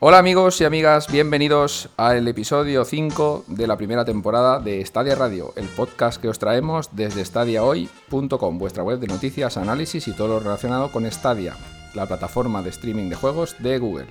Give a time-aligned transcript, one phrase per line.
[0.00, 5.52] Hola amigos y amigas, bienvenidos al episodio 5 de la primera temporada de Stadia Radio,
[5.56, 10.38] el podcast que os traemos desde stadiahoy.com, vuestra web de noticias, análisis y todo lo
[10.38, 11.56] relacionado con Stadia,
[11.94, 14.06] la plataforma de streaming de juegos de Google.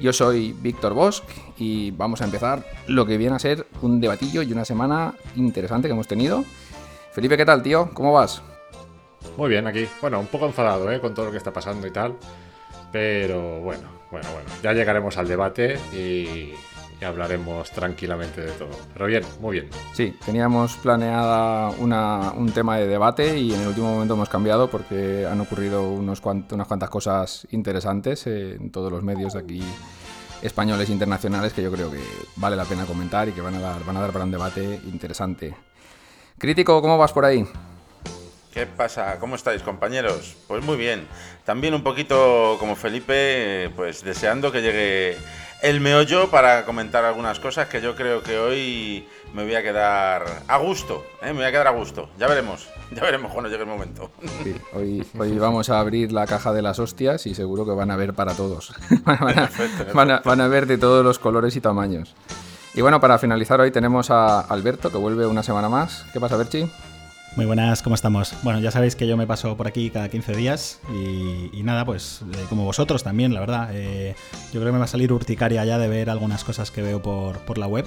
[0.00, 1.22] Yo soy Víctor Bosch
[1.56, 5.86] y vamos a empezar lo que viene a ser un debatillo y una semana interesante
[5.86, 6.44] que hemos tenido.
[7.12, 7.90] Felipe, ¿qué tal, tío?
[7.94, 8.42] ¿Cómo vas?
[9.36, 9.86] Muy bien, aquí.
[10.00, 11.00] Bueno, un poco enfadado, ¿eh?
[11.00, 12.16] Con todo lo que está pasando y tal.
[12.90, 16.52] Pero bueno, bueno, bueno, ya llegaremos al debate y,
[17.04, 18.70] hablaremos tranquilamente de todo.
[18.94, 19.68] Pero bien, muy bien.
[19.92, 25.26] Sí, teníamos planeada un tema de debate y en el último momento hemos cambiado porque
[25.30, 29.62] han ocurrido unos unas cuantas cosas interesantes en todos los medios aquí
[30.40, 32.00] españoles e internacionales que yo creo que
[32.36, 34.80] vale la pena comentar y que van a dar, van a dar para un debate
[34.84, 35.54] interesante.
[36.38, 37.46] Crítico, ¿cómo vas por ahí?
[38.56, 39.18] ¿Qué pasa?
[39.20, 40.34] ¿Cómo estáis, compañeros?
[40.48, 41.06] Pues muy bien.
[41.44, 45.18] También un poquito como Felipe, pues deseando que llegue
[45.60, 50.24] el meollo para comentar algunas cosas que yo creo que hoy me voy a quedar
[50.48, 51.04] a gusto.
[51.20, 51.26] ¿eh?
[51.26, 52.08] Me voy a quedar a gusto.
[52.18, 52.66] Ya veremos.
[52.92, 54.10] Ya veremos cuando llegue el momento.
[54.44, 57.90] Sí, hoy, hoy vamos a abrir la caja de las hostias y seguro que van
[57.90, 58.72] a ver para todos.
[59.92, 62.14] van, a, van a ver de todos los colores y tamaños.
[62.74, 66.06] Y bueno, para finalizar hoy tenemos a Alberto, que vuelve una semana más.
[66.12, 66.70] ¿Qué pasa, Berchi?
[67.36, 68.32] Muy buenas, ¿cómo estamos?
[68.42, 72.22] Bueno, ya sabéis que yo me paso por aquí cada 15 días y, nada, pues
[72.32, 73.68] eh, como vosotros también, la verdad.
[73.74, 74.14] Eh,
[74.54, 77.02] yo creo que me va a salir urticaria ya de ver algunas cosas que veo
[77.02, 77.84] por, la web.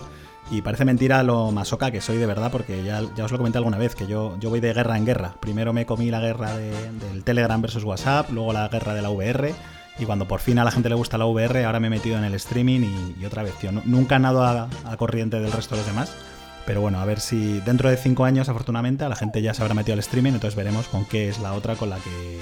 [0.52, 3.58] Y parece mentira lo masoca que soy de verdad, porque ya, ya os lo comenté
[3.58, 5.34] alguna vez, que yo, yo voy de guerra en guerra.
[5.40, 9.56] Primero me comí la guerra del Telegram versus WhatsApp, luego la guerra de la VR,
[9.98, 12.20] y cuando por fin a la gente le gusta la VR, ahora me he metido
[12.20, 15.82] en el streaming y, otra vez, tío, nunca nado a, a corriente del resto de
[15.82, 16.16] los demás.
[16.70, 19.64] Pero bueno, a ver si dentro de cinco años, afortunadamente, a la gente ya se
[19.64, 22.40] habrá metido al streaming, entonces veremos con qué es la otra con la que.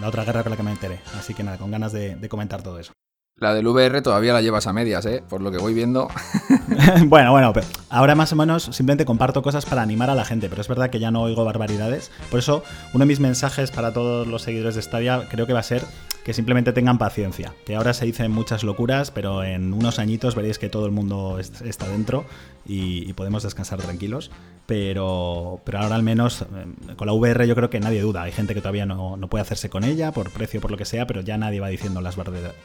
[0.00, 0.98] La otra guerra con la que me enteré.
[1.16, 2.90] Así que nada, con ganas de, comentar todo eso.
[3.36, 5.22] La del VR todavía la llevas a medias, ¿eh?
[5.28, 6.08] Por lo que voy viendo.
[7.06, 10.48] bueno, bueno, pero ahora más o menos simplemente comparto cosas para animar a la gente,
[10.48, 12.10] pero es verdad que ya no oigo barbaridades.
[12.32, 15.60] Por eso, uno de mis mensajes para todos los seguidores de Stadia creo que va
[15.60, 15.84] a ser
[16.28, 17.54] que simplemente tengan paciencia.
[17.64, 21.38] Que ahora se dicen muchas locuras, pero en unos añitos veréis que todo el mundo
[21.38, 22.26] está dentro
[22.66, 24.30] y, podemos descansar tranquilos.
[24.66, 28.24] Pero, pero ahora al menos eh, con la VR yo creo que nadie duda.
[28.24, 30.84] Hay gente que todavía no, no puede hacerse con ella por precio, por lo que
[30.84, 32.16] sea, pero ya nadie va diciendo las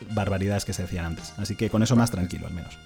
[0.10, 1.34] barbaridades que se decían antes.
[1.38, 2.78] Así que con eso más tranquilo al menos.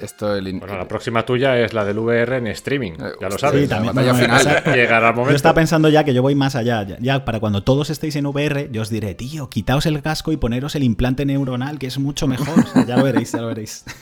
[0.00, 2.92] Esto bueno, la próxima tuya es la del VR en streaming.
[2.92, 3.62] Eh, ya lo sabes.
[3.62, 3.94] Sí, también.
[3.94, 4.62] Vaya final.
[4.74, 5.30] Llegará el momento.
[5.30, 6.86] Yo estaba pensando ya que yo voy más allá.
[7.00, 10.36] Ya, para cuando todos estéis en VR, yo os diré, tío, quitaos el casco y
[10.36, 12.64] poneros el implante neuronal, que es mucho mejor.
[12.86, 13.84] ya lo veréis, ya lo veréis.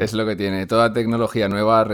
[0.00, 0.66] Es lo que tiene.
[0.66, 1.86] Toda tecnología nueva,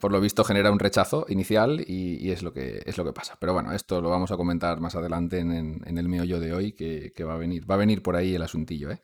[0.00, 3.36] por lo visto, genera un rechazo inicial y, es, lo que, es lo que pasa.
[3.38, 7.12] Pero bueno, esto lo vamos a comentar más adelante en, el meollo de hoy, que,
[7.14, 8.90] que, va, a venir, va a venir por ahí el asuntillo.
[8.90, 9.02] ¿eh?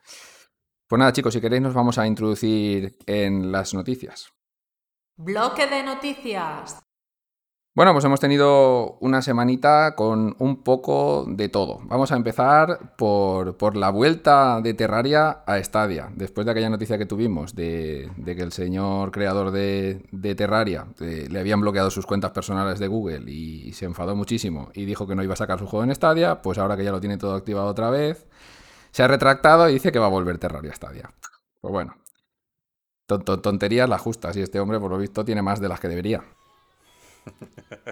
[0.89, 4.33] Pues nada, chicos, si queréis nos vamos a introducir en las noticias.
[5.19, 6.81] Bloque de noticias.
[7.75, 11.81] Bueno, pues hemos tenido una semanita con un poco de todo.
[11.85, 16.09] Vamos a empezar por, la vuelta de Terraria a Stadia.
[16.15, 21.39] Después de aquella noticia que tuvimos de, que el señor creador de, Terraria eh, le
[21.39, 25.23] habían bloqueado sus cuentas personales de Google y se enfadó muchísimo y dijo que no
[25.23, 27.69] iba a sacar su juego en Stadia, pues ahora que ya lo tiene todo activado
[27.69, 28.27] otra vez,
[28.91, 31.11] se ha retractado y dice que va a volver Terraria Stadia.
[31.61, 31.97] Pues bueno,
[33.07, 36.25] tonterías las justas y este hombre por lo visto tiene más de las que debería.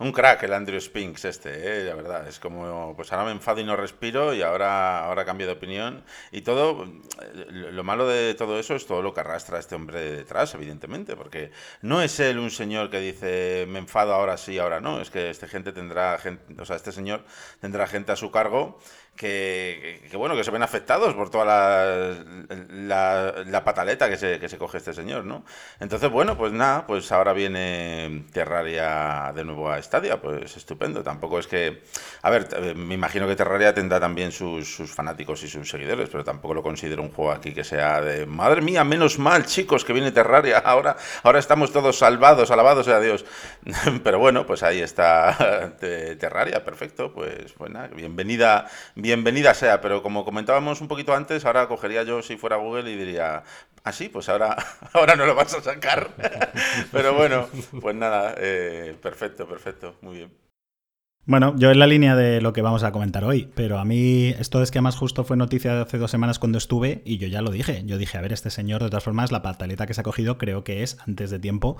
[0.00, 1.84] Un crack el Andrew Spinks este, ¿eh?
[1.84, 2.28] la verdad.
[2.28, 6.04] Es como, pues ahora me enfado y no respiro y ahora, ahora cambio de opinión.
[6.30, 6.86] Y todo,
[7.48, 11.50] lo malo de todo eso es todo lo que arrastra este hombre detrás, evidentemente, porque
[11.82, 15.00] no es él un señor que dice, me enfado ahora sí, ahora no.
[15.00, 17.24] Es que este gente tendrá, gente, o sea, este señor
[17.60, 18.78] tendrá gente a su cargo
[19.18, 24.58] que, bueno, que se ven afectados por toda la, la, pataleta que se, que se,
[24.58, 25.44] coge este señor, ¿no?
[25.80, 31.02] Entonces, bueno, pues nada, pues ahora viene Terraria de nuevo a Stadia, pues estupendo.
[31.02, 31.82] Tampoco es que,
[32.22, 36.08] a ver, eh, me imagino que Terraria tendrá también sus, sus fanáticos y sus seguidores,
[36.08, 39.84] pero tampoco lo considero un juego aquí que sea de, madre mía, menos mal, chicos,
[39.84, 43.24] que viene Terraria, ahora, ahora estamos todos salvados, alabados sea Dios.
[44.04, 50.22] pero bueno, pues ahí está Terraria, perfecto, pues, pues bienvenida, bienvenida bienvenida sea, pero como
[50.22, 53.42] comentábamos un poquito antes, ahora cogería yo si fuera Google y diría,
[53.82, 54.54] ah, sí, pues ahora,
[54.92, 56.10] ahora no lo vas a sacar.
[56.92, 57.48] pero bueno,
[57.80, 60.47] pues nada, eh, perfecto, perfecto, muy bien.
[61.28, 64.28] Bueno, yo en la línea de lo que vamos a comentar hoy, pero a mí
[64.38, 67.28] esto es que más justo fue noticia de hace dos semanas cuando estuve y yo
[67.28, 67.82] ya lo dije.
[67.84, 70.38] Yo dije, a ver, este señor, de todas formas, la pataleta que se ha cogido
[70.38, 71.76] creo que es antes de tiempo,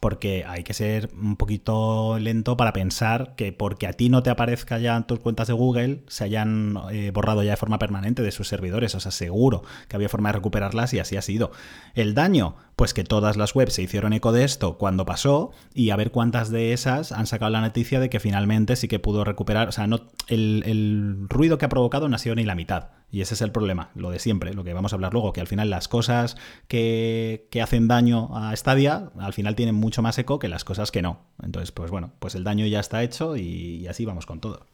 [0.00, 4.30] porque hay que ser un poquito lento para pensar que porque a ti no te
[4.30, 8.22] aparezca ya en tus cuentas de Google, se hayan eh, borrado ya de forma permanente
[8.22, 8.94] de sus servidores.
[8.94, 11.52] O sea, seguro que había forma de recuperarlas y así ha sido.
[11.94, 15.90] El daño, pues que todas las webs se hicieron eco de esto cuando pasó y
[15.90, 19.24] a ver cuántas de esas han sacado la noticia de que finalmente sí que pudo
[19.24, 22.90] recuperar, o sea, no, el, ruido que ha provocado no ha sido ni la mitad.
[23.10, 25.40] Y ese es el problema, lo de siempre, lo que vamos a hablar luego, que
[25.40, 26.36] al final las cosas
[26.68, 31.02] que, hacen daño a Stadia, al final tienen mucho más eco que las cosas que
[31.02, 31.22] no.
[31.42, 34.66] Entonces, pues bueno, pues el daño ya está hecho y, así vamos con todo.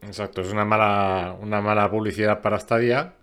[0.00, 3.14] Exacto, es una mala, una mala publicidad para Stadia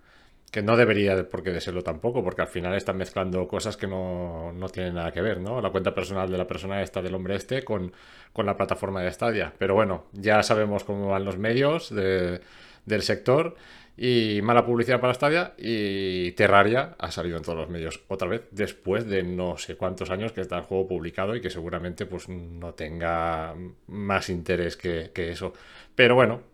[0.52, 3.86] que no debería por qué de serlo tampoco, porque al final están mezclando cosas que
[3.86, 5.62] no, tienen nada que ver, ¿no?
[5.62, 7.90] La cuenta personal de la persona esta, del hombre este, con,
[8.36, 9.54] la plataforma de Stadia.
[9.58, 13.56] Pero bueno, ya sabemos cómo van los medios del sector
[13.96, 18.42] y mala publicidad para Stadia y Terraria ha salido en todos los medios otra vez
[18.50, 22.28] después de no sé cuántos años que está el juego publicado y que seguramente pues
[22.28, 23.54] no tenga
[23.86, 25.54] más interés que, que eso.
[25.94, 26.51] Pero bueno,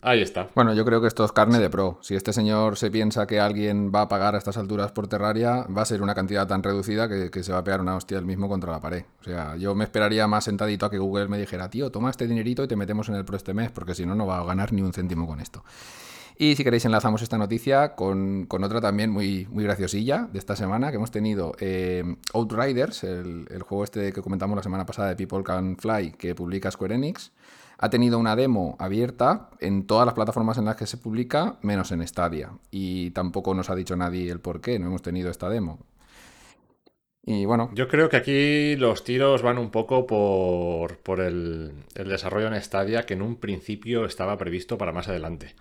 [0.00, 0.48] Ahí está.
[0.54, 1.98] Bueno, yo creo que esto es carne de pro.
[2.02, 5.66] Si este señor se piensa que alguien va a pagar a estas alturas por Terraria,
[5.76, 8.24] va a ser una cantidad tan reducida que, se va a pegar una hostia el
[8.24, 9.04] mismo contra la pared.
[9.20, 12.28] O sea, yo me esperaría más sentadito a que Google me dijera, tío, toma este
[12.28, 14.44] dinerito y te metemos en el pro este mes, porque si no, no va a
[14.44, 15.64] ganar ni un céntimo con esto.
[16.40, 20.90] Y si queréis enlazamos esta noticia con, otra también muy, muy graciosilla de esta semana,
[20.90, 25.16] que hemos tenido eh, Outriders, el, el, juego este que comentamos la semana pasada de
[25.16, 27.32] People Can Fly, que publica Square Enix
[27.78, 31.92] ha tenido una demo abierta en todas las plataformas en las que se publica, menos
[31.92, 32.50] en Stadia.
[32.72, 35.78] Y tampoco nos ha dicho nadie el por qué no hemos tenido esta demo.
[37.24, 37.70] Y bueno.
[37.74, 43.14] Yo creo que aquí los tiros van un poco por, el, desarrollo en Stadia que
[43.14, 45.54] en un principio estaba previsto para más adelante.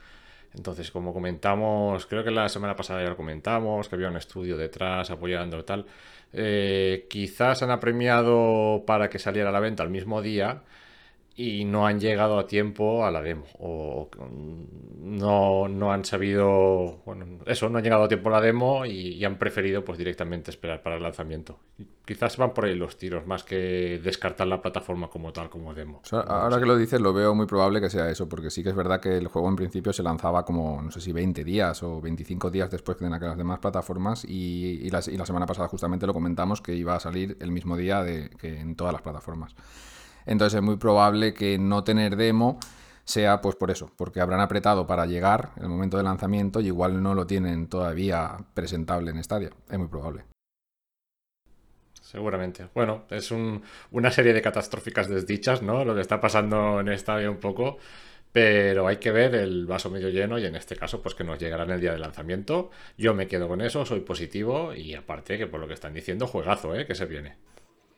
[0.56, 4.58] Entonces, como comentamos, creo que la semana pasada ya lo comentamos, que había un estudio
[4.58, 5.86] detrás apoyando tal.
[6.34, 10.64] Eh, quizás han apremiado para que saliera a la venta el mismo día
[11.40, 14.10] y no han llegado a tiempo a la demo o
[15.00, 19.24] no, no han sabido bueno eso no han llegado a tiempo a la demo y,
[19.24, 21.60] han preferido pues directamente esperar para el lanzamiento.
[22.06, 26.02] Quizás van por ahí los tiros más que descartar la plataforma como tal como demo.
[26.12, 28.76] Ahora que lo dices lo veo muy probable que sea eso porque sí que es
[28.76, 32.02] verdad que el juego en principio se lanzaba como no sé si 20 días o
[32.02, 35.68] 25 días después que en las demás plataformas y, y, la, y la semana pasada
[35.68, 39.02] justamente lo comentamos que iba a salir el mismo día de, que en todas las
[39.02, 39.56] plataformas
[40.28, 42.60] entonces es muy probable que no tener demo
[43.08, 46.68] sea pues por eso, porque habrán apretado para llegar en el momento de lanzamiento y
[46.68, 49.50] igual no lo tienen todavía presentable en Stadia.
[49.70, 50.26] Es muy probable.
[52.02, 52.68] Seguramente.
[52.74, 53.32] Bueno, es
[53.92, 55.86] una serie de catastróficas desdichas, ¿no?
[55.86, 57.78] Lo que está pasando en Stadia un poco.
[58.32, 61.40] Pero hay que ver el vaso medio lleno y en este caso, pues que nos
[61.40, 62.72] llegará en el día de lanzamiento.
[62.98, 66.28] Yo me quedo con eso, soy positivo y aparte que por lo que están diciendo,
[66.28, 66.86] juegazo, ¿eh?
[66.86, 67.36] Que se viene.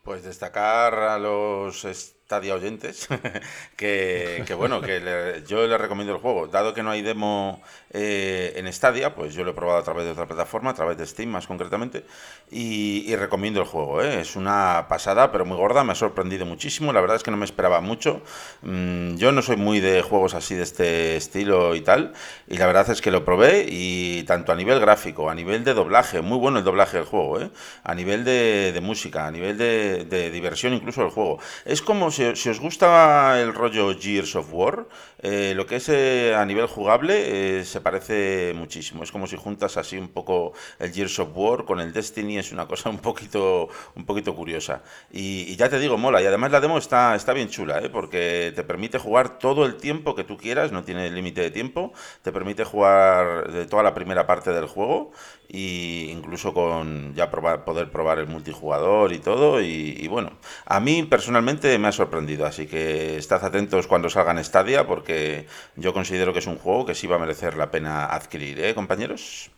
[0.02, 1.84] Pues destacar a los
[2.30, 3.08] Stadia oyentes
[3.76, 6.46] que, bueno, que yo les recomiendo el juego.
[6.46, 7.60] Dado que no hay demo
[7.92, 10.96] eh, en Stadia, pues yo lo he probado a través de otra plataforma, a través
[10.96, 12.04] de Steam más concretamente,
[12.48, 14.00] y, recomiendo el juego.
[14.00, 14.20] ¿eh?
[14.20, 16.92] Es una pasada, pero muy gorda, me ha sorprendido muchísimo.
[16.92, 18.22] La verdad es que no me esperaba mucho.
[18.62, 22.12] Mm, yo no soy muy de juegos así de este estilo y tal,
[22.46, 25.74] y la verdad es que lo probé y tanto a nivel gráfico, a nivel de
[25.74, 27.50] doblaje, muy bueno el doblaje del juego, ¿eh?
[27.82, 31.40] a nivel de, música, a nivel de, diversión incluso del juego.
[31.64, 34.86] Es como si, si os gusta el rollo Gears of War,
[35.22, 39.02] eh, lo que es eh, a nivel jugable se parece muchísimo.
[39.02, 42.52] Es como si juntas así un poco el Gears of War con el Destiny, es
[42.52, 44.82] una cosa un poquito, un poquito curiosa.
[45.10, 46.22] Y, ya te digo, mola.
[46.22, 47.88] Y además la demo está, está bien chula, ¿eh?
[47.88, 51.92] porque te permite jugar todo el tiempo que tú quieras, no tiene límite de tiempo,
[52.22, 55.12] te permite jugar de toda la primera parte del juego
[55.52, 59.60] y incluso con ya probar, poder probar el multijugador y todo.
[59.60, 60.32] Y, bueno,
[60.64, 62.09] a mí personalmente me ha sorprendido,
[62.44, 66.86] así que estad atentos cuando salga en Stadia porque yo considero que es un juego
[66.86, 69.50] que sí va a merecer la pena adquirir, ¿eh, compañeros?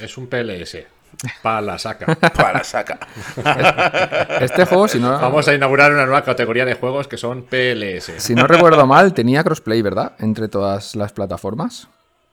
[0.00, 0.86] Es un PLS.
[1.42, 2.06] Para la saca.
[2.36, 2.98] Para la saca.
[4.40, 5.10] Este juego, si no.
[5.18, 8.12] Vamos a inaugurar una nueva categoría de juegos que son PLS.
[8.18, 10.12] Si no recuerdo mal, tenía crossplay, ¿verdad?
[10.18, 11.88] Entre todas las plataformas.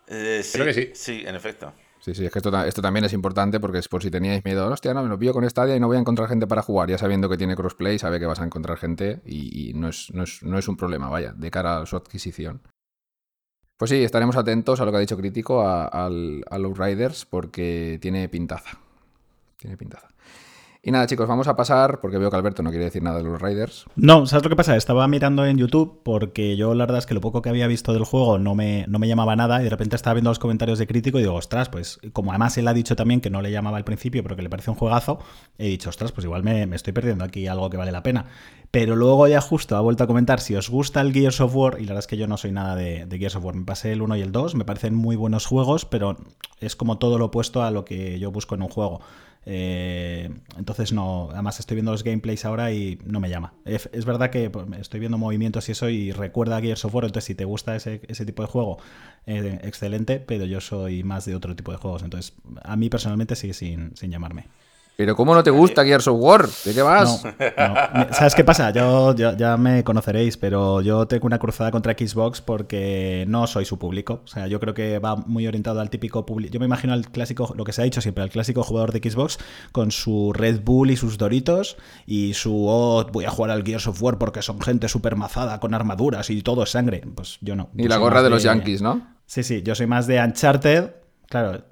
[0.07, 0.91] Eh, sí, Creo que sí.
[0.93, 1.73] Sí, en efecto.
[2.05, 2.51] Sí, sí, es que esto,
[2.83, 5.49] también es importante porque es por si teníais miedo, hostia, no, me lo pillo con
[5.49, 6.87] Stadia y no voy a encontrar gente para jugar.
[6.87, 10.21] Ya sabiendo que tiene crossplay, sabe que vas a encontrar gente y, no, es, no,
[10.21, 12.61] es, no es un problema, vaya, de cara a su adquisición.
[13.75, 18.29] Pues sí, estaremos atentos a lo que ha dicho Crítico, a, los Riders, porque tiene
[18.29, 18.77] pintaza.
[19.57, 20.09] Tiene pintaza.
[20.87, 23.23] Y nada, chicos, vamos a pasar, porque veo que Alberto no quiere decir nada de
[23.23, 23.87] los Raiders.
[23.95, 24.75] No, ¿sabes lo que pasa?
[24.75, 27.91] Estaba mirando en YouTube porque yo la verdad es que lo poco que había visto
[27.91, 30.77] del juego no me, no me llamaba nada y de repente estaba viendo los comentarios
[30.77, 33.49] de crítico y digo, ostras, pues como además él ha dicho también que no le
[33.49, 35.17] llamaba al principio pero que le parece un juegazo,
[35.57, 38.27] he dicho, ostras, pues igual me, me estoy perdiendo aquí algo que vale la pena.
[38.69, 41.77] Pero luego ya justo ha vuelto a comentar si os gusta el Gears of War,
[41.79, 43.65] y la verdad es que yo no soy nada de, de Gears of War, me
[43.65, 46.15] pasé el 1 y el 2, me parecen muy buenos juegos, pero
[46.59, 49.01] es como todo lo opuesto a lo que yo busco en un juego.
[49.47, 53.53] Eh, entonces no, además estoy viendo los gameplays ahora y no me llama.
[53.63, 57.05] Es, verdad que pues, estoy viendo movimientos y eso y recuerda a Gears of War,
[57.05, 58.77] entonces si te gusta ese, ese tipo de juego,
[59.27, 62.33] eh, excelente, pero yo soy más de otro tipo de juegos, entonces
[62.63, 64.47] a mí personalmente sigue sin, sin llamarme.
[64.97, 66.47] Pero ¿cómo no te gusta Gears of War?
[66.63, 67.23] ¿De qué vas?
[67.23, 68.13] No, no.
[68.13, 68.71] ¿Sabes qué pasa?
[68.71, 73.65] Yo, yo, ya me conoceréis, pero yo tengo una cruzada contra Xbox porque no soy
[73.65, 74.21] su público.
[74.23, 76.53] O sea, yo creo que va muy orientado al típico público.
[76.53, 79.09] Yo me imagino al clásico, lo que se ha dicho siempre, al clásico jugador de
[79.09, 79.37] Xbox
[79.73, 81.75] con su Red Bull y sus Doritos
[82.05, 85.59] y su, oh, voy a jugar al Gears of War porque son gente súper mazada
[85.59, 87.03] con armaduras y todo es sangre.
[87.13, 87.69] Pues yo no.
[87.75, 89.15] Y Yo la gorra de los Yankees, ¿no?
[89.25, 90.91] Sí, sí, yo soy más de Uncharted.
[91.27, 91.63] Claro,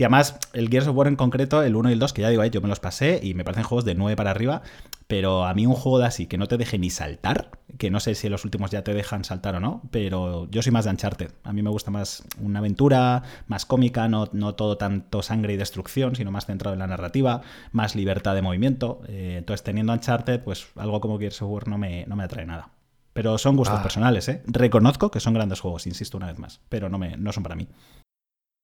[0.00, 2.30] que además el Gears of War en concreto, el 1 y el 2, que ya
[2.30, 4.62] digo, eh, yo me los pasé y me parecen juegos de 9 para arriba,
[5.08, 8.00] pero a mí un juego de así que no te deje ni saltar, que no
[8.00, 10.92] sé si los últimos ya te dejan saltar o no, pero yo soy más de
[10.92, 11.32] Uncharted.
[11.44, 15.58] A mí me gusta más una aventura, más cómica, no, no todo tanto sangre y
[15.58, 17.42] destrucción, sino más centrado en la narrativa,
[17.72, 19.02] más libertad de movimiento.
[19.06, 22.46] Eh, entonces, teniendo Uncharted, pues algo como Gears of War no me, no me atrae
[22.46, 22.70] nada.
[23.12, 23.82] Pero son gustos Ah.
[23.82, 24.42] personales, ¿eh?
[24.46, 27.54] Reconozco que son grandes juegos, insisto una vez más, pero no, me, no son para
[27.54, 27.68] mí.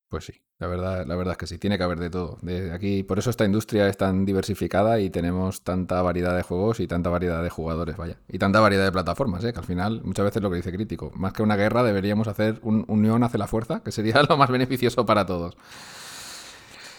[0.09, 2.39] Pues sí, la verdad, la verdad es que sí, tiene que haber de todo.
[2.41, 6.79] De aquí, por eso esta industria es tan diversificada y tenemos tanta variedad de juegos
[6.79, 8.21] y tanta variedad de jugadores, vaya.
[8.29, 9.53] Y tanta variedad de plataformas, ¿eh?
[9.53, 12.61] que al final, muchas veces lo que dice crítico, más que una guerra deberíamos hacer
[12.63, 15.57] un unión hace la fuerza, que sería lo más beneficioso para todos.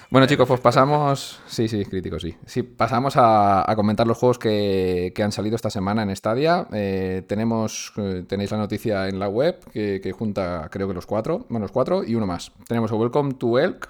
[0.09, 1.41] Bueno chicos, pues pasamos...
[1.47, 2.33] Sí, sí, crítico, sí.
[2.45, 6.65] Sí, pasamos a, a comentar los juegos que, que han salido esta semana en Stadia.
[6.71, 11.05] Eh, tenemos, eh, tenéis la noticia en la web que, que junta creo que los
[11.05, 12.53] cuatro, bueno, los cuatro y uno más.
[12.69, 13.89] Tenemos a Welcome to Elk,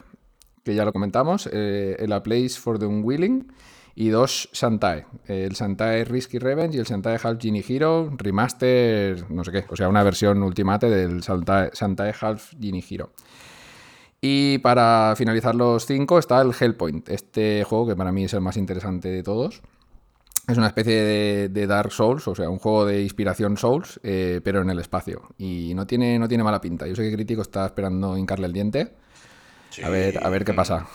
[0.64, 3.52] que ya lo comentamos, eh, el A Place for the Unwilling
[3.94, 5.06] y dos Shantae.
[5.28, 9.76] El Shantae Risky Revenge y el Shantae Half Genie Hero Remaster, no sé qué, o
[9.76, 13.12] sea, una versión ultimate del Shantae, Shantae Half Genie Hero.
[14.22, 18.42] Y para finalizar los cinco está el Hellpoint, este juego que para mí es el
[18.42, 19.62] más interesante de todos.
[20.48, 24.40] Es una especie de, de Dark Souls, o sea, un juego de inspiración Souls, eh,
[24.44, 25.24] pero en el espacio.
[25.38, 26.88] Y no tiene, no tiene mala pinta.
[26.88, 28.94] Yo sé que Crítico está esperando hincarle el diente.
[29.84, 30.88] A ver, a ver qué pasa.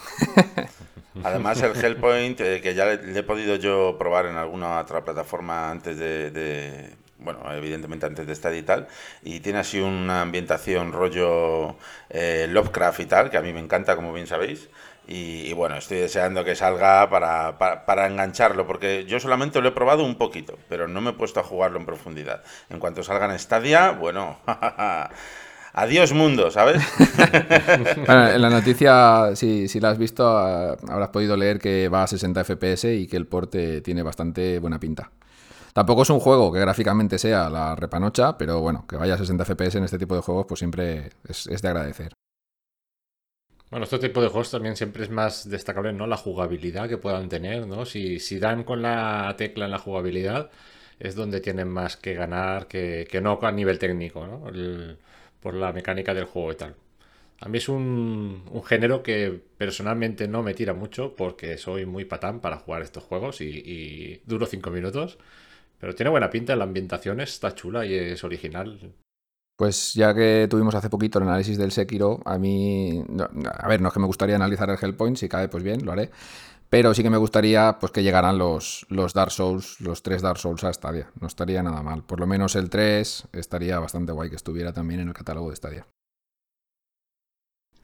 [1.22, 5.04] Además, el Hellpoint, eh, que ya le, le he podido yo probar en alguna otra
[5.04, 6.90] plataforma antes de, de-
[7.24, 8.88] bueno, evidentemente antes de estar y tal,
[9.22, 11.76] y tiene así una ambientación rollo
[12.10, 14.68] eh, Lovecraft y tal, que a mí me encanta, como bien sabéis.
[15.08, 20.04] Y, bueno, estoy deseando que salga para, para, engancharlo, porque yo solamente lo he probado
[20.04, 22.42] un poquito, pero no me he puesto a jugarlo en profundidad.
[22.70, 24.38] En cuanto salga en Stadia, bueno,
[25.72, 26.82] adiós mundo, ¿sabes?
[28.06, 32.06] En la noticia, si, si la has visto, ah, habrás podido leer que va a
[32.06, 35.10] 60 FPS y que el porte tiene bastante buena pinta.
[35.72, 39.44] Tampoco es un juego que gráficamente sea la repanocha, pero bueno, que vaya a 60
[39.44, 42.12] FPS en este tipo de juegos, pues siempre es, de agradecer.
[43.70, 46.06] Bueno, este tipo de juegos también siempre es más destacable, ¿no?
[46.06, 47.86] La jugabilidad que puedan tener, ¿no?
[47.86, 50.50] Si, dan con la tecla en la jugabilidad,
[50.98, 54.44] es donde tienen más que ganar que, no a nivel técnico, ¿no?
[55.40, 56.74] Por la mecánica del juego y tal.
[57.40, 62.04] A mí es un, un género que personalmente no me tira mucho porque soy muy
[62.04, 65.18] patán para jugar estos juegos y, y duro 5 minutos.
[65.82, 68.94] Pero tiene buena pinta, la ambientación está chula y es original.
[69.56, 73.04] Pues ya que tuvimos hace poquito el análisis del Sekiro, a mí,
[73.58, 75.90] a ver, no es que me gustaría analizar el Hellpoint, si cae, pues bien, lo
[75.90, 76.12] haré.
[76.70, 80.38] Pero sí que me gustaría pues que llegaran los, los Dark Souls, los tres Dark
[80.38, 81.10] Souls a Stadia.
[81.20, 82.04] No estaría nada mal.
[82.04, 85.56] Por lo menos el 3 estaría bastante guay que estuviera también en el catálogo de
[85.56, 85.86] Stadia.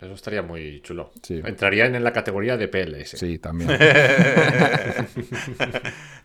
[0.01, 1.11] Eso estaría muy chulo.
[1.23, 1.41] Sí.
[1.45, 3.19] Entrarían en la categoría de PLS.
[3.19, 3.69] Sí, también.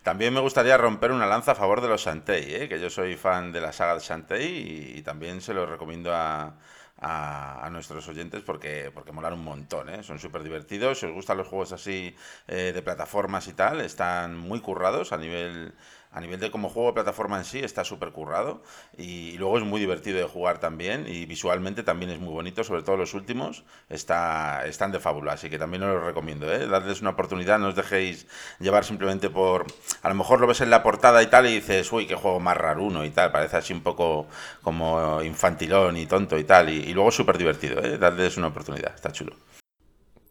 [0.02, 2.68] También me gustaría romper una lanza a favor de los Shantae, ¿eh?
[2.68, 6.14] que yo soy fan de la saga de Shantae y, y también se los recomiendo
[6.14, 6.54] a,
[7.00, 10.02] a- a nuestros oyentes porque, porque molan un montón, ¿eh?
[10.02, 11.00] son súper divertidos.
[11.00, 12.14] Si os gustan los juegos así
[12.48, 15.72] eh, de plataformas y tal, están muy currados a nivel,
[16.14, 18.62] a nivel de como juego de plataforma en sí, está súper currado
[18.96, 22.82] y, luego es muy divertido de jugar también y visualmente también es muy bonito, sobre
[22.82, 26.66] todo los últimos, está, están de fábula, así que también os los recomiendo, ¿eh?
[26.68, 28.26] dadles una oportunidad, no os dejéis
[28.60, 29.66] llevar simplemente por...
[30.02, 32.38] A lo mejor lo ves en la portada y tal y dices, uy, qué juego
[32.38, 34.28] más raruno y tal, parece así un poco
[34.62, 37.98] como infantilón y tonto y tal, y, y luego súper divertido, ¿eh?
[37.98, 39.34] dadles una oportunidad, está chulo.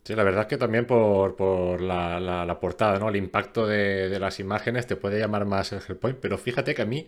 [0.06, 3.08] Sí, la verdad es que también por, por la, la- portada, ¿no?
[3.10, 6.82] El impacto de, de las imágenes te puede llamar más el Hellpoint, pero fíjate que
[6.82, 7.08] a mí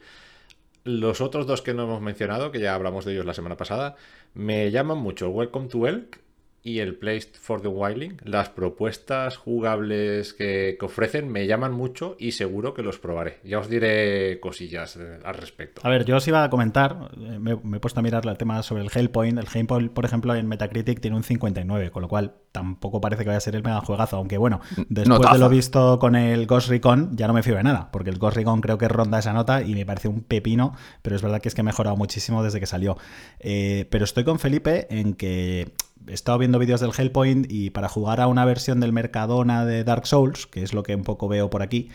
[0.85, 3.95] los otros dos que no hemos mencionado, que ya hablamos de ellos la semana pasada,
[4.35, 6.19] me llaman mucho Welcome to Elk
[6.65, 8.17] y el Place for the Wilding.
[8.23, 13.37] Las propuestas jugables que, que ofrecen me llaman mucho y seguro que los probaré.
[13.43, 15.81] Ya os diré cosillas eh, al respecto.
[15.83, 18.35] A ver, yo os iba a comentar, eh, me, me he puesto a mirar el
[18.39, 19.37] tema sobre el Hellpoint.
[19.37, 23.27] El Hellpoint, por ejemplo, en Metacritic tiene un 59, con lo cual tampoco parece que
[23.27, 24.17] vaya a ser el mega juegazo.
[24.17, 25.35] Aunque bueno, después Notaza.
[25.35, 28.17] de lo visto con el Ghost Recon, ya no me fío de nada, porque el
[28.17, 31.41] Ghost Recon creo que ronda esa nota y me parece un pepino, pero es verdad
[31.41, 32.97] que es que ha mejorado muchísimo desde que salió.
[33.39, 35.73] Eh, pero estoy con Felipe en que
[36.07, 39.83] he estado viendo vídeos del Hellpoint y para jugar a una versión del Mercadona de
[39.83, 41.89] Dark Souls, que es lo que un poco veo por aquí,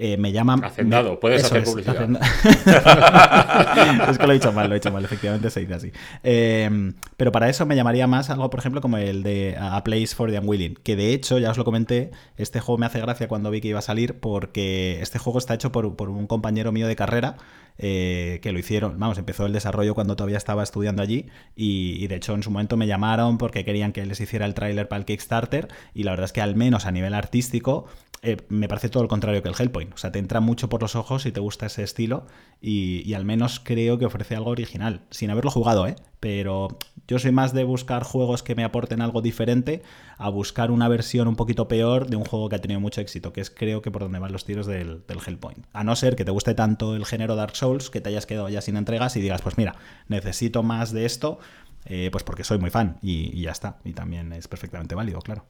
[0.00, 0.62] eh, me llaman...
[0.62, 2.08] Hacendado, puedes Eso hacer es, publicidad.
[4.10, 5.92] es que lo he dicho mal, lo he dicho mal, efectivamente se dice así.
[6.22, 10.14] Eh, pero para eso me llamaría más algo, por ejemplo, como el de A Place
[10.14, 13.26] for the Unwilling, que de hecho, ya os lo comenté, este juego me hace gracia
[13.26, 16.70] cuando vi que iba a salir porque este juego está hecho por, por un compañero
[16.70, 17.36] mío de carrera
[17.80, 22.16] eh, que lo hicieron, vamos, empezó el desarrollo cuando todavía estaba estudiando allí y, de
[22.16, 25.04] hecho en su momento me llamaron porque querían que les hiciera el tráiler para el
[25.04, 27.86] Kickstarter y la verdad es que al menos a nivel artístico
[28.22, 29.94] eh, me parece todo lo contrario que el Hellpoint.
[29.94, 32.26] O sea, te entra mucho por los ojos y te gusta ese estilo
[32.60, 35.94] y, y al menos creo que ofrece algo original, sin haberlo jugado, ¿eh?
[36.18, 39.82] Pero yo soy más de buscar juegos que me aporten algo diferente
[40.18, 43.32] a buscar una versión un poquito peor de un juego que ha tenido mucho éxito,
[43.32, 45.64] que es creo que por donde van los tiros del, del Hellpoint.
[45.72, 48.48] A no ser que te guste tanto el género Dark Souls, que te hayas quedado
[48.48, 49.76] ya sin entregas y digas, pues mira,
[50.08, 51.38] necesito más de esto,
[51.86, 53.78] eh, pues porque soy muy fan y, y ya está.
[53.84, 55.46] Y también es perfectamente válido, claro.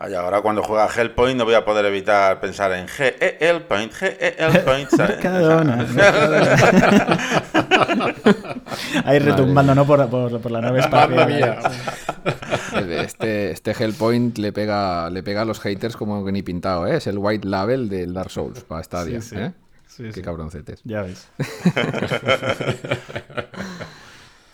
[0.00, 3.92] Ay, ahora cuando juega Hellpoint no voy a poder evitar pensar en G E Hellpoint,
[3.92, 5.16] G E Hellpoint, ¿sabes?
[5.22, 6.56] Mercadona, Mercadona.
[9.04, 9.84] Ahí retumbando, ¿no?
[9.84, 11.58] Por, por- por la nave espacial.
[12.90, 16.98] Este, este Hellpoint le pega, le pega a los haters como que ni pintado, ¿eh?
[16.98, 19.36] Es el white label del Dark Souls para Stadia, Sí, sí.
[19.36, 19.52] ¿eh?
[19.88, 20.22] Sí, Qué sí.
[20.22, 20.80] cabroncetes.
[20.84, 21.28] Ya ves.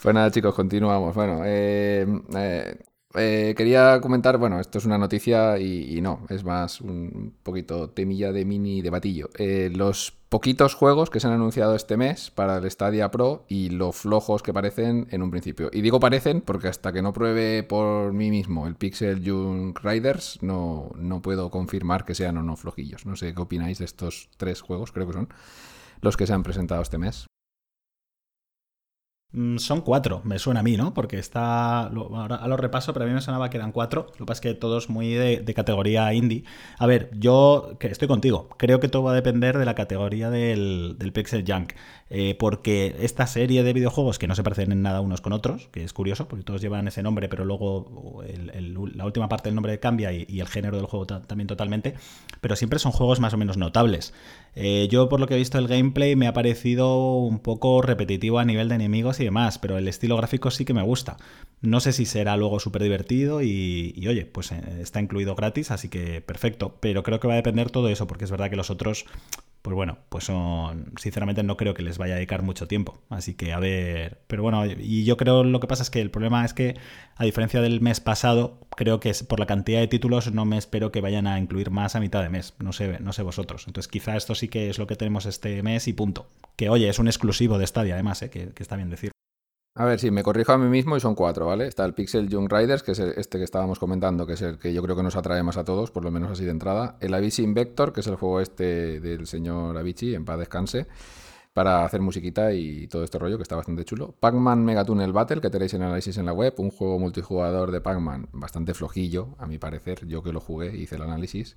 [0.02, 1.14] Pues nada, chicos, continuamos.
[1.14, 2.76] Bueno, eh, eh,
[3.14, 8.32] eh, quería comentar, bueno, esto es una noticia y, no, es más un poquito temilla
[8.32, 9.30] de mini debatillo.
[9.38, 13.70] Eh, los poquitos juegos que se han anunciado este mes para el Stadia Pro y
[13.70, 15.70] lo flojos que parecen en un principio.
[15.72, 20.42] Y digo parecen porque hasta que no pruebe por mí mismo el Pixel Junk Riders
[20.42, 23.06] no, no puedo confirmar que sean o no flojillos.
[23.06, 25.28] No sé qué opináis de estos tres juegos, creo que son
[26.00, 27.26] los que se han presentado este mes.
[29.36, 30.94] Mm, Son cuatro, me suena a mí, ¿no?
[30.94, 31.88] Porque está.
[31.92, 34.06] lo- ahora lo repaso, pero a mí me sonaba que eran cuatro.
[34.12, 36.44] Lo que pasa es que todos muy de, categoría indie.
[36.78, 38.48] A ver, yo estoy contigo.
[38.58, 41.72] Creo que todo va a depender de la categoría del, del Pixel Junk.
[42.10, 45.68] Eh, porque esta serie de videojuegos que no se parecen en nada unos con otros,
[45.72, 49.54] que es curioso, porque todos llevan ese nombre, pero luego el- la última parte del
[49.54, 51.94] nombre cambia y, el género del juego ta- también totalmente.
[52.40, 54.12] Pero siempre son juegos más o menos notables.
[54.54, 58.38] Eh, yo, por lo que he visto el gameplay, me ha parecido un poco repetitivo
[58.38, 61.16] a nivel de enemigos y demás, pero el estilo gráfico sí que me gusta.
[61.62, 65.70] No sé si será luego súper divertido y, y, oye, pues eh, está incluido gratis,
[65.70, 66.76] así que perfecto.
[66.80, 69.06] Pero creo que va a depender todo eso, porque es verdad que los otros,
[69.64, 73.00] pues bueno, pues son, sinceramente no creo que les vaya a dedicar mucho tiempo.
[73.08, 76.10] Así que a ver, pero bueno, y yo creo lo que pasa es que el
[76.10, 76.76] problema es que,
[77.16, 80.92] a diferencia del mes pasado, creo que por la cantidad de títulos no me espero
[80.92, 82.52] que vayan a incluir más a mitad de mes.
[82.58, 83.64] No sé, no sé vosotros.
[83.66, 86.28] Entonces quizá esto sí que es lo que tenemos este mes y punto.
[86.56, 88.28] Que oye, es un exclusivo de Stadia además, ¿eh?
[88.28, 89.13] que, que está bien decir.
[89.76, 91.66] A ver, sí, me corrijo a mí mismo y son cuatro, ¿vale?
[91.66, 94.72] Está el Pixel Young Riders, que es este que estábamos comentando, que es el que
[94.72, 96.96] yo creo que nos atrae más a todos, por lo menos así de entrada.
[97.00, 100.86] El Avicii Vector, que es el juego este del señor Avicii, en paz descanse,
[101.54, 104.14] para hacer musiquita y todo este rollo, que está bastante chulo.
[104.20, 108.28] Pac-Man Megatunnel Battle, que tenéis en análisis en la web, un juego multijugador de Pac-Man
[108.32, 111.56] bastante flojillo, a mi parecer, yo que lo jugué, hice el análisis.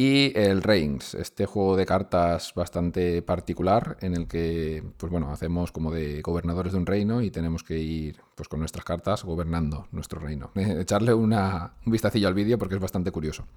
[0.00, 5.72] Y el Reigns, este juego de cartas bastante particular en el que, pues bueno, hacemos
[5.72, 9.88] como de gobernadores de un reino y tenemos que ir, pues con nuestras cartas, gobernando
[9.90, 10.52] nuestro reino.
[10.54, 13.48] Echarle una, un vistacillo al vídeo porque es bastante curioso.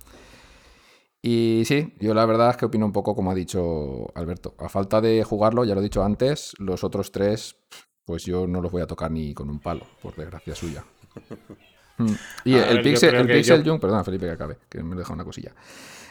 [1.22, 4.56] Y sí, yo la verdad es que opino un poco como ha dicho Alberto.
[4.58, 7.56] A falta de jugarlo, ya lo he dicho antes, los otros tres,
[8.04, 10.84] pues yo no los voy a tocar ni con un palo, por desgracia suya.
[11.98, 12.14] Mm.
[12.46, 15.26] Y el ver, Pixel, el Pixel yo- perdona Felipe que acabe, que me deja una
[15.26, 15.54] cosilla.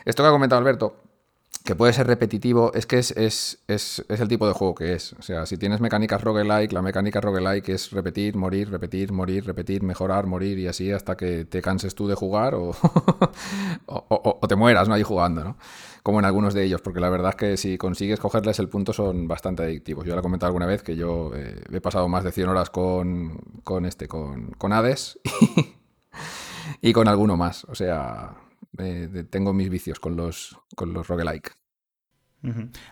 [0.04, 0.96] Esto que ha comentado Alberto,
[1.64, 4.94] que puede ser repetitivo, es que es, es, es, es el tipo de juego que
[4.94, 5.12] es.
[5.14, 9.82] O sea, si tienes mecánicas roguelike, la mecánica roguelike es repetir, morir, repetir, morir, repetir,
[9.82, 12.70] mejorar, morir y así hasta que te canses tú de jugar o,
[13.86, 14.94] o, te mueras, ¿no?
[14.94, 15.56] Ahí jugando, ¿no?
[16.02, 18.94] Como en algunos de ellos, porque la verdad es que si consigues cogerles el punto
[18.94, 20.06] son bastante adictivos.
[20.06, 22.70] Yo lo he comentado alguna vez que yo eh, he pasado más de 100 horas
[22.70, 25.20] con, con este, con, con Hades
[26.80, 27.64] y con alguno más.
[27.64, 28.34] O sea,
[28.78, 31.60] eh, tengo mis vicios con los, con los roguelike.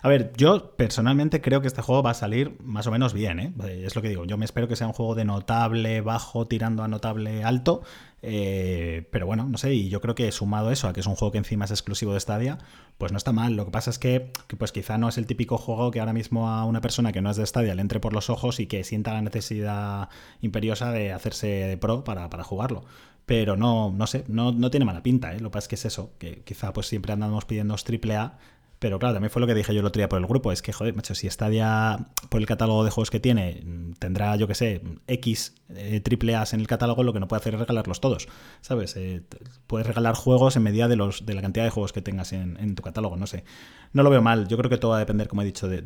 [0.03, 3.39] A ver, yo personalmente creo que este juego va a salir más o menos bien,
[3.39, 3.53] ¿eh?
[3.83, 4.25] Es lo que digo.
[4.25, 7.81] Yo me espero que sea un juego de notable bajo tirando a notable alto.
[8.21, 11.15] Eh, pero bueno, no sé, y yo creo que sumado eso a que es un
[11.15, 12.59] juego que encima es exclusivo de Stadia,
[12.99, 13.55] pues no está mal.
[13.55, 16.49] Lo que pasa es que, pues quizá no es el típico juego que ahora mismo
[16.49, 18.83] a una persona que no es de Stadia le entre por los ojos y que
[18.83, 20.09] sienta la necesidad
[20.41, 22.83] imperiosa de hacerse de pro para, para jugarlo
[23.29, 25.39] pero no, no sé, no, no, tiene mala pinta, ¿eh?
[25.39, 28.39] Lo que pasa es que es eso, que quizá pues siempre andamos pidiendo triple A
[28.79, 30.61] pero claro, también fue lo que dije yo el otro día por el grupo, es
[30.61, 33.61] que, joder, macho, si Stadia, por el catálogo de juegos que tiene,
[33.99, 37.41] tendrá, yo que sé, X eh, triple A's en el catálogo, lo que no puede
[37.41, 38.29] hacer es regalarlos todos,
[38.61, 38.95] ¿sabes?
[38.95, 39.21] Eh,
[39.67, 42.73] puedes regalar juegos en medida de, los, de la cantidad de juegos que tengas en,
[42.75, 43.43] tu catálogo, no sé.
[43.91, 45.83] No lo veo mal, yo creo que todo va a depender, como he dicho, de,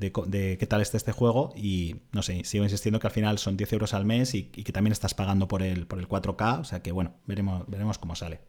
[0.60, 3.72] qué tal esté este juego y, no sé, sigo insistiendo que al final son 10
[3.74, 6.64] euros al mes y, y, que también estás pagando por el, por el 4K, o
[6.66, 8.42] sea que, bueno, veremos, veremos cómo sale.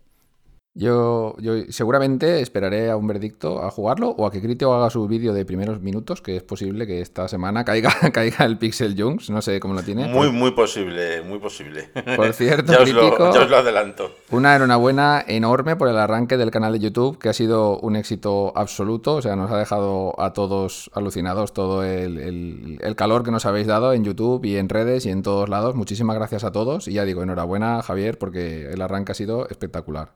[0.76, 5.06] Yo, yo seguramente esperaré a un verdicto a jugarlo o a que Criteo haga su
[5.06, 9.30] vídeo de primeros minutos, que es posible que esta semana caiga, caiga el Pixel Junks,
[9.30, 10.08] no sé cómo lo tiene.
[10.08, 11.90] Muy, muy posible, muy posible.
[12.16, 14.10] Por cierto, ya, os lo, ya, os lo, adelanto.
[14.32, 18.52] Una enhorabuena enorme por el arranque del canal de YouTube, que ha sido un éxito
[18.56, 23.30] absoluto, o sea, nos ha dejado a todos alucinados todo el, el, el calor que
[23.30, 25.76] nos habéis dado en YouTube y en redes y en todos lados.
[25.76, 30.10] Muchísimas gracias a todos y ya digo, enhorabuena Javier, porque el arranque ha sido espectacular.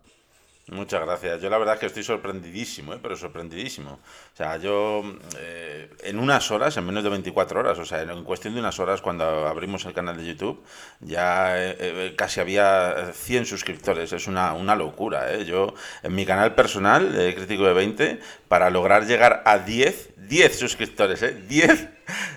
[0.70, 1.40] Muchas gracias.
[1.40, 2.98] Yo la verdad es que estoy sorprendidísimo, ¿eh?
[3.00, 3.92] pero sorprendidísimo.
[3.92, 5.02] O sea, yo
[5.38, 8.78] eh, en unas horas, en menos de 24 horas, o sea, en cuestión de unas
[8.78, 10.62] horas cuando abrimos el canal de YouTube,
[11.00, 14.12] ya eh, casi había 100 suscriptores.
[14.12, 15.32] Es una, una locura.
[15.32, 15.46] ¿eh?
[15.46, 21.22] Yo en mi canal personal, Crítico de 20, para lograr llegar a 10, 10 suscriptores,
[21.22, 21.36] ¿eh?
[21.48, 21.88] 10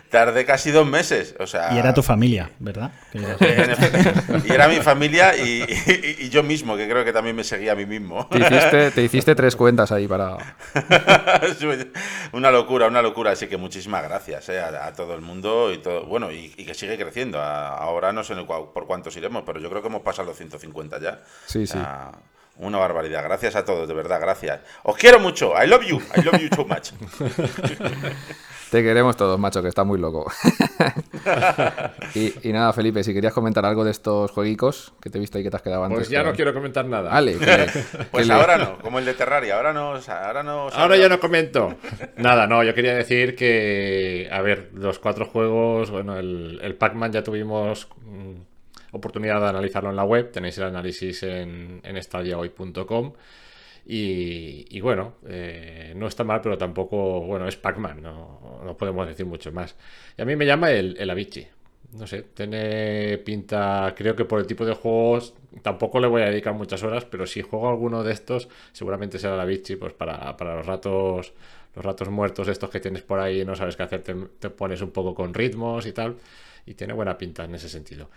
[0.10, 1.36] Tardé casi dos meses.
[1.40, 2.92] O sea, y era tu familia, ¿verdad?
[3.14, 7.86] y era mi familia y, yo mismo, que creo que también me seguía a mí
[7.86, 8.28] mismo.
[8.28, 10.38] Te hiciste, tres cuentas ahí para.
[12.34, 13.32] una locura, una locura.
[13.32, 16.06] Así que muchísimas gracias eh, a, todo el mundo y todo.
[16.06, 17.42] Bueno, y, que sigue creciendo.
[17.42, 21.22] ahora no sé por cuántos iremos, pero yo creo que hemos pasado los 150 ya.
[21.46, 21.78] Sí, sí.
[22.62, 23.24] Una barbaridad.
[23.24, 24.62] Gracias a todos, de verdad, gracias.
[24.84, 25.54] Os quiero mucho.
[25.62, 26.00] I love you.
[26.16, 26.92] I love you so much.
[28.70, 30.32] Te queremos todos, macho, que está muy loco.
[32.16, 35.44] y, nada, Felipe, si querías comentar algo de estos jueguicos que te he visto ahí
[35.44, 35.98] que te has quedado antes.
[35.98, 37.10] Pues ya no quiero comentar nada.
[37.10, 37.36] Vale,
[38.12, 39.96] pues ahora no, como el de Terraria, ahora no.
[40.08, 41.76] Ahora, no ahora ya no comento.
[42.16, 47.12] nada, no, yo quería decir que, a ver, los cuatro juegos, bueno, el, el Pac-Man
[47.12, 48.51] ya tuvimos mm,
[48.92, 53.14] oportunidad de analizarlo en la web, tenéis el análisis en, en estadiahoy.com.
[53.84, 59.52] Y, bueno, eh, no está mal, pero tampoco, bueno, es Pac-Man, no, podemos decir mucho
[59.52, 59.76] más.
[60.18, 61.48] Y a mí me llama el, el Avicii.
[61.94, 66.26] No sé, tiene pinta, creo que por el tipo de juegos, tampoco le voy a
[66.26, 70.38] dedicar muchas horas, pero si juego alguno de estos, seguramente será el Avicii, pues para,
[70.38, 71.34] para los ratos
[71.76, 74.92] los ratos muertos estos que tienes por ahí no sabes qué hacer, te pones un
[74.92, 76.18] poco con ritmos y tal,
[76.66, 78.10] y tiene buena pinta en ese sentido.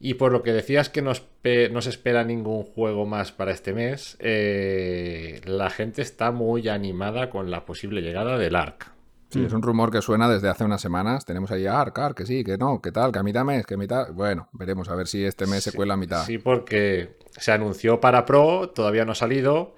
[0.00, 4.16] Y por lo que decías que no, se espera ningún juego más para este mes,
[4.20, 8.92] eh, la gente está muy animada con la posible llegada del ARC.
[9.30, 11.26] Sí, es un rumor que suena desde hace unas semanas.
[11.26, 13.74] Tenemos ahí ARC, ARC, que sí, que no, que tal, que a mitad mes, que
[13.74, 14.10] a mitad.
[14.12, 16.24] Bueno, veremos a ver si este mes se cuela a mitad.
[16.24, 19.74] Sí, porque se anunció para Pro, todavía no ha salido.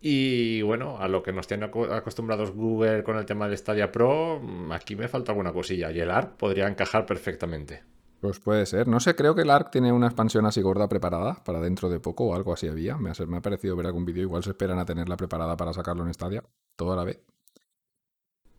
[0.00, 4.40] Y bueno, a lo que nos tienen acostumbrados Google con el tema de Stadia Pro,
[4.70, 5.90] aquí me falta alguna cosilla.
[5.90, 7.82] Y el ARC podría encajar perfectamente.
[8.20, 8.88] Pues puede ser.
[8.88, 12.00] No sé, creo que el ARC tiene una expansión así gorda preparada para dentro de
[12.00, 12.96] poco o algo así había.
[12.96, 14.22] Me ha, parecido ver algún vídeo.
[14.22, 16.42] Igual se esperan a tenerla preparada para sacarlo en Stadia.
[16.76, 17.20] Todo a la vez.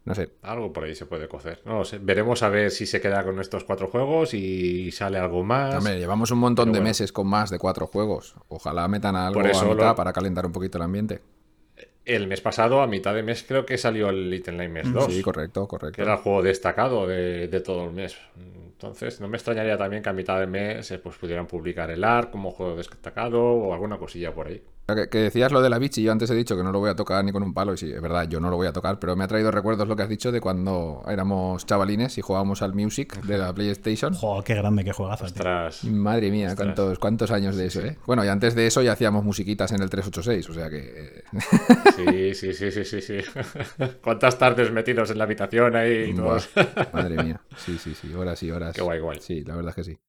[0.05, 0.29] No sé.
[0.43, 1.61] Algo por ahí se puede cocer.
[1.65, 1.97] No sé.
[1.97, 5.75] Veremos a ver si se queda con estos cuatro juegos y sale algo más.
[5.75, 8.35] Hombre, llevamos un montón de meses con más de cuatro juegos.
[8.47, 11.21] Ojalá metan algo a mitad para calentar un poquito el ambiente.
[12.05, 15.13] El mes pasado, a mitad de mes, creo que salió el Little Nightmares 2.
[15.13, 15.97] Sí, correcto, correcto.
[15.97, 18.17] Que era el juego destacado de, de todo el mes.
[18.77, 22.03] Entonces, no me extrañaría también que a mitad de mes eh, pues, pudieran publicar el
[22.03, 24.63] ARC como juego destacado o alguna cosilla por ahí.
[24.87, 26.95] Que, decías lo de la bichi, yo antes he dicho que no lo voy a
[26.95, 28.99] tocar ni con un palo, y sí, es verdad, yo no lo voy a tocar,
[28.99, 32.61] pero me ha traído recuerdos lo que has dicho de cuando éramos chavalines y jugábamos
[32.61, 34.13] al Music de la PlayStation.
[34.13, 35.25] Joder, qué grande, qué juegazo.
[35.91, 37.97] Madre mía, cuántos, cuántos años de eso, ¿eh?
[38.05, 40.77] Bueno, y antes de eso ya hacíamos musiquitas en el 386, o sea que...
[40.77, 42.33] Eh.
[42.33, 43.17] Sí, sí, sí, sí, sí,
[44.01, 46.13] ¿Cuántas tardes metidos en la habitación ahí?
[46.93, 48.73] madre mía, sí, sí, sí, horas y horas.
[48.73, 49.19] Qué guay, guay.
[49.19, 49.99] Sí, la verdad es que sí.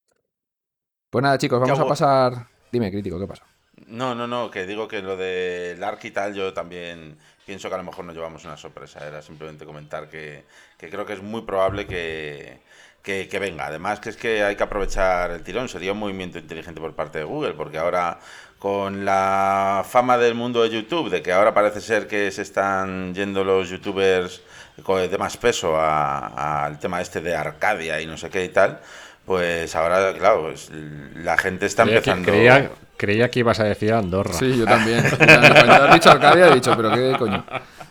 [1.11, 2.47] Pues nada, chicos, vamos a pasar...
[2.71, 3.45] Dime, crítico, ¿qué pasa?
[3.87, 7.75] No, no, no, que digo que lo del ARC y tal, yo también pienso que
[7.75, 9.07] a lo mejor nos llevamos una sorpresa.
[9.07, 10.45] Era simplemente comentar que,
[10.79, 12.61] creo que es muy probable que,
[13.03, 13.67] que, que venga.
[13.67, 15.69] Además, que es que hay que aprovechar el tirón.
[15.69, 18.19] Sería un movimiento inteligente por parte de Google, porque ahora
[18.59, 23.15] con la fama del mundo de YouTube, de que ahora parece ser que se están
[23.15, 24.43] yendo los youtubers
[24.77, 28.81] de más peso al tema este de Arcadia y no sé qué y tal,
[29.25, 30.71] pues ahora, claro, pues,
[31.15, 32.31] la gente está empezando...
[32.31, 34.35] creía, creía, que ibas a decir Andorra.
[34.35, 35.03] Sí, yo también.
[35.17, 37.45] Cuando has dicho Arcadia he dicho, pero qué coño.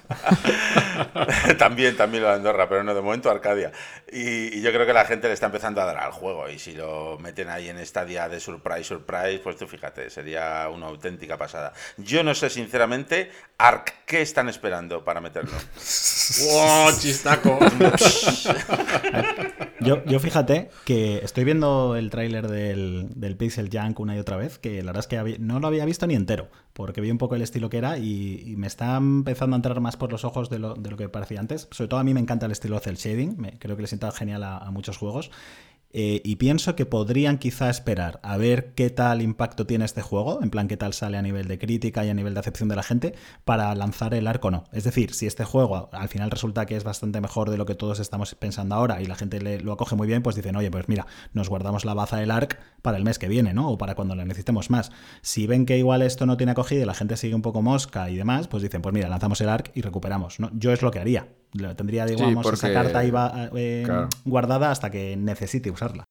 [1.58, 3.72] también, también lo de Andorra, pero no, de momento Arcadia.
[4.12, 6.50] Y, yo creo que la gente le está empezando a dar al juego.
[6.50, 10.88] Y si lo meten ahí en estadia de surprise, surprise, pues tú fíjate, sería una
[10.88, 11.74] auténtica pasada.
[11.98, 15.52] Yo no sé, sinceramente, Arc, ¿qué están esperando para meterlo?
[16.52, 17.60] ¡Wow, chistaco!
[19.80, 24.38] yo, yo fíjate que estoy viendo el tráiler del, del Pixel Junk una y otra
[24.38, 27.18] vez, que la verdad es que no lo había visto ni entero, porque vi un
[27.18, 30.48] poco el estilo que era y, me está empezando a entrar más por los ojos
[30.52, 31.68] de lo, de lo que parecía antes.
[31.72, 34.44] Sobre todo a mí me encanta el estilo cel shading, creo que le sienta genial
[34.44, 35.32] a, muchos juegos.
[35.92, 40.44] Eh, y pienso que podrían quizá esperar a ver qué tal impacto tiene este juego,
[40.44, 42.76] en plan qué tal sale a nivel de crítica y a nivel de acepción de
[42.76, 44.66] la gente, para lanzar el arco no.
[44.74, 47.76] Es decir, si este juego al final resulta que es bastante mejor de lo que
[47.76, 50.90] todos estamos pensando ahora y la gente lo acoge muy bien, pues dicen, oye, pues
[50.90, 53.70] mira, nos guardamos la baza del arc para el mes que viene, ¿no?
[53.70, 54.92] O para cuando la necesitemos más.
[55.22, 58.10] Si ven que igual esto no tiene acogida y la gente sigue un poco mosca
[58.10, 60.40] y demás, pues dicen, pues mira, lanzamos el arc y recuperamos.
[60.40, 60.52] ¿no?
[60.54, 61.28] Yo es lo que haría
[61.76, 63.12] tendría, digamos, esa carta ahí
[63.56, 63.88] eh,
[64.26, 66.06] guardada hasta que necesite usarla.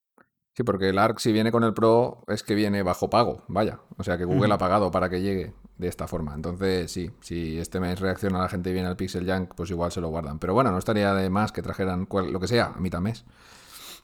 [0.57, 3.81] Sí, porque el ARC si viene con el Pro es que viene bajo pago, vaya.
[3.99, 6.35] O sea que Google ha pagado para que llegue de esta forma.
[6.35, 10.01] Entonces, sí, si este mes reacciona la gente bien al Pixel Junk, pues igual se
[10.01, 10.39] lo guardan.
[10.39, 13.27] Pero bueno, no estaría de más que trajeran lo que sea a mitad mes.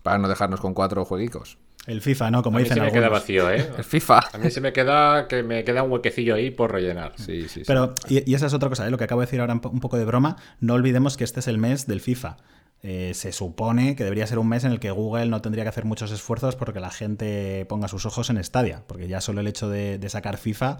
[0.02, 1.58] Para no dejarnos con cuatro jueguitos.
[1.86, 2.42] El FIFA, ¿no?
[2.42, 3.68] Como a mí se me queda vacío, ¿eh?
[3.76, 4.20] El FIFA.
[4.32, 7.12] A mí se me queda que me queda un huequecillo ahí por rellenar.
[7.16, 8.90] Sí, sí, Pero, y, esa es otra cosa, ¿eh?
[8.90, 11.48] Lo que acabo de decir ahora un poco de broma, no olvidemos que este es
[11.48, 12.36] el mes del FIFA.
[12.84, 15.68] Eh, se supone que debería ser un mes en el que Google no tendría que
[15.68, 19.46] hacer muchos esfuerzos porque la gente ponga sus ojos en Stadia, porque ya solo el
[19.46, 20.78] hecho de, de sacar FIFA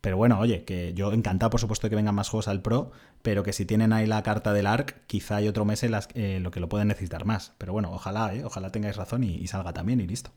[0.00, 3.42] pero bueno, oye, que yo encantado, por supuesto, que vengan más juegos al Pro, pero
[3.42, 6.38] que si tienen ahí la carta del ARC, quizá hay otro mes en las, eh,
[6.40, 7.54] lo que lo pueden necesitar más.
[7.58, 10.30] Pero bueno, ojalá, eh, ojalá tengáis razón y, salga también y listo.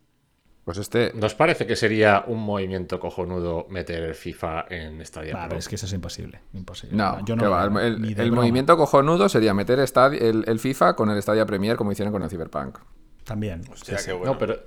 [0.65, 1.12] Pues este.
[1.15, 5.58] ¿Nos parece que sería un movimiento cojonudo meter el FIFA en Stadia Pro?
[5.58, 6.41] es que eso es imposible.
[6.54, 6.95] imposible.
[6.95, 11.78] No, yo no el, movimiento cojonudo sería meter el, el, FIFA con el Stadia Premier
[11.78, 12.78] como hicieron con el Cyberpunk.
[13.24, 13.62] También.
[13.71, 14.34] Hostia, qué bueno.
[14.34, 14.60] No, pero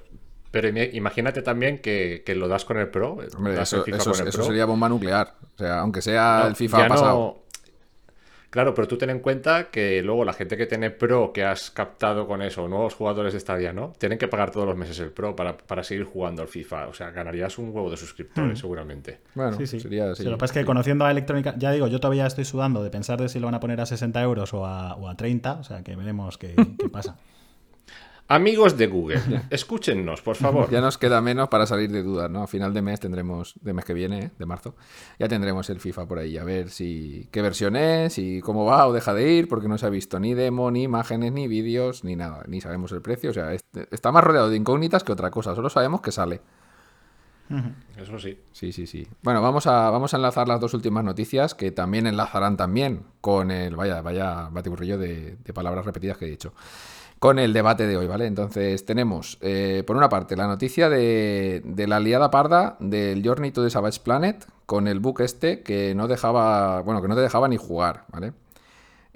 [0.55, 3.19] pero imagínate también que, lo das con el Pro.
[3.37, 5.35] Hombre, eso, sería bomba nuclear.
[5.57, 7.41] O sea, aunque sea el FIFA pasado.
[8.51, 11.73] Claro, pero tú ten en cuenta que luego la gente que tiene Pro que has
[11.73, 13.95] captado con eso, nuevos jugadores de Stadia, ¿no?
[13.99, 16.87] Tienen que pagar todos los meses el Pro para, seguir jugando al FIFA.
[16.87, 18.61] O sea, ganarías un huevo de suscriptores, hmm.
[18.61, 19.23] seguramente.
[19.35, 19.81] Bueno, sí, sí.
[19.81, 20.23] sería así.
[20.23, 22.91] lo que pasa es que conociendo a Electrónica, ya digo, yo todavía estoy sudando de
[22.91, 25.55] pensar de si lo van a poner a 60 euros o a, o a 30.
[25.55, 27.17] O sea, que veremos qué, qué pasa.
[28.27, 30.71] Amigos de Google, escúchennos, por favor.
[30.71, 32.43] Ya nos queda menos para salir de dudas, ¿no?
[32.43, 34.75] A final de mes tendremos, de mes que viene, de marzo,
[35.19, 38.87] ya tendremos el FIFA por ahí, a ver si qué versión es, y cómo va
[38.87, 42.03] o deja de ir, porque no se ha visto ni demo, ni imágenes, ni vídeos,
[42.03, 43.29] ni nada, ni sabemos el precio.
[43.29, 46.41] O sea, está más rodeado de incógnitas que otra cosa, solo sabemos que sale.
[47.99, 48.39] Eso sí.
[48.53, 49.07] Sí, sí, sí.
[49.23, 53.51] Bueno, vamos a, vamos a enlazar las dos últimas noticias que también enlazarán también con
[53.51, 56.55] el, vaya, vaya batiburrillo de, de palabras repetidas que he dicho
[57.25, 58.27] con el debate de hoy, ¿vale?
[58.27, 63.65] Entonces tenemos, eh, por una parte, la noticia de, la liada parda del Journey to
[63.65, 67.49] the Savage Planet con el book este que no dejaba, bueno, que no te dejaba
[67.49, 68.35] ni jugar, ¿vale?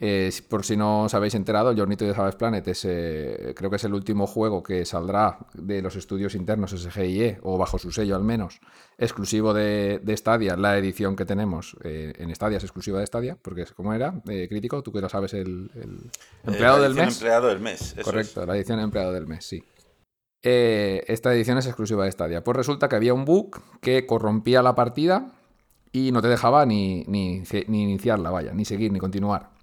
[0.00, 3.68] Eh, por si no os habéis enterado, Journey to the Savage Planet es, eh, creo
[3.68, 7.90] que es el último juego que saldrá de los estudios internos SGIE, o bajo su
[7.90, 8.60] sello al menos,
[8.96, 13.62] exclusivo de, Stadia, la edición que tenemos eh, en Stadia es exclusiva de Stadia, porque
[13.62, 15.68] es como era, crítico, tú que lo sabes, el,
[16.46, 17.14] empleado del mes.
[17.16, 19.64] empleado del mes, Correcto, la edición empleado del mes, sí.
[20.42, 22.44] esta edición es exclusiva de Stadia.
[22.44, 25.32] Pues resulta que había un bug que corrompía la partida
[25.90, 29.57] y no te dejaba ni, ni, ni iniciarla, vaya, ni seguir, ni continuar.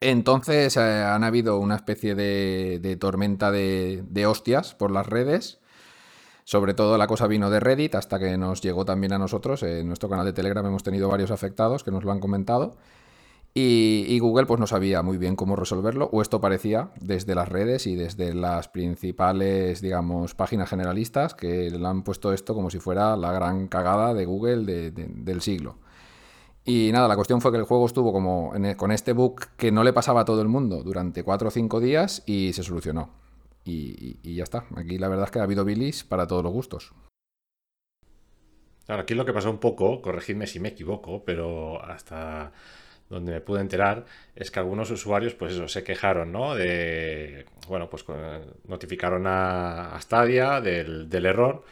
[0.00, 5.60] Entonces eh, han habido una especie de, tormenta de, hostias por las redes.
[6.44, 9.62] Sobre todo la cosa vino de Reddit hasta que nos llegó también a nosotros.
[9.62, 12.76] En nuestro canal de Telegram hemos tenido varios afectados que nos lo han comentado.
[13.54, 17.88] Y, Google pues no sabía muy bien cómo resolverlo, o esto parecía desde las redes
[17.88, 23.16] y desde las principales, digamos, páginas generalistas que le han puesto esto como si fuera
[23.16, 25.76] la gran cagada de Google del siglo.
[26.70, 29.72] Y nada, la cuestión fue que el juego estuvo como e, con este bug que
[29.72, 33.08] no le pasaba a todo el mundo durante 4 o 5 días y se solucionó.
[33.64, 34.66] Y, ya está.
[34.76, 36.92] Aquí la verdad es que ha habido bilis para todos los gustos.
[38.84, 42.52] Claro, aquí lo que pasó un poco, corregidme si me equivoco, pero hasta
[43.08, 44.04] donde me pude enterar
[44.36, 46.54] es que algunos usuarios, pues eso, se quejaron, ¿no?
[46.54, 48.04] De, bueno, pues
[48.64, 51.64] notificaron a, Stadia del, error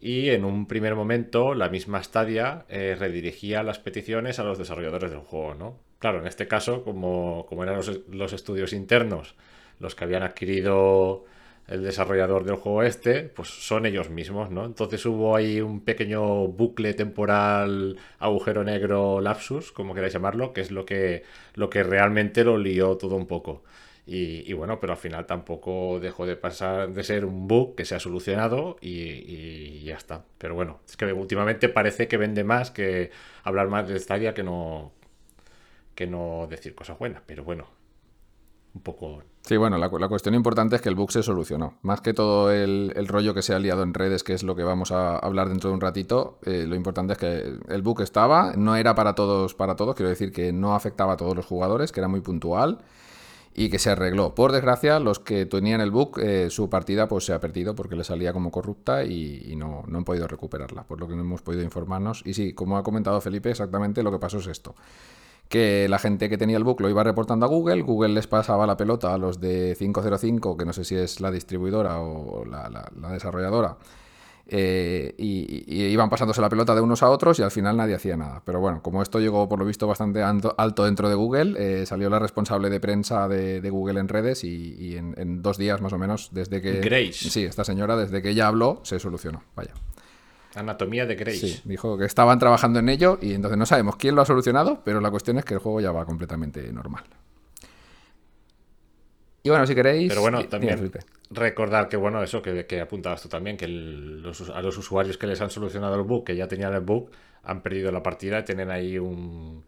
[0.00, 5.10] y en un primer momento la misma Stadia eh, redirigía las peticiones a los desarrolladores
[5.10, 5.78] del juego, ¿no?
[5.98, 9.34] Claro, en este caso, como, como eran los, los estudios internos
[9.78, 11.24] los que habían adquirido
[11.68, 14.64] el desarrollador del juego este, pues son ellos mismos, ¿no?
[14.64, 20.70] Entonces hubo ahí un pequeño bucle temporal, agujero negro, lapsus, como queráis llamarlo, que es
[20.70, 23.64] lo que, lo que realmente lo lió todo un poco.
[24.08, 27.96] Y, bueno, pero al final tampoco dejó de pasar de ser un bug que se
[27.96, 30.24] ha solucionado y, ya está.
[30.38, 33.10] Pero bueno, es que últimamente parece que vende más que
[33.42, 34.92] hablar más de Stadia que no
[35.96, 37.22] que no decir cosas buenas.
[37.26, 37.66] Pero bueno,
[38.74, 41.78] un poco Sí, bueno, la, cuestión importante es que el bug se solucionó.
[41.82, 44.64] Más que todo el, rollo que se ha liado en redes, que es lo que
[44.64, 48.54] vamos a hablar dentro de un ratito, eh, lo importante es que el bug estaba,
[48.56, 51.92] no era para todos, para todos, quiero decir que no afectaba a todos los jugadores,
[51.92, 52.80] que era muy puntual
[53.58, 54.34] y que se arregló.
[54.34, 57.96] Por desgracia, los que tenían el bug, eh, su partida pues se ha perdido porque
[57.96, 61.40] le salía como corrupta y, no, no, han podido recuperarla, por lo que no hemos
[61.40, 62.22] podido informarnos.
[62.26, 64.74] Y sí, como ha comentado Felipe, exactamente lo que pasó es esto
[65.48, 68.66] que la gente que tenía el bug lo iba reportando a Google, Google les pasaba
[68.66, 72.90] la pelota a los de 505, que no sé si es la distribuidora o la,
[73.12, 73.76] desarrolladora,
[74.48, 78.16] eh, y, iban pasándose la pelota de unos a otros y al final nadie hacía
[78.16, 78.42] nada.
[78.44, 82.08] Pero bueno, como esto llegó por lo visto bastante alto dentro de Google, eh, salió
[82.08, 85.98] la responsable de prensa de, Google en redes y, en, en, dos días más o
[85.98, 86.80] menos desde que...
[86.80, 87.30] Grace.
[87.30, 89.42] Sí, esta señora desde que ella habló se solucionó.
[89.56, 89.72] Vaya.
[90.54, 91.38] Anatomía de Grace.
[91.38, 94.80] Sí, dijo que estaban trabajando en ello y entonces no sabemos quién lo ha solucionado,
[94.84, 97.04] pero la cuestión es que el juego ya va completamente normal.
[99.46, 100.08] Y bueno, si queréis.
[100.08, 100.90] Pero bueno, también
[101.30, 105.40] recordar que, bueno, eso que, que apuntabas tú también, que a los usuarios que les
[105.40, 107.10] han solucionado el bug, que ya tenían el bug,
[107.44, 109.64] han perdido la partida y tienen ahí un.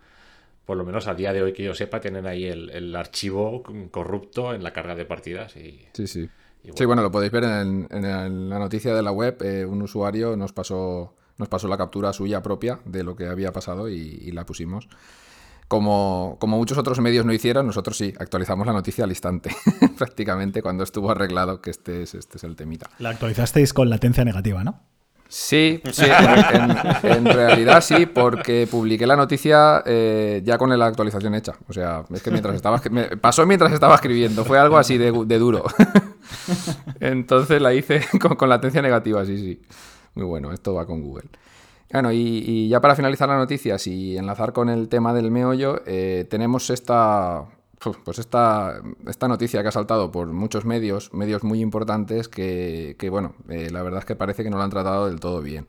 [0.64, 4.53] Por lo menos a día de hoy que yo sepa, tienen ahí el, archivo corrupto
[4.53, 5.57] en la carga de partidas.
[5.57, 6.29] Y, sí, sí.
[6.75, 7.88] Sí, bueno, lo podéis ver en,
[8.51, 9.41] la noticia de la web.
[9.43, 13.51] Eh, un usuario nos pasó, nos pasó la captura suya propia de lo que había
[13.53, 14.88] pasado y, la pusimos.
[15.69, 19.51] Como, como, muchos otros medios no hicieron, nosotros sí, actualizamos la noticia al instante,
[19.99, 22.89] prácticamente cuando estuvo arreglado que este es, este es el temita.
[22.99, 24.81] La actualizasteis con latencia negativa, ¿no?
[25.31, 26.07] Sí, sí
[27.03, 31.53] en, realidad sí, porque publiqué la noticia eh, ya con la actualización hecha.
[31.69, 35.11] O sea, es que mientras estaba me pasó mientras estaba escribiendo, fue algo así de,
[35.11, 35.65] duro.
[37.01, 38.01] Entonces la hice
[38.39, 39.63] con, latencia negativa, sí, sí.
[40.15, 41.29] Muy bueno, esto va con Google.
[41.90, 46.27] Bueno, y, ya para finalizar la noticia, y enlazar con el tema del meollo, eh,
[46.29, 47.46] tenemos esta,
[48.05, 53.35] pues esta, esta noticia que ha saltado por muchos medios, medios muy importantes, que, bueno,
[53.48, 55.66] eh, la verdad es que parece que no lo han tratado del todo bien.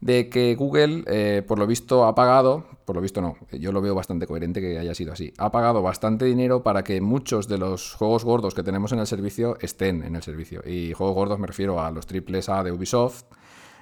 [0.00, 3.82] De que Google, eh, por lo visto, ha pagado, por lo visto no, yo lo
[3.82, 7.58] veo bastante coherente que haya sido así, ha pagado bastante dinero para que muchos de
[7.58, 10.62] los juegos gordos que tenemos en el servicio estén en el servicio.
[10.64, 13.24] Y juegos gordos me refiero a los triples A de Ubisoft,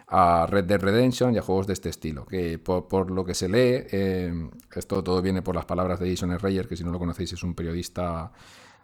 [0.09, 2.27] a Red Dead Redemption y a juegos de este estilo.
[2.27, 6.39] Que por, lo que se lee, eh, esto todo viene por las palabras de Jason
[6.39, 8.33] Reyer, que si no lo conocéis es un periodista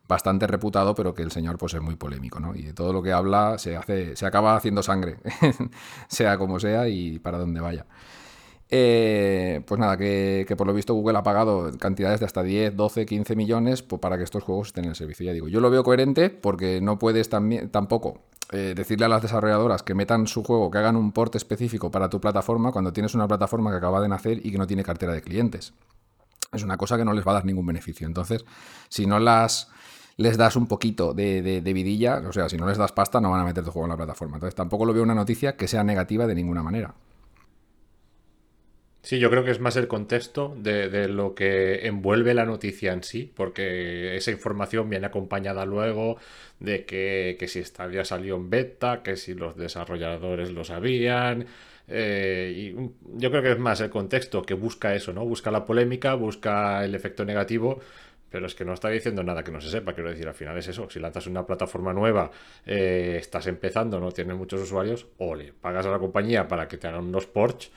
[0.06, 2.54] bastante reputado, pero que el señor pues es muy polémico, ¿no?
[2.54, 5.16] Y de todo lo que habla se hace, se acaba haciendo sangre,
[6.08, 7.86] sea como sea y para donde vaya.
[8.70, 13.06] Eh, pues nada, que, por lo visto Google ha pagado cantidades de hasta 10, 12,
[13.06, 15.26] 15 millones para que estos juegos estén en el servicio.
[15.26, 18.22] Ya digo, yo lo veo coherente porque no puedes tampoco
[18.52, 22.08] eh, decirle a las desarrolladoras que metan su juego, que hagan un port específico para
[22.08, 25.12] tu plataforma cuando tienes una plataforma que acaba de nacer y que no tiene cartera
[25.12, 25.72] de clientes.
[26.52, 28.06] Es una cosa que no les va a dar ningún beneficio.
[28.06, 28.44] Entonces,
[28.88, 29.68] si no las
[30.16, 33.30] les das un poquito de, de, vidilla, o sea, si no les das pasta, no
[33.30, 34.36] van a meter tu juego en la plataforma.
[34.36, 36.94] Entonces, tampoco lo veo una noticia que sea negativa de ninguna manera.
[39.04, 43.02] Sí, yo creo que es más el contexto de, lo que envuelve la noticia en
[43.02, 46.16] sí, porque esa información viene acompañada luego
[46.58, 47.62] de que, que si
[47.92, 51.44] ya salió en beta, que si los desarrolladores lo sabían.
[51.86, 55.22] Eh, y yo creo que es más el contexto que busca eso, ¿no?
[55.26, 57.80] Busca la polémica, busca el efecto negativo,
[58.30, 59.92] pero es que no está diciendo nada que no se sepa.
[59.92, 60.88] Quiero decir, al final es eso.
[60.88, 62.30] Si lanzas una plataforma nueva,
[62.64, 66.78] eh, estás empezando, no tienes muchos usuarios, o le pagas a la compañía para que
[66.78, 67.70] te hagan unos ports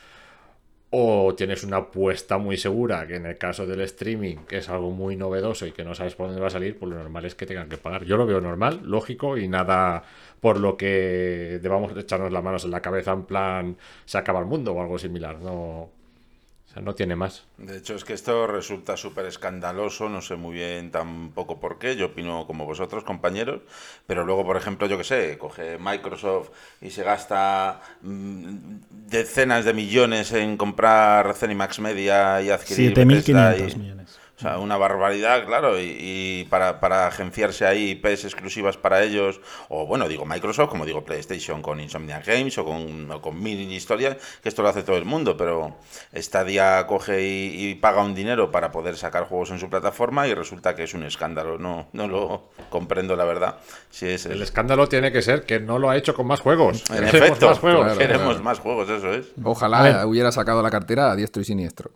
[0.89, 4.91] o tienes una apuesta muy segura, que en el caso del streaming, que es algo
[4.91, 7.35] muy novedoso y que no sabes por dónde va a salir, pues lo normal es
[7.35, 8.05] que tengan que pagar.
[8.05, 10.03] Yo lo veo normal, lógico y nada
[10.39, 14.45] por lo que debamos echarnos las manos en la cabeza en plan se acaba el
[14.45, 15.39] mundo o algo similar.
[15.39, 15.89] No,
[16.81, 17.45] no tiene más.
[17.57, 21.95] De hecho, es que esto resulta súper escandaloso, no sé muy bien tampoco por qué,
[21.95, 23.61] yo opino como vosotros, compañeros,
[24.05, 26.49] pero luego, por ejemplo, yo que sé, coge Microsoft
[26.81, 28.55] y se gasta mm,
[29.07, 32.93] decenas de millones en comprar Cenimax Media y adquirir...
[32.93, 34.19] 7.500 millones.
[34.37, 39.87] O sea, una barbaridad, claro, y, para, para, agenciarse ahí IPs exclusivas para ellos, o
[39.87, 44.17] bueno, digo Microsoft, como digo PlayStation con Insomnia Games o con, o con mil historias,
[44.43, 45.77] que esto lo hace todo el mundo, pero
[46.15, 50.75] Stadia coge y, paga un dinero para poder sacar juegos en su plataforma y resulta
[50.75, 53.57] que es un escándalo, no, no lo comprendo la verdad.
[53.89, 54.39] Si es el...
[54.43, 56.83] escándalo tiene que ser que no lo ha hecho con más juegos.
[56.91, 57.97] En efecto, más juegos.
[57.97, 59.31] queremos más juegos, eso es.
[59.43, 61.89] Ojalá hubiera sacado la cartera a diestro y siniestro.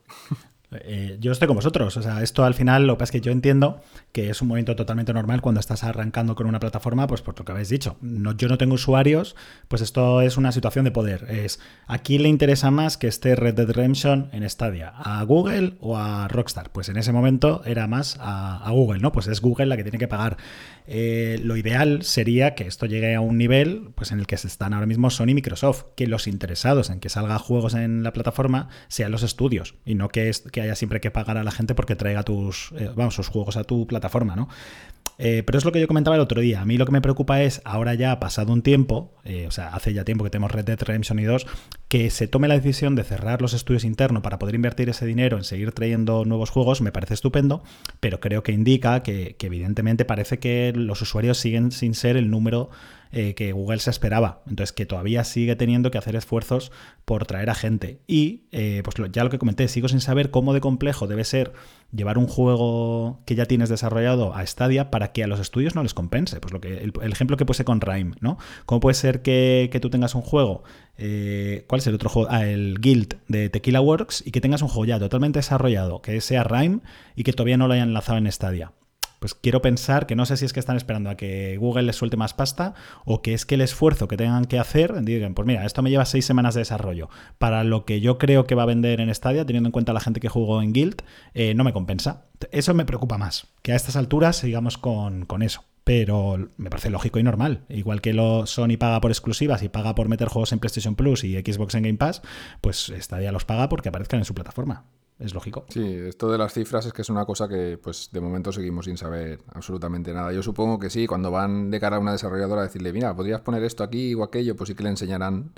[0.72, 1.97] Eh, yo estoy con vosotros.
[1.97, 4.47] O sea, esto al final lo que pasa es que yo entiendo que es un
[4.47, 7.97] movimiento totalmente normal cuando estás arrancando con una plataforma, pues por lo que habéis dicho.
[8.01, 9.36] No, yo no tengo usuarios,
[9.67, 11.26] pues esto es una situación de poder.
[11.30, 14.93] Es ¿a quién le interesa más que esté Red Dead Redemption en Stadia?
[14.95, 16.72] ¿A Google o a Rockstar?
[16.72, 19.11] Pues en ese momento era más a, Google, ¿no?
[19.11, 20.38] Pues es Google la que tiene que pagar.
[20.88, 24.48] Eh, lo ideal sería que esto llegue a un nivel pues en el que se
[24.48, 28.14] están ahora mismo Sony y Microsoft, que los interesados en que salga juegos en la
[28.14, 31.96] plataforma sean los estudios y no que, haya siempre que pagar a la gente porque
[31.96, 34.50] traiga tus, eh, vamos, sus juegos a tu plataforma, ¿no?
[35.18, 36.62] Eh, pero es lo que yo comentaba el otro día.
[36.62, 39.14] A mí lo que me preocupa es, ahora ya ha pasado un tiempo,
[39.46, 41.46] o sea, hace ya tiempo que tenemos Red Dead Redemption y 2,
[41.90, 45.38] que se tome la decisión de cerrar los estudios internos para poder invertir ese dinero
[45.38, 47.62] en seguir trayendo nuevos juegos, me parece estupendo,
[48.00, 52.69] pero creo que indica que evidentemente parece que los usuarios siguen sin ser el número
[53.13, 54.41] eh, que Google se esperaba.
[54.47, 56.72] Entonces, que todavía sigue teniendo que hacer esfuerzos
[57.03, 57.99] por traer a gente.
[58.07, 61.51] Y, eh, pues ya lo que comenté, sigo sin saber cómo de complejo debe ser
[61.91, 65.84] llevar un juego que ya tienes desarrollado a Stadia para que a los estudios no
[65.84, 66.39] les compense.
[66.39, 68.38] Pues lo que el, ejemplo que puse con Rime, ¿no?
[68.65, 70.63] ¿Cómo puede ser que, tú tengas un juego?
[70.97, 72.30] Eh, ¿Cuál es el otro juego?
[72.32, 76.22] Ah, el Guild de Tequila Works y que tengas un juego ya totalmente desarrollado, que
[76.22, 76.80] sea Rime
[77.17, 78.72] y que todavía no lo hayan enlazado en Stadia
[79.22, 81.95] pues quiero pensar que no sé si es que están esperando a que Google les
[81.95, 82.74] suelte más pasta
[83.05, 85.91] o que es que el esfuerzo que tengan que hacer, digan, pues mira, esto me
[85.91, 87.07] lleva seis semanas de desarrollo.
[87.38, 89.99] Para lo que yo creo que va a vender en Stadia, teniendo en cuenta la
[89.99, 91.03] gente que jugó en Guild,
[91.36, 92.26] eh, no me compensa.
[92.51, 97.19] Eso me preocupa más, que a estas alturas sigamos con, eso pero me parece lógico
[97.19, 97.65] y normal.
[97.69, 101.24] Igual que lo Sony paga por exclusivas y paga por meter juegos en PlayStation Plus
[101.24, 102.24] y Xbox en Game Pass,
[102.59, 104.86] pues Stadia los paga porque aparezcan en su plataforma
[105.22, 105.65] es lógico.
[105.69, 108.86] Sí, esto de las cifras es que es una cosa que pues de momento seguimos
[108.86, 110.34] sin saber absolutamente nada.
[110.34, 113.41] Yo supongo que sí, cuando van de cara a una desarrolladora a decirle, mira, podrías
[113.41, 115.51] poner esto aquí o aquello, pues sí que le enseñarán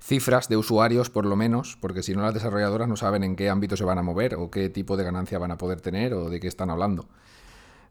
[0.00, 3.50] cifras de usuarios por lo menos, porque si no las desarrolladoras no saben en qué
[3.50, 6.30] ámbito se van a mover o qué tipo de ganancia van a poder tener o
[6.30, 7.08] de qué están hablando.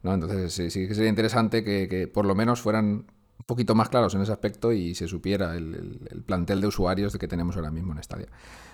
[0.02, 0.14] ¿no?
[0.14, 3.06] Entonces sí, que sería interesante que, que por lo menos fueran
[3.38, 7.18] un poquito más claros en ese aspecto y se supiera el, plantel de usuarios de
[7.18, 8.26] que tenemos ahora mismo en Stadia.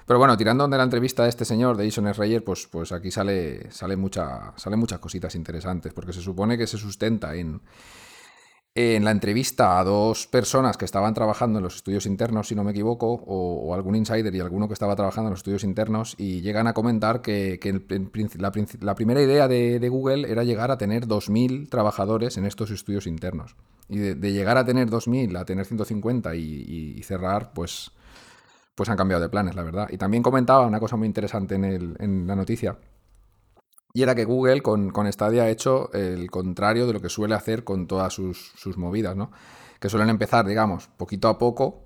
[0.07, 3.11] Pero bueno, tirando de la entrevista de este señor, de Jason Reyer, pues, pues aquí
[3.11, 7.61] sale, sale muchas cositas interesantes, porque se supone que se sustenta en,
[8.75, 12.65] en la entrevista a dos personas que estaban trabajando en los estudios internos, si no
[12.65, 16.41] me equivoco, o, algún insider y alguno que estaba trabajando en los estudios internos, y
[16.41, 17.59] llegan a comentar que,
[18.39, 23.57] la, primera idea de, Google era llegar a tener 2.000 trabajadores en estos estudios internos.
[23.89, 27.93] Y de, llegar a tener 2.000 a tener 150 y, y, cerrar, pues,
[28.75, 29.89] pues han cambiado de planes, la verdad.
[29.91, 32.79] Y también comentaba una cosa muy interesante en, el, en la noticia,
[33.95, 37.35] y era que Google con, con, Stadia ha hecho el contrario de lo que suele
[37.35, 39.31] hacer con todas sus, movidas, ¿no?
[39.81, 41.85] Que suelen empezar, digamos, poquito a poco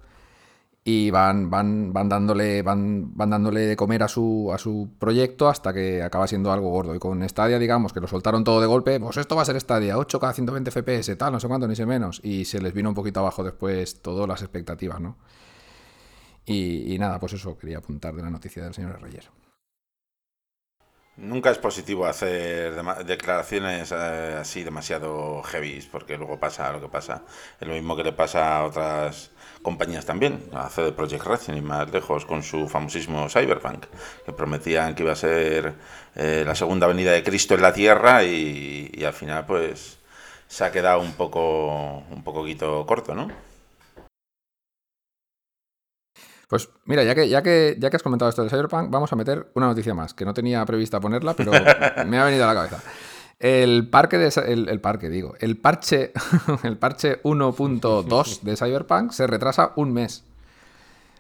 [0.85, 5.49] y van, van, van, dándole, van, van dándole de comer a su, a su proyecto
[5.49, 6.95] hasta que acaba siendo algo gordo.
[6.95, 9.61] Y con Stadia, digamos, que lo soltaron todo de golpe, pues esto va a ser
[9.61, 12.21] Stadia, 8K, 120 FPS, tal, no sé cuánto, ni sé menos.
[12.23, 15.17] Y se les vino un poquito abajo después todas las expectativas, ¿no?
[16.47, 19.29] Y, nada, pues eso quería apuntar de la noticia del señor Reyes.
[21.17, 22.75] Nunca es positivo hacer
[23.07, 27.23] declaraciones eh, así demasiado heavy, porque luego pasa lo que pasa.
[27.59, 29.31] Es lo mismo que le pasa a otras
[29.63, 33.87] compañías también, a CD Projekt Red, y más lejos con su famosísimo Cyberpunk,
[34.27, 35.75] que prometían que iba a ser
[36.15, 39.99] eh, la segunda venida de Cristo en la Tierra y, y, al final pues
[40.47, 43.56] se ha quedado un poco un poquito corto, ¿no?
[46.49, 49.17] Pues mira, ya que, ya, que, ya que has comentado esto del Cyberpunk, vamos a
[49.17, 51.51] meter una noticia más, que no tenía prevista ponerla, pero
[52.07, 52.83] me ha venido a la cabeza.
[53.39, 56.13] El parque de el, parque, digo, el parche,
[56.63, 60.25] el parche 1.2 de Cyberpunk se retrasa un mes.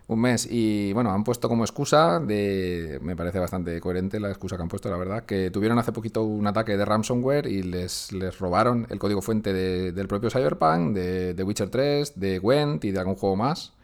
[0.08, 0.46] Un mes.
[0.48, 3.00] Y bueno, han puesto como excusa de.
[3.02, 5.24] Me parece bastante coherente la excusa que han puesto, la verdad.
[5.24, 9.52] Que tuvieron hace poquito un ataque de ransomware y les, les robaron el código fuente
[9.52, 13.75] del propio Cyberpunk, de, de Witcher 3, de Gwent y de algún juego más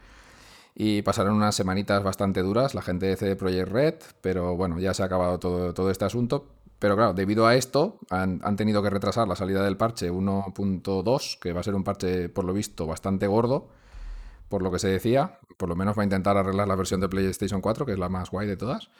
[0.74, 4.94] y pasaron unas semanitas bastante duras la gente de CD Projekt Red, pero bueno, ya
[4.94, 6.46] se ha acabado todo, todo este asunto.
[6.82, 11.52] Pero claro, debido a esto han, tenido que retrasar la salida del parche 1.2, que
[11.52, 13.68] va a ser un parche por lo visto bastante gordo,
[14.48, 15.38] por lo que se decía.
[15.56, 18.08] Por lo menos va a intentar arreglar la versión de PlayStation 4, que es la
[18.08, 18.90] más guay de todas.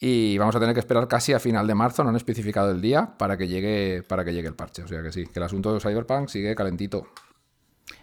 [0.00, 2.80] Y vamos a tener que esperar casi a final de marzo, no han especificado el
[2.80, 4.82] día, para que llegue, para que llegue el parche.
[4.82, 7.06] O sea que sí, que el asunto de Cyberpunk sigue calentito.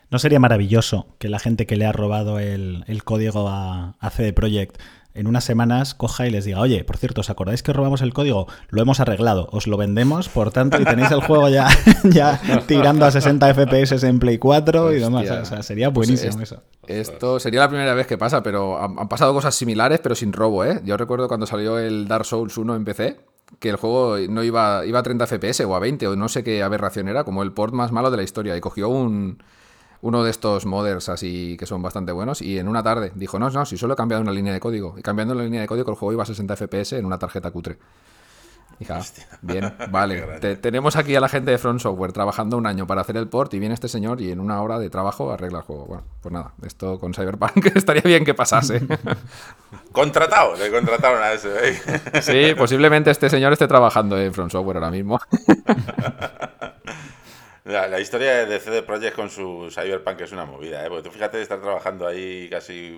[0.10, 4.34] ¿No sería maravilloso que la gente que le ha robado el, código a, a CD
[4.34, 4.80] Projekt
[5.18, 8.14] en unas semanas coja y les diga, oye, por cierto, ¿os acordáis que robamos el
[8.14, 8.48] código?
[8.70, 11.68] Lo hemos arreglado, os lo vendemos, por tanto, y tenéis el juego ya,
[12.04, 15.30] ya tirando a 60 FPS en Play 4 y demás.
[15.30, 16.62] O sea, sería pues buenísimo eso.
[16.86, 20.64] Esto sería la primera vez que pasa, pero han, pasado cosas similares, pero sin robo,
[20.64, 20.82] ¿eh?
[20.86, 23.20] Yo recuerdo cuando salió el Dark Souls 1 en PC,
[23.60, 26.44] que el juego no iba, iba a 30 FPS o a 20 o no sé
[26.44, 29.40] qué aberración era, como el port más malo de la historia, y cogió un
[30.02, 33.50] uno de estos modders así que son bastante buenos y en una tarde dijo, no,
[33.50, 34.96] no, si solo he cambiado una línea de código.
[34.98, 37.52] Y cambiando la línea de código el juego iba a 60 FPS en una tarjeta
[37.52, 37.78] cutre.
[38.80, 39.02] Hija,
[39.42, 40.22] bien, vale.
[40.58, 43.52] tenemos aquí a la gente de Front Software trabajando un año para hacer el port
[43.56, 45.86] y viene este señor y en una hora de trabajo arregla el juego.
[45.86, 48.86] Bueno, pues nada, esto con Cyberpunk estaría bien que pasase.
[49.92, 51.50] Contratado, le contrataron a ese.
[51.70, 52.22] ¿eh?
[52.22, 55.20] Sí, posiblemente este señor esté trabajando en Front Software ahora mismo.
[57.68, 60.88] La, historia de CD Projekt con su Cyberpunk es una movida, ¿eh?
[60.88, 62.98] porque tú fíjate estar trabajando ahí casi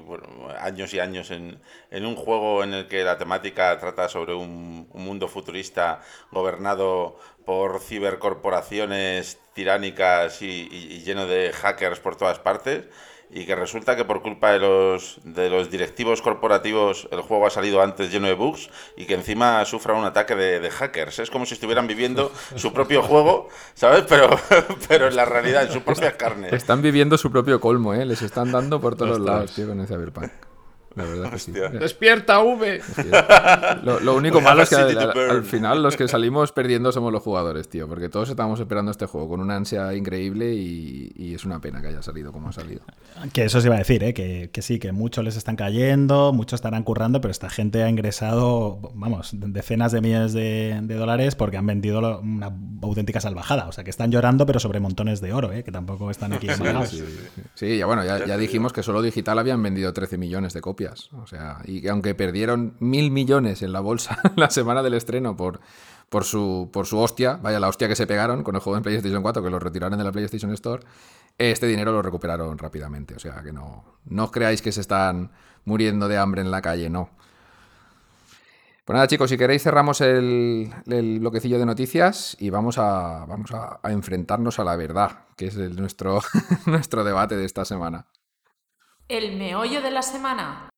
[0.59, 1.59] años y años en,
[1.91, 9.39] un juego en el que la temática trata sobre un, mundo futurista gobernado por cibercorporaciones
[9.53, 12.85] tiránicas y lleno de hackers por todas partes
[13.31, 17.49] y que resulta que por culpa de los, de los directivos corporativos el juego ha
[17.49, 21.19] salido antes lleno de bugs y que encima sufra un ataque de, hackers.
[21.19, 24.03] Es como si estuvieran viviendo su propio juego, ¿sabes?
[24.07, 24.29] Pero,
[24.87, 26.49] pero en la realidad, en su propia carne.
[26.51, 28.05] Están viviendo su propio colmo, ¿eh?
[28.05, 30.48] Les están dando por todos lados, tío, con ese Cyberpunk.
[30.95, 31.51] La verdad que sí.
[31.51, 32.81] ¡Despierta, V!
[33.83, 37.87] Lo, único malo es que al, final los que salimos perdiendo somos los jugadores, tío.
[37.87, 41.87] Porque todos estábamos esperando este juego con una ansia increíble y, es una pena que
[41.87, 42.81] haya salido como ha salido.
[43.31, 44.13] Que eso se iba a decir, ¿eh?
[44.13, 48.79] que, sí, que muchos les están cayendo, muchos estarán currando, pero esta gente ha ingresado,
[48.93, 53.67] vamos, decenas de millones de, dólares porque han vendido una auténtica salvajada.
[53.67, 55.63] O sea, que están llorando, pero sobre montones de oro, ¿eh?
[55.63, 56.47] que tampoco están aquí.
[56.89, 57.03] Sí,
[57.53, 60.78] sí, ya bueno, ya, ya dijimos que solo digital habían vendido 13 millones de copias.
[60.87, 65.59] O sea, y aunque perdieron mil millones en la bolsa la semana del estreno por,
[66.09, 68.83] por, su, por su hostia, vaya la hostia que se pegaron con el juego en
[68.83, 70.83] PlayStation 4, que lo retiraron de la PlayStation Store,
[71.37, 73.15] este dinero lo recuperaron rápidamente.
[73.15, 75.31] O sea, que no, no creáis que se están
[75.65, 77.09] muriendo de hambre en la calle, no.
[78.89, 80.73] Pues nada, chicos, si queréis cerramos el,
[81.19, 86.21] bloquecillo de noticias y vamos a, vamos a, enfrentarnos a la verdad, que es nuestro,
[86.65, 88.07] nuestro debate de esta semana.
[89.07, 90.68] El meollo de la semana.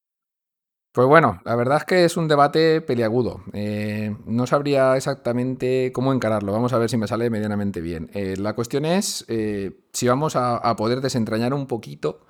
[0.91, 3.43] Pues bueno, la verdad es que es un debate peliagudo.
[3.53, 6.51] Eh, no sabría exactamente cómo encararlo.
[6.51, 8.09] Vamos a ver si me sale medianamente bien.
[8.13, 12.25] Eh, la cuestión es eh, si vamos a, poder desentrañar un poquito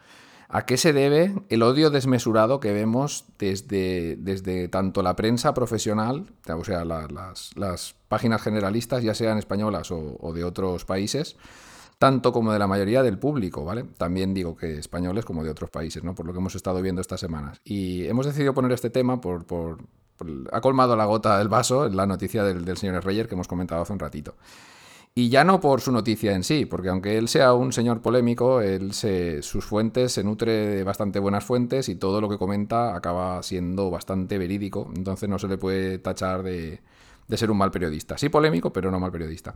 [0.47, 6.31] a qué se debe el odio desmesurado que vemos desde, desde tanto la prensa profesional,
[6.47, 11.37] o sea, las, páginas generalistas, ya sean españolas o de otros países,
[12.01, 13.85] tanto como de la mayoría del público, ¿vale?
[13.95, 16.15] También digo que españoles como de otros países, ¿no?
[16.15, 17.61] Por lo que hemos estado viendo estas semanas.
[17.63, 19.45] Y hemos decidido poner este tema por...
[20.51, 23.93] ha colmado la gota del vaso la noticia del, señor Reyer que hemos comentado hace
[23.93, 24.33] un ratito.
[25.13, 28.61] Y ya no por su noticia en sí, porque aunque él sea un señor polémico,
[28.61, 32.95] él se, sus fuentes se nutre de bastante buenas fuentes y todo lo que comenta
[32.95, 34.91] acaba siendo bastante verídico.
[34.95, 36.81] Entonces no se le puede tachar de,
[37.27, 38.17] de ser un mal periodista.
[38.17, 39.53] Sí polémico, pero no mal periodista.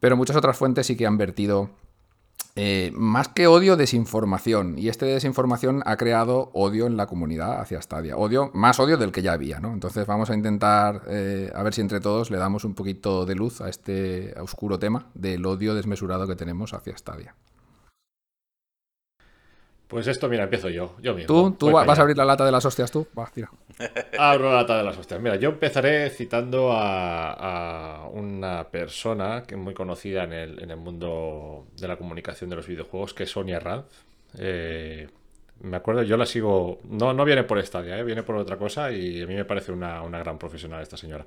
[0.00, 1.70] Pero muchas otras fuentes sí que han vertido
[2.58, 4.78] eh, más que odio, desinformación.
[4.78, 8.16] Y este desinformación ha creado odio en la comunidad hacia Stadia.
[8.16, 9.72] Odio, más odio del que ya había, ¿no?
[9.74, 13.34] Entonces vamos a intentar eh, a ver si entre todos le damos un poquito de
[13.34, 17.34] luz a este oscuro tema del odio desmesurado que tenemos hacia Stadia.
[19.88, 20.96] Pues esto, mira, empiezo yo.
[21.00, 23.06] yo ¿Tú, tú vas a abrir la lata de las hostias tú?
[23.16, 23.50] Va, tira.
[24.18, 25.20] Abro la lata de las hostias.
[25.20, 30.76] Mira, yo empezaré citando a, una persona que es muy conocida en el, en el,
[30.76, 33.86] mundo de la comunicación de los videojuegos, que es Sonia Ranz.
[34.38, 35.08] Eh,
[35.60, 36.80] me acuerdo, yo la sigo.
[36.88, 38.04] No, no viene por Stadia, ¿eh?
[38.04, 41.24] viene por otra cosa y a mí me parece una, una gran profesional esta señora.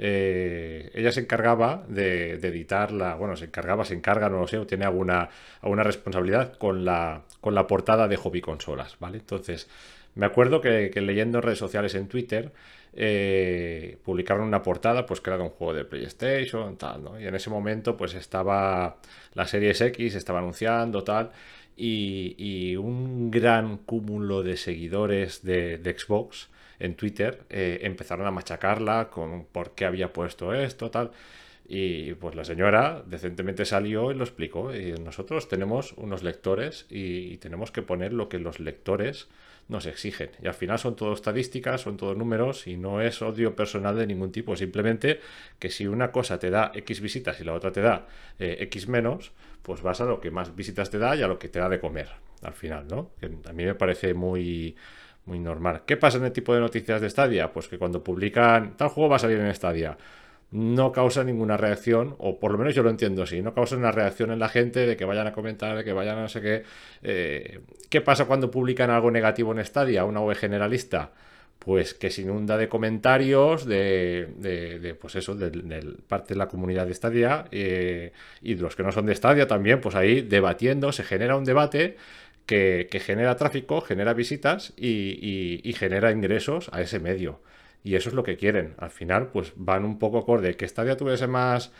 [0.00, 4.66] Eh, ella se encargaba de, editarla, bueno, se encargaba, se encarga, no lo sé, o
[4.66, 5.28] tiene alguna,
[5.60, 9.18] alguna responsabilidad con la, con la portada de hobby consolas, ¿vale?
[9.18, 9.68] Entonces,
[10.14, 12.52] me acuerdo que, leyendo redes sociales en Twitter,
[12.94, 17.20] eh, publicaron una portada, pues que era de un juego de PlayStation, tal, ¿no?
[17.20, 18.98] Y en ese momento, pues estaba
[19.34, 21.32] la Series X, estaba anunciando, tal,
[21.78, 26.48] y, un gran cúmulo de seguidores de Xbox
[26.78, 31.10] en Twitter eh, empezaron a machacarla con por qué había puesto esto, tal.
[31.70, 34.74] Y pues la señora decentemente salió y lo explicó.
[34.74, 39.28] Y nosotros tenemos unos lectores y, tenemos que poner lo que los lectores
[39.68, 40.30] nos exigen.
[40.42, 44.06] Y al final son todo estadísticas, son todos números y no es odio personal de
[44.06, 44.56] ningún tipo.
[44.56, 45.20] Simplemente
[45.58, 48.06] que si una cosa te da X visitas y la otra te da
[48.38, 51.38] eh, X menos, pues vas a lo que más visitas te da y a lo
[51.38, 52.08] que te da de comer
[52.42, 53.10] al final, ¿no?
[53.48, 54.76] A mí me parece muy
[55.24, 55.82] muy normal.
[55.86, 57.52] ¿Qué pasa en el tipo de noticias de Stadia?
[57.52, 59.98] Pues que cuando publican tal juego va a salir en Stadia
[60.50, 63.92] no causa ninguna reacción, o por lo menos yo lo entiendo así, no causa una
[63.92, 66.40] reacción en la gente de que vayan a comentar, de que vayan a no sé
[66.40, 66.62] qué.
[67.02, 71.12] Eh, ¿Qué pasa cuando publican algo negativo en Stadia, una web generalista?
[71.68, 75.50] Pues que se inunda de comentarios de, de, pues eso, de,
[76.08, 79.46] parte de la comunidad de Stadia eh, y de los que no son de Stadia
[79.46, 81.98] también, pues ahí debatiendo, se genera un debate
[82.46, 87.42] que, genera tráfico, genera visitas y genera ingresos a ese medio.
[87.84, 88.74] Y eso es lo que quieren.
[88.78, 90.56] Al final, pues van un poco acorde.
[90.56, 91.70] Que Stadia tuviese más,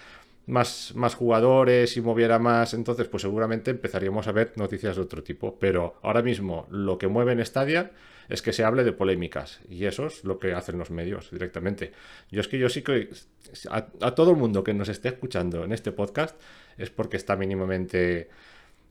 [0.46, 5.22] más, más jugadores y moviera más, entonces, pues seguramente empezaríamos a ver noticias de otro
[5.22, 5.58] tipo.
[5.58, 7.90] Pero ahora mismo lo que mueve en Stadia
[8.28, 9.60] es que se hable de polémicas.
[9.68, 11.92] Y eso es lo que hacen los medios directamente.
[12.30, 13.10] Yo es que yo sí que
[13.70, 16.38] a, todo el mundo que nos esté escuchando en este podcast
[16.76, 18.28] es porque está mínimamente.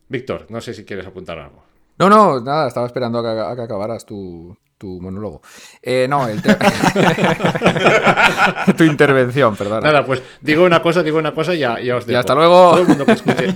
[0.09, 1.63] Víctor, no sé si quieres apuntar algo.
[1.99, 5.41] No, no, nada, estaba esperando a que acabaras tu, tu monólogo.
[5.81, 6.27] Eh, no,
[8.77, 9.83] tu intervención, perdón.
[9.83, 12.11] Nada, pues digo una cosa, digo una cosa y ya, os digo.
[12.11, 12.71] Y hasta luego.
[12.71, 13.53] Todo el mundo que escuche,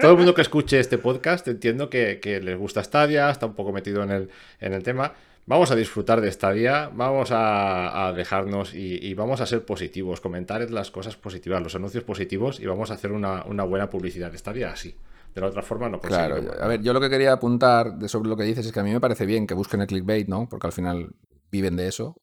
[0.00, 3.72] todo el mundo que escuche este podcast entiendo que, les gusta Stadia, está un poco
[3.72, 4.28] metido en el,
[4.60, 5.14] en el tema.
[5.46, 10.90] Vamos a disfrutar de Stadia, vamos a, dejarnos y, vamos a ser positivos, comentar las
[10.90, 14.72] cosas positivas, los anuncios positivos y vamos a hacer una, una buena publicidad de Stadia
[14.72, 14.94] así.
[15.34, 18.36] De la otra forma no Claro, a ver, yo lo que quería apuntar sobre lo
[18.36, 20.48] que dices es que a mí me parece bien que busquen el clickbait, ¿no?
[20.48, 21.14] Porque al final
[21.50, 22.16] viven de eso,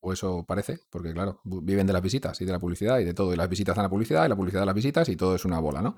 [0.00, 3.14] o eso parece, porque claro, viven de las visitas y de la publicidad y de
[3.14, 5.34] todo, y las visitas dan la publicidad y la publicidad de las visitas y todo
[5.34, 5.96] es una bola, ¿no?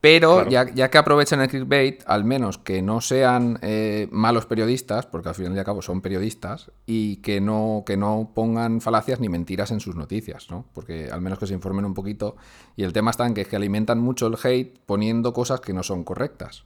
[0.00, 5.06] Pero ya, ya, que aprovechen el clickbait, al menos que no sean eh, malos periodistas,
[5.06, 9.18] porque al final y al cabo son periodistas, y que no, que no pongan falacias
[9.18, 10.66] ni mentiras en sus noticias, ¿no?
[10.72, 12.36] Porque al menos que se informen un poquito.
[12.76, 15.72] Y el tema está en que, es que alimentan mucho el hate poniendo cosas que
[15.72, 16.64] no son correctas.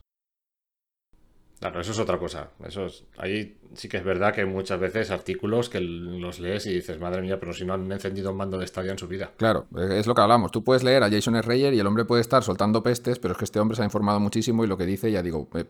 [1.63, 2.51] Claro, eso es otra cosa.
[2.67, 6.75] Eso es, ahí sí que es verdad que muchas veces artículos que los lees y
[6.75, 9.31] dices, madre mía, pero si no han encendido un mando de estadio en su vida.
[9.37, 10.51] Claro, es lo que hablamos.
[10.51, 13.39] Tú puedes leer a Jason Schreier y el hombre puede estar soltando pestes, pero es
[13.39, 15.67] que este hombre se ha informado muchísimo y lo que dice, ya digo, eh,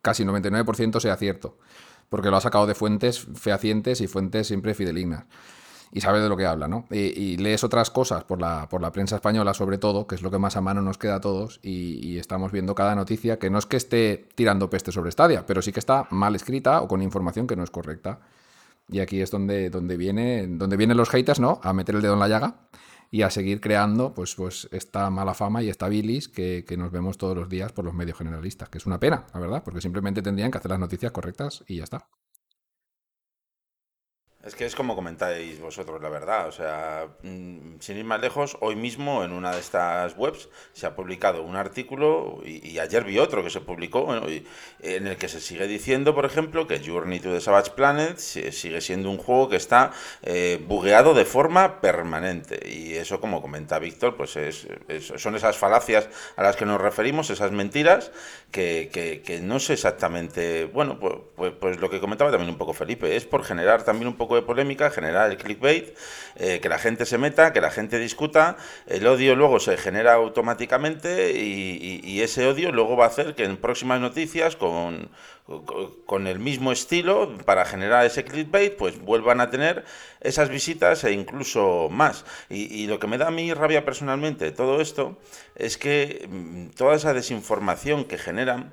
[0.00, 1.58] casi 99% sea cierto.
[2.08, 5.26] Porque lo ha sacado de fuentes fehacientes y fuentes siempre fidelignas
[5.94, 6.86] y sabe de lo que habla, ¿no?
[6.90, 10.30] Y, lees otras cosas por la, por la prensa española, sobre todo, que es lo
[10.30, 13.58] que más a mano nos queda a todos, y, estamos viendo cada noticia que no
[13.58, 17.00] es que esté tirando peste sobre Stadia, pero sí que está mal escrita o con
[17.00, 18.18] información que no es correcta.
[18.88, 21.60] Y aquí es donde, donde, viene, donde vienen los haters, ¿no?
[21.62, 22.56] A meter el dedo en la llaga
[23.12, 26.90] y a seguir creando pues, pues esta mala fama y esta bilis que, que, nos
[26.90, 29.80] vemos todos los días por los medios generalistas, que es una pena, la verdad, porque
[29.80, 32.08] simplemente tendrían que hacer las noticias correctas y ya está.
[34.44, 36.48] Es que es como comentáis vosotros, la verdad.
[36.48, 40.86] O sea, mm, sin ir más lejos, hoy mismo en una de estas webs se
[40.86, 44.14] ha publicado un artículo y, ayer vi otro que se publicó
[44.80, 48.80] en el que se sigue diciendo, por ejemplo, que Journey to the Savage Planet sigue
[48.82, 49.92] siendo un juego que está
[50.22, 52.68] eh, bugueado de forma permanente.
[52.68, 54.66] Y eso, como comenta Víctor, pues es,
[55.16, 58.12] son esas falacias a las que nos referimos, esas mentiras
[58.50, 60.66] que, no sé exactamente.
[60.66, 64.08] Bueno, pues, pues, pues lo que comentaba también un poco Felipe, es por generar también
[64.08, 65.96] un poco polémica, generar el clickbait,
[66.36, 68.56] eh, que la gente se meta, que la gente discuta,
[68.86, 73.58] el odio luego se genera automáticamente y, ese odio luego va a hacer que en
[73.58, 75.10] próximas noticias con,
[76.06, 79.84] con el mismo estilo para generar ese clickbait, pues vuelvan a tener
[80.20, 82.24] esas visitas e incluso más.
[82.48, 85.18] Y, y, lo que me da a mí rabia personalmente de todo esto
[85.54, 88.72] es que mm, toda esa desinformación que generan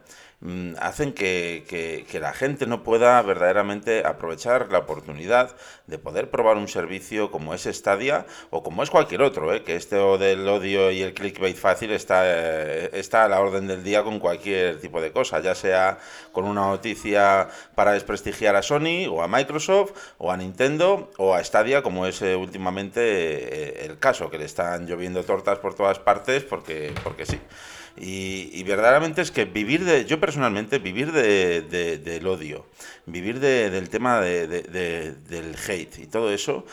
[0.80, 5.56] hacen que, la gente no pueda verdaderamente aprovechar la oportunidad
[5.92, 9.64] de poder probar un servicio como es Stadia o como es cualquier otro, ¿eh?
[9.64, 13.84] que este del odio y el clickbait fácil está, eh, está a la orden del
[13.84, 16.00] día con cualquier tipo de cosa, ya sea
[16.32, 21.44] con una noticia para desprestigiar a Sony o a Microsoft o a Nintendo o a
[21.44, 26.44] Stadia como es eh, últimamente el caso, que le están lloviendo tortas por todas partes
[26.44, 27.40] porque, porque sí.
[27.98, 32.66] Y, verdaderamente es que vivir de, yo personalmente, vivir de, del odio,
[33.06, 36.66] vivir del tema del hate y todo eso,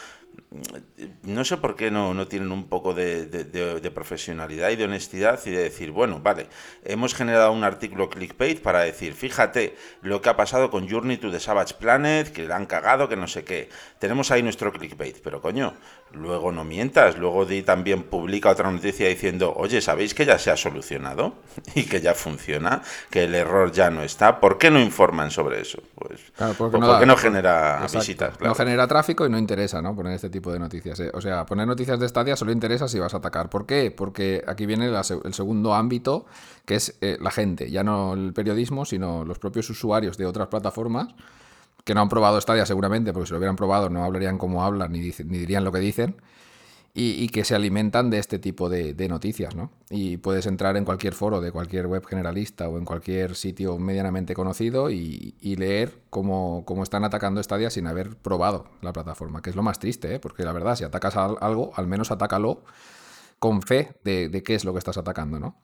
[1.24, 5.40] no sé por qué no, no tienen un poco de, de, profesionalidad y de honestidad
[5.44, 6.46] y de decir, bueno, vale,
[6.84, 11.30] hemos generado un artículo clickbait para decir, fíjate lo que ha pasado con Journey to
[11.30, 13.68] the Savage Planet, que le han cagado, que no sé qué.
[13.98, 15.74] Tenemos ahí nuestro clickbait, pero coño,
[16.12, 20.50] luego no mientas, luego di también publica otra noticia diciendo, oye, ¿sabéis que ya se
[20.50, 21.34] ha solucionado
[21.74, 24.40] y que ya funciona, que el error ya no está?
[24.40, 25.82] ¿Por qué no informan sobre eso?
[25.94, 26.20] Pues
[26.56, 28.40] porque, no, no, genera visitas.
[28.40, 29.94] No genera tráfico y no interesa, ¿no?
[29.94, 30.98] Poner este tipo de noticias.
[31.00, 31.10] ¿eh?
[31.14, 33.50] O sea, poner noticias de Stadia solo interesa si vas a atacar.
[33.50, 33.90] ¿Por qué?
[33.90, 36.26] Porque aquí viene el segundo ámbito,
[36.64, 40.48] que es eh, la gente, ya no el periodismo, sino los propios usuarios de otras
[40.48, 41.08] plataformas
[41.88, 44.92] que no han probado Stadia seguramente, porque si lo hubieran probado no hablarían como hablan
[44.92, 46.16] ni, ni dirían lo que dicen
[46.92, 49.70] y, que se alimentan de este tipo de, noticias, ¿no?
[49.88, 54.34] Y puedes entrar en cualquier foro de cualquier web generalista o en cualquier sitio medianamente
[54.34, 59.62] conocido y, leer cómo, están atacando Stadia sin haber probado la plataforma, que es lo
[59.62, 60.20] más triste, ¿eh?
[60.20, 62.64] Porque la verdad, si atacas algo, al menos atácalo
[63.38, 65.56] con fe de, qué es lo que estás atacando, ¿no?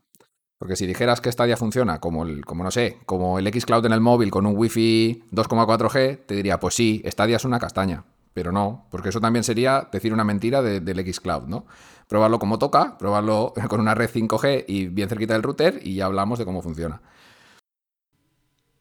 [0.64, 3.92] Porque si dijeras que Stadia funciona como el, como no sé, como el Xcloud en
[3.92, 8.50] el móvil con un Wi-Fi 2,4G, te diría, pues sí, Stadia es una castaña pero
[8.50, 11.66] no, porque eso también sería decir una mentira del Xcloud, ¿no?
[12.08, 16.06] Probarlo como toca, probarlo con una red 5G y bien cerquita del router y ya
[16.06, 17.02] hablamos de cómo funciona.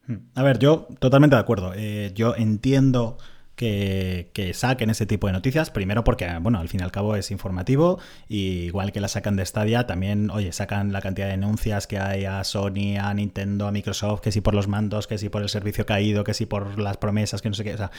[0.07, 0.29] Hmm.
[0.35, 1.73] A ver, yo totalmente de acuerdo.
[1.75, 3.17] Eh, yo entiendo
[3.55, 5.69] que, saquen ese tipo de noticias.
[5.69, 7.99] Primero porque, bueno, al fin y al cabo es informativo.
[8.27, 11.99] Y igual que la sacan de Stadia, también, oye, sacan la cantidad de denuncias que
[11.99, 15.41] hay a Sony, a Nintendo, a Microsoft, que si por los mandos, que si por
[15.41, 17.73] el servicio caído, que si por las promesas, que no sé qué.
[17.73, 17.91] O sea,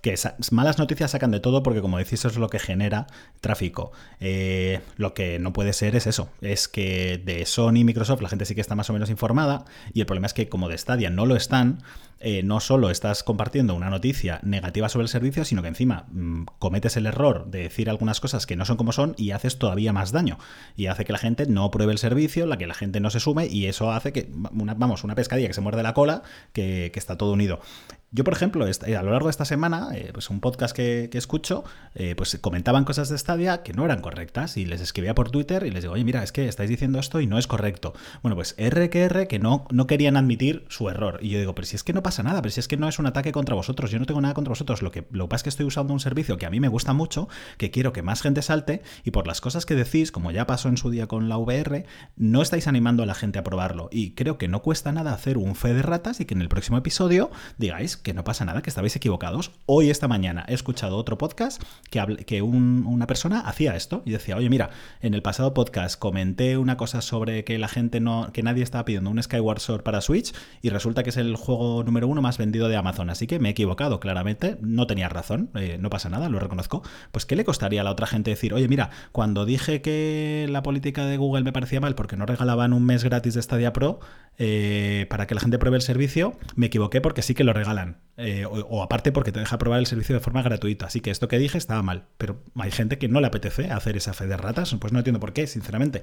[0.00, 0.14] que
[0.50, 3.06] malas noticias sacan de todo porque, como decís, eso es lo que genera
[3.40, 3.92] tráfico.
[4.20, 6.30] Eh, lo que no puede ser es eso.
[6.40, 9.64] Es que de Sony y Microsoft la gente sí que está más o menos informada.
[9.92, 11.82] Y el problema es que como de Stadia no lo están,
[12.20, 16.44] eh, no solo estás compartiendo una noticia negativa sobre el servicio, sino que encima mm,
[16.58, 19.94] cometes el error de decir algunas cosas que no son como son y haces todavía
[19.94, 20.38] más daño.
[20.76, 23.20] Y hace que la gente no pruebe el servicio, la que la gente no se
[23.20, 26.90] sume y eso hace que, una, vamos, una pescadilla que se muerde la cola, que,
[26.92, 27.60] que está todo unido.
[28.12, 31.08] Yo, por ejemplo, eh, a lo largo de esta semana, eh, pues un podcast que,
[31.12, 31.62] escucho,
[31.94, 35.64] eh, pues comentaban cosas de Stadia que no eran correctas y les escribía por Twitter
[35.64, 37.94] y les digo, oye, mira, es que estáis diciendo esto y no es correcto.
[38.22, 41.20] Bueno, pues R que R que no, no querían admitir su error.
[41.22, 42.88] Y yo digo, pero si es que no pasa nada, pero si es que no
[42.88, 44.82] es un ataque contra vosotros, yo no tengo nada contra vosotros.
[44.82, 46.66] Lo que, lo que pasa es que estoy usando un servicio que a mí me
[46.66, 50.32] gusta mucho, que quiero que más gente salte y por las cosas que decís, como
[50.32, 51.86] ya pasó en su día con la VR,
[52.16, 53.88] no estáis animando a la gente a probarlo.
[53.92, 56.48] Y creo que no cuesta nada hacer un fe de ratas y que en el
[56.48, 59.52] próximo episodio digáis que no pasa nada, que estabais equivocados.
[59.66, 64.36] Hoy, esta mañana, he escuchado otro podcast que, que una persona hacía esto y decía,
[64.36, 64.70] oye, mira,
[65.00, 68.84] en el pasado podcast comenté una cosa sobre que la gente no, que nadie estaba
[68.84, 70.32] pidiendo un Skyward Sword para Switch
[70.62, 73.10] y resulta que es el juego número uno más vendido de Amazon.
[73.10, 76.82] Así que me he equivocado, claramente, no tenía razón, eh, no pasa nada, lo reconozco.
[77.12, 80.62] Pues, ¿qué le costaría a la otra gente decir, oye, mira, cuando dije que la
[80.62, 84.00] política de Google me parecía mal porque no regalaban un mes gratis de Stadia Pro
[84.38, 87.89] eh, para que la gente pruebe el servicio, me equivoqué porque sí que lo regalan.
[87.92, 88.09] time.
[88.22, 90.86] Eh, o, aparte porque te deja probar el servicio de forma gratuita.
[90.86, 92.04] Así que esto que dije estaba mal.
[92.18, 94.74] Pero hay gente que no le apetece hacer esa fe de ratas.
[94.78, 96.02] Pues no entiendo por qué, sinceramente.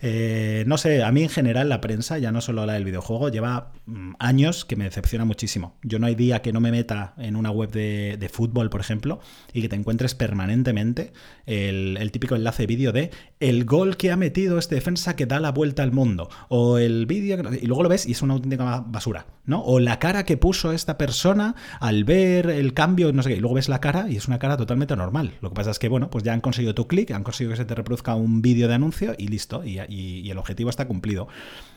[0.00, 3.30] Eh, no sé, a mí en general la prensa, ya no solo la del videojuego,
[3.30, 5.76] lleva mm, años que me decepciona muchísimo.
[5.82, 9.20] Yo no hay día que no me meta en una web de, fútbol, por ejemplo,
[9.52, 11.12] y que te encuentres permanentemente
[11.46, 15.50] el, típico enlace vídeo de el gol que ha metido este defensa que da la
[15.50, 16.28] vuelta al mundo.
[16.48, 19.62] O el vídeo, y luego lo ves y es una auténtica basura, ¿no?
[19.64, 21.47] O la cara que puso esta persona
[21.80, 24.38] al ver el cambio, no sé qué, y luego ves la cara y es una
[24.38, 25.34] cara totalmente normal.
[25.40, 27.58] Lo que pasa es que, bueno, pues ya han conseguido tu clic, han conseguido que
[27.58, 31.28] se te reproduzca un vídeo de anuncio y listo, y, y, el objetivo está cumplido.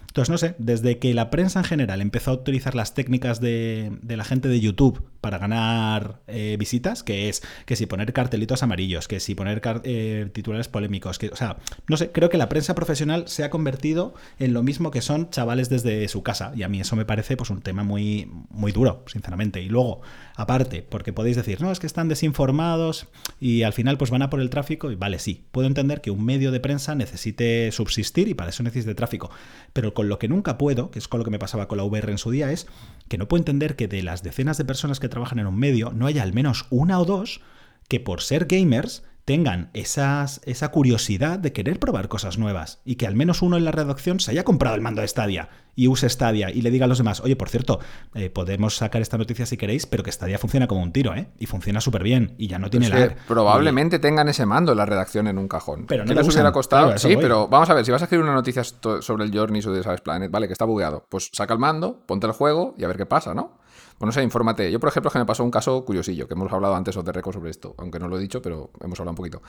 [0.08, 3.98] Entonces, no sé, desde que la prensa en general empezó a utilizar las técnicas de,
[4.08, 9.08] la gente de YouTube para ganar eh, visitas, que es que si poner cartelitos amarillos,
[9.08, 11.58] que si poner eh, titulares polémicos, que, o sea,
[11.88, 15.30] no sé, creo que la prensa profesional se ha convertido en lo mismo que son
[15.30, 18.72] chavales desde su casa, y a mí eso me parece pues un tema muy, muy
[18.72, 19.62] duro, sinceramente.
[19.62, 20.02] Y luego,
[20.36, 23.08] aparte, porque podéis decir, no, es que están desinformados
[23.40, 26.10] y al final pues van a por el tráfico, y vale, sí, puedo entender que
[26.10, 29.30] un medio de prensa necesite subsistir y para eso necesite tráfico,
[29.74, 31.84] pero con lo que nunca puedo, que es con lo que me pasaba con la
[31.84, 32.68] VR en su día, es
[33.12, 35.92] que no puedo entender que de las decenas de personas que trabajan en un medio,
[35.92, 37.42] no haya al menos una o dos
[37.90, 43.08] que por ser gamers tengan esas, esa curiosidad de querer probar cosas nuevas y que
[43.08, 46.10] al menos uno en la redacción se haya comprado el mando de Stadia y use
[46.10, 47.80] Stadia y le diga a los demás, oye, por cierto,
[48.14, 51.30] eh, podemos sacar esta noticia si queréis, pero que Stadia funciona como un tiro, ¿eh?
[51.38, 53.16] Y funciona súper bien y ya no tiene la...
[53.28, 55.86] Probablemente tengan ese mando en la redacción en un cajón.
[55.88, 56.98] Pero no les hubiera costado...
[56.98, 59.72] sí, pero vamos a ver, si vas a escribir una noticia sobre el Journey o
[59.72, 62.84] de Sabes Planet, vale, que está bugueado, pues saca el mando, ponte el juego y
[62.84, 63.61] a ver qué pasa, ¿no?
[63.98, 64.72] Pues no sé, infórmate.
[64.72, 67.36] Yo, por ejemplo, que me pasó un caso curiosillo, que hemos hablado antes de récord
[67.36, 69.42] sobre esto, aunque no lo he dicho, pero hemos hablado un poquito.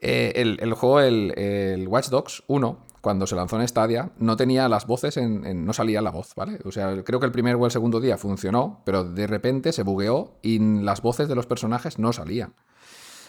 [0.00, 4.68] Eh, el, juego, el, el, Watch Dogs 1, cuando se lanzó en Stadia, no tenía
[4.68, 6.58] las voces, en, no salía la voz, ¿vale?
[6.64, 9.82] O sea, creo que el primer o el segundo día funcionó, pero de repente se
[9.82, 12.54] bugueó y las voces de los personajes no salían.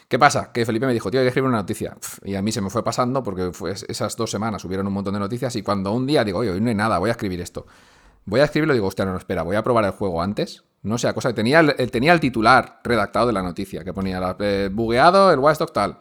[0.07, 0.51] ¿Qué pasa?
[0.51, 1.97] Que Felipe me dijo, tío, hay que escribir una noticia.
[2.23, 5.15] Y a mí se me fue pasando porque fue esas dos semanas subieron un montón
[5.15, 7.41] de noticias y cuando un día digo, oye, hoy no hay nada, voy a escribir
[7.41, 7.65] esto.
[8.25, 10.63] Voy a escribirlo y digo, hostia, no, espera, voy a probar el juego antes.
[10.81, 14.35] No sea cosa que tenía el, tenía el titular redactado de la noticia, que ponía
[14.39, 15.97] eh, bugueado el Watch tal.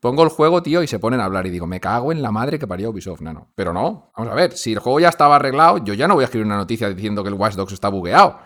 [0.00, 2.30] Pongo el juego, tío, y se ponen a hablar y digo, me cago en la
[2.30, 3.48] madre que parió Ubisoft, no, no.
[3.54, 6.22] Pero no, vamos a ver, si el juego ya estaba arreglado, yo ya no voy
[6.22, 8.38] a escribir una noticia diciendo que el Watch Dogs está bugueado.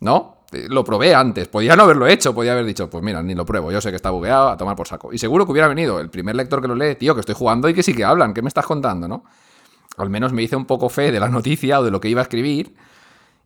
[0.00, 0.40] ¿No?
[0.52, 3.46] Eh, lo probé antes, podía no haberlo hecho, podía haber dicho, pues mira, ni lo
[3.46, 5.12] pruebo, yo sé que está bugueado, a tomar por saco.
[5.12, 7.68] Y seguro que hubiera venido el primer lector que lo lee, tío, que estoy jugando
[7.68, 9.24] y que sí que hablan, ¿qué me estás contando, no?
[10.02, 12.20] Al menos me hice un poco fe de la noticia o de lo que iba
[12.20, 12.74] a escribir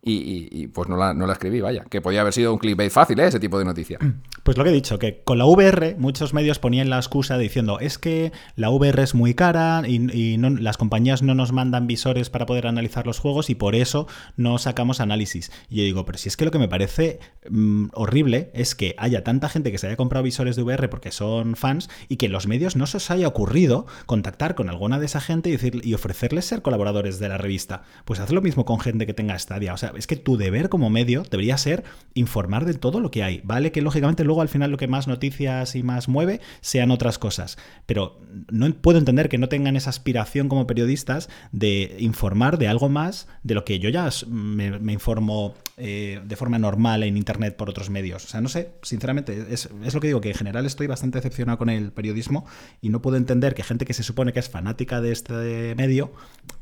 [0.07, 1.83] y, pues no la, no la, escribí, vaya.
[1.89, 3.27] Que podía haber sido un clickbait fácil, ¿eh?
[3.27, 3.97] ese tipo de noticia.
[4.45, 7.79] Pues lo que he dicho, que con la VR muchos medios ponían la excusa diciendo
[7.79, 12.45] es que la VR es muy cara y, las compañías no nos mandan visores para
[12.45, 15.51] poder analizar los juegos y por eso no sacamos análisis.
[15.67, 17.17] Y yo digo, pero si es que lo que me parece
[17.49, 21.11] mm, horrible es que haya tanta gente que se haya comprado visores de VR porque
[21.11, 24.99] son fans y que en los medios no se os haya ocurrido contactar con alguna
[24.99, 27.81] de esa gente y, decir, y ofrecerles ser colaboradores de la revista.
[28.05, 29.73] Pues haz lo mismo con gente que tenga Stadia.
[29.73, 31.83] O sea, es que tu deber como medio debería ser
[32.13, 33.41] informar de todo lo que hay.
[33.43, 37.17] Vale que lógicamente luego al final lo que más noticias y más mueve sean otras
[37.19, 37.57] cosas.
[37.85, 38.19] Pero
[38.51, 43.27] no puedo entender que no tengan esa aspiración como periodistas de informar de algo más
[43.43, 47.89] de lo que yo ya me, informo eh, de forma normal en Internet por otros
[47.89, 48.25] medios.
[48.25, 51.17] O sea, no sé, sinceramente, es, es, lo que digo, que en general estoy bastante
[51.17, 52.45] decepcionado con el periodismo
[52.81, 56.13] y no puedo entender que gente que se supone que es fanática de este medio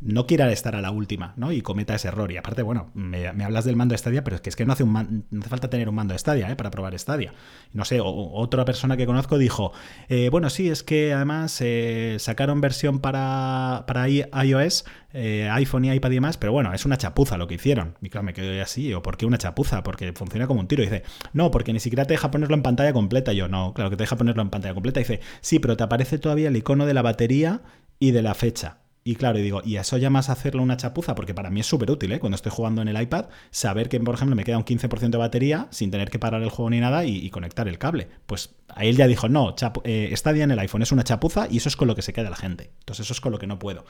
[0.02, 1.52] no quiera estar a la última, ¿no?
[1.52, 2.32] Y cometa ese error.
[2.32, 4.74] Y aparte, bueno, me hablas del mando de Stadia, pero es que, es que no,
[4.74, 6.56] hace un no hace falta tener un mando de ¿eh?
[6.56, 7.34] para probar Stadia.
[7.74, 9.74] No sé, otra persona que conozco dijo,
[10.08, 16.12] eh, bueno, sí, es que además eh, sacaron versión para, para iOS, iPhone y iPad
[16.12, 17.98] y demás, pero bueno, es una chapuza lo que hicieron.
[18.02, 19.84] Y claro, me quedé así, ¿o por qué una chapuza?
[19.84, 20.84] Porque funciona como un tiro.
[20.84, 21.04] Y dice,
[21.34, 23.34] no, porque ni siquiera te deja ponerlo en pantalla completa.
[23.34, 25.00] Y yo, no, claro que te deja ponerlo en pantalla completa.
[25.00, 27.62] Y dice, sí, pero te aparece todavía el icono de la batería
[28.00, 28.83] y de la fecha.
[29.06, 31.14] Y claro, y digo, ¿y eso llamas a hacerle una chapuza?
[31.14, 32.20] Porque para mí es súper útil, ¿eh?
[32.20, 35.18] Cuando estoy jugando en el iPad, saber que, por ejemplo, me queda un 15% de
[35.18, 38.08] batería sin tener que parar el juego ni nada y, conectar el cable.
[38.26, 41.48] Pues a él ya dijo, no, eh, está bien en el iPhone, es una chapuza
[41.50, 42.72] y eso es con lo que se queda la gente.
[42.80, 43.86] Entonces eso es con lo que no puedo.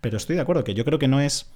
[0.00, 1.46] Pero estoy de acuerdo que yo creo que no es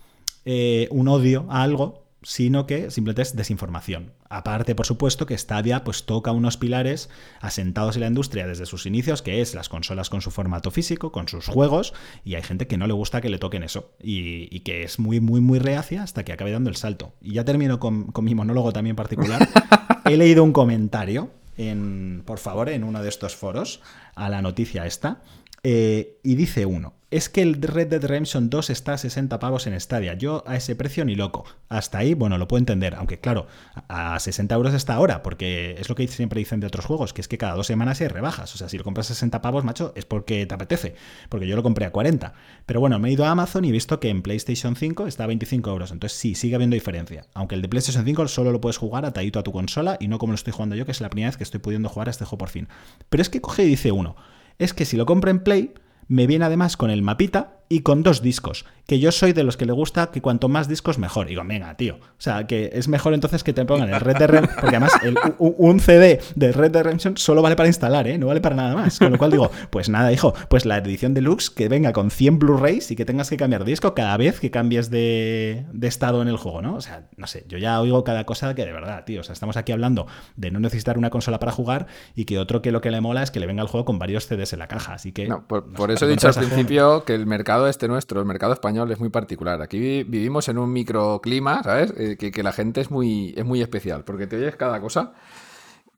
[0.45, 4.13] eh, un odio a algo, sino que simplemente es desinformación.
[4.29, 7.11] Aparte, por supuesto, que Stadia pues toca unos pilares
[7.41, 11.13] asentados en la industria desde sus inicios, que es las consolas con su formato físico,
[11.13, 11.93] con sus juegos,
[12.25, 15.21] y hay gente que no le gusta que le toquen eso, y, que es muy,
[15.21, 17.15] muy, muy reacia hasta que acabe dando el salto.
[17.21, 19.49] Y ya termino con, con mi monólogo también particular.
[20.05, 23.81] He leído un comentario, en, por favor, en uno de estos foros,
[24.15, 25.23] a la noticia esta,
[25.63, 29.67] eh, y dice uno, es que el Red Dead Redemption 2 está a 60 pavos
[29.67, 30.15] en Stadia.
[30.15, 31.45] Yo a ese precio ni loco.
[31.69, 32.95] Hasta ahí, bueno, lo puedo entender.
[32.95, 33.47] Aunque claro,
[33.89, 37.21] a 60 euros está ahora, porque es lo que siempre dicen de otros juegos, que
[37.21, 38.55] es que cada dos semanas hay rebajas.
[38.55, 40.95] O sea, si lo compras a 60 pavos, macho, es porque te apetece.
[41.29, 42.33] Porque yo lo compré a 40.
[42.65, 45.25] Pero bueno, me he ido a Amazon y he visto que en PlayStation 5 está
[45.25, 45.93] a 25 euros.
[45.93, 47.27] Entonces sí, sigue habiendo diferencia.
[47.35, 50.17] Aunque el de PlayStation 5 solo lo puedes jugar atadito a tu consola y no
[50.17, 52.11] como lo estoy jugando yo, que es la primera vez que estoy pudiendo jugar a
[52.11, 52.69] este juego por fin.
[53.11, 54.17] Pero es que coge y dice uno,
[54.59, 55.75] es que si lo compro en Play,
[56.09, 58.67] me viene además con el mapita y con dos discos.
[58.87, 61.27] Que yo soy de los que le gusta que cuanto más discos mejor.
[61.27, 61.95] Y digo, venga, tío.
[61.95, 64.61] O sea, que es mejor entonces que te pongan el Red Dead Redemption.
[64.61, 64.93] Porque además
[65.39, 68.19] un CD de Red Dead Redemption solo vale para instalar, ¿eh?
[68.19, 68.99] No vale para nada más.
[68.99, 72.41] Con lo cual digo, pues nada, hijo, pues la edición deluxe que venga con 100
[72.41, 76.37] Blu-rays y que tengas que cambiar disco cada vez que cambies de, estado en el
[76.37, 76.75] juego, ¿no?
[76.75, 79.21] O sea, no sé, yo ya oigo cada cosa que de verdad, tío.
[79.21, 80.07] O sea, estamos aquí hablando
[80.37, 83.23] de no necesitar una consola para jugar y que otro que lo que le mola
[83.23, 84.93] es que le venga el juego con varios CDs en la caja.
[84.93, 85.27] Así que.
[85.27, 88.91] No, por, eso he dicho al principio que el mercado este nuestro, el mercado español,
[88.93, 89.61] es muy particular.
[89.63, 91.93] Aquí vivimos en un microclima, ¿sabes?
[91.97, 95.13] Eh, que, la gente es muy, es muy especial, porque te oyes cada cosa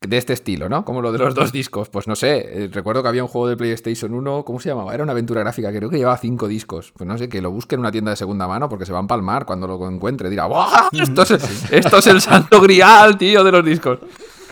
[0.01, 0.85] de este estilo, ¿no?
[0.85, 1.89] Como lo de los dos discos.
[1.89, 4.93] Pues no sé, eh, recuerdo que había un juego de PlayStation 1, ¿cómo se llamaba?
[4.95, 6.93] Era una aventura gráfica, creo que llevaba cinco discos.
[6.97, 8.99] Pues no sé, que lo busque en una tienda de segunda mano porque se va
[8.99, 10.29] a empalmar cuando lo encuentre.
[10.29, 10.47] Dirá,
[10.93, 13.99] ¡Esto es, esto es el santo grial, tío, de los discos.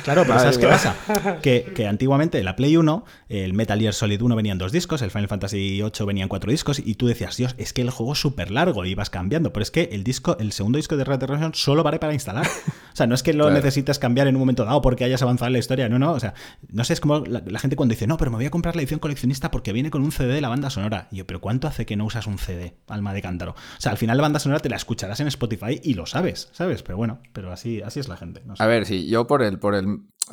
[0.04, 0.96] Claro, pero ¿sabes qué pasa?
[1.42, 5.10] Que, que, antiguamente la Play 1, el Metal Gear Solid 1 venían dos discos, el
[5.10, 8.20] Final Fantasy 8 venían cuatro discos, y tú decías, Dios, es que el juego es
[8.20, 9.52] súper largo y ibas cambiando.
[9.52, 12.12] Pero es que el disco, el segundo disco de Red Dead Redemption solo vale para
[12.12, 12.46] instalar.
[12.92, 15.46] O sea, no es que lo necesites cambiar en un momento dado porque hayas avanzado
[15.46, 15.88] en la historia.
[15.88, 16.12] No, no.
[16.12, 16.34] O sea,
[16.70, 18.82] no sé, es como la, gente cuando dice, no, pero me voy a comprar la
[18.82, 21.08] edición coleccionista porque viene con un CD de la banda sonora.
[21.10, 23.52] Y yo, pero ¿cuánto hace que no usas un CD, alma de cántaro?
[23.52, 26.50] O sea, al final la banda sonora te la escucharás en Spotify y lo sabes,
[26.52, 26.82] ¿sabes?
[26.82, 28.42] Pero bueno, pero así, así es la gente.
[28.58, 29.81] A ver, sí, yo por el, por el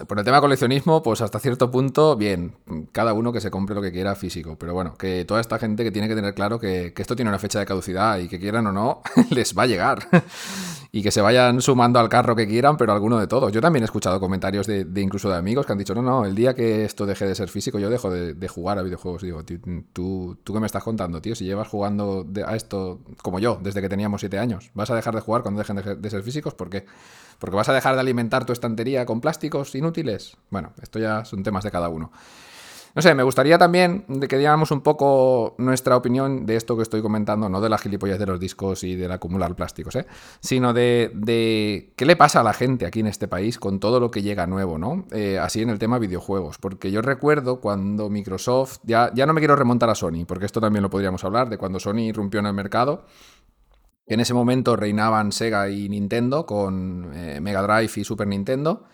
[0.07, 2.55] por el tema coleccionismo, pues hasta cierto punto, bien,
[2.91, 5.83] cada uno que se compre lo que quiera físico, pero bueno, que toda esta gente
[5.83, 8.67] que tiene que tener claro que, esto tiene una fecha de caducidad y que quieran
[8.67, 10.07] o no, les va a llegar.
[10.91, 13.51] y que se vayan sumando al carro que quieran, pero alguno de todos.
[13.51, 16.33] Yo también he escuchado comentarios de, incluso de amigos que han dicho, no, no, el
[16.33, 19.21] día que esto deje de ser físico, yo dejo de, jugar a videojuegos.
[19.21, 21.35] digo, ¿tú, ¿tú qué me estás contando, tío?
[21.35, 25.13] Si llevas jugando a esto como yo, desde que teníamos siete años, ¿vas a dejar
[25.13, 26.55] de jugar cuando dejen de, de ser físicos?
[26.55, 26.85] ¿Por qué?
[27.39, 30.37] ¿Porque vas a dejar de alimentar tu estantería con plásticos inútiles?
[30.49, 32.11] Bueno, esto ya son temas de cada uno.
[32.95, 37.01] No sé, me gustaría también que diéramos un poco nuestra opinión de esto que estoy
[37.01, 40.07] comentando, no de la gilipollas de los discos y del acumular plásticos, ¿eh?
[40.39, 44.09] sino de, qué le pasa a la gente aquí en este país con todo lo
[44.09, 45.05] que llega nuevo, ¿no?
[45.11, 49.41] Eh, así en el tema videojuegos, porque yo recuerdo cuando Microsoft, ya, ya no me
[49.41, 52.47] quiero remontar a Sony, porque esto también lo podríamos hablar, de cuando Sony irrumpió en
[52.47, 53.05] el mercado
[54.10, 58.86] en ese momento reinaban Sega y Nintendo con eh, Mega Drive y Super Nintendo.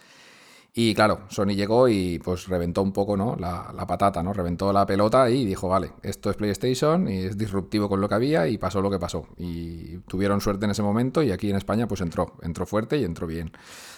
[0.77, 3.37] Y claro, Sony llegó y pues reventó un poco ¿no?
[3.39, 4.33] La, patata, ¿no?
[4.33, 8.15] Reventó la pelota y dijo, vale, esto es PlayStation y es disruptivo con lo que
[8.15, 9.25] había y pasó lo que pasó.
[9.37, 13.05] Y tuvieron suerte en ese momento y aquí en España pues entró, entró fuerte y
[13.05, 13.53] entró bien.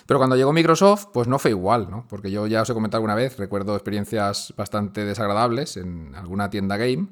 [0.05, 2.05] Pero cuando llegó Microsoft pues no fue igual, ¿no?
[2.07, 6.77] Porque yo ya os he comentado alguna vez, recuerdo experiencias bastante desagradables en alguna tienda
[6.77, 7.07] game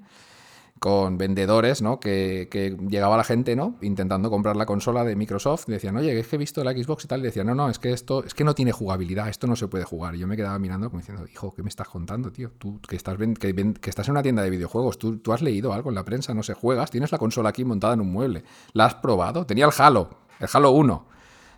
[0.80, 2.00] con vendedores, ¿no?
[2.00, 3.78] Que, llegaba la gente, ¿no?
[3.82, 5.66] Intentando comprar la consola de Microsoft.
[5.68, 7.22] Y decían, oye, es que he visto la Xbox y tal.
[7.22, 9.68] Y decían, no, no, es que esto es que no tiene jugabilidad, esto no se
[9.68, 10.16] puede jugar.
[10.16, 12.52] Y yo me quedaba mirando como diciendo, hijo, ¿qué me estás contando, tío?
[12.58, 15.90] Tú que estás, que, estás en una tienda de videojuegos, ¿tú, tú has leído algo
[15.90, 18.44] en la prensa, no sé, juegas, tienes la consola aquí montada en un mueble.
[18.74, 19.46] ¿La has probado?
[19.46, 20.10] Tenía el Halo,
[20.40, 20.94] el Halo 1.
[20.94, 21.08] O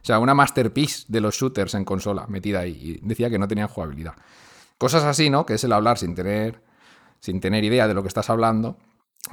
[0.03, 2.99] sea, una masterpiece de los shooters en consola metida ahí.
[3.01, 4.13] Y decía que no tenía jugabilidad.
[4.77, 5.45] Cosas así, ¿no?
[5.45, 6.61] Que es el hablar sin tener,
[7.19, 8.77] sin tener idea de lo que estás hablando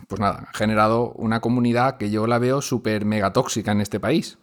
[0.09, 4.01] pues nada, ha generado una comunidad que yo la veo súper mega tóxica en este
[4.01, 4.39] país.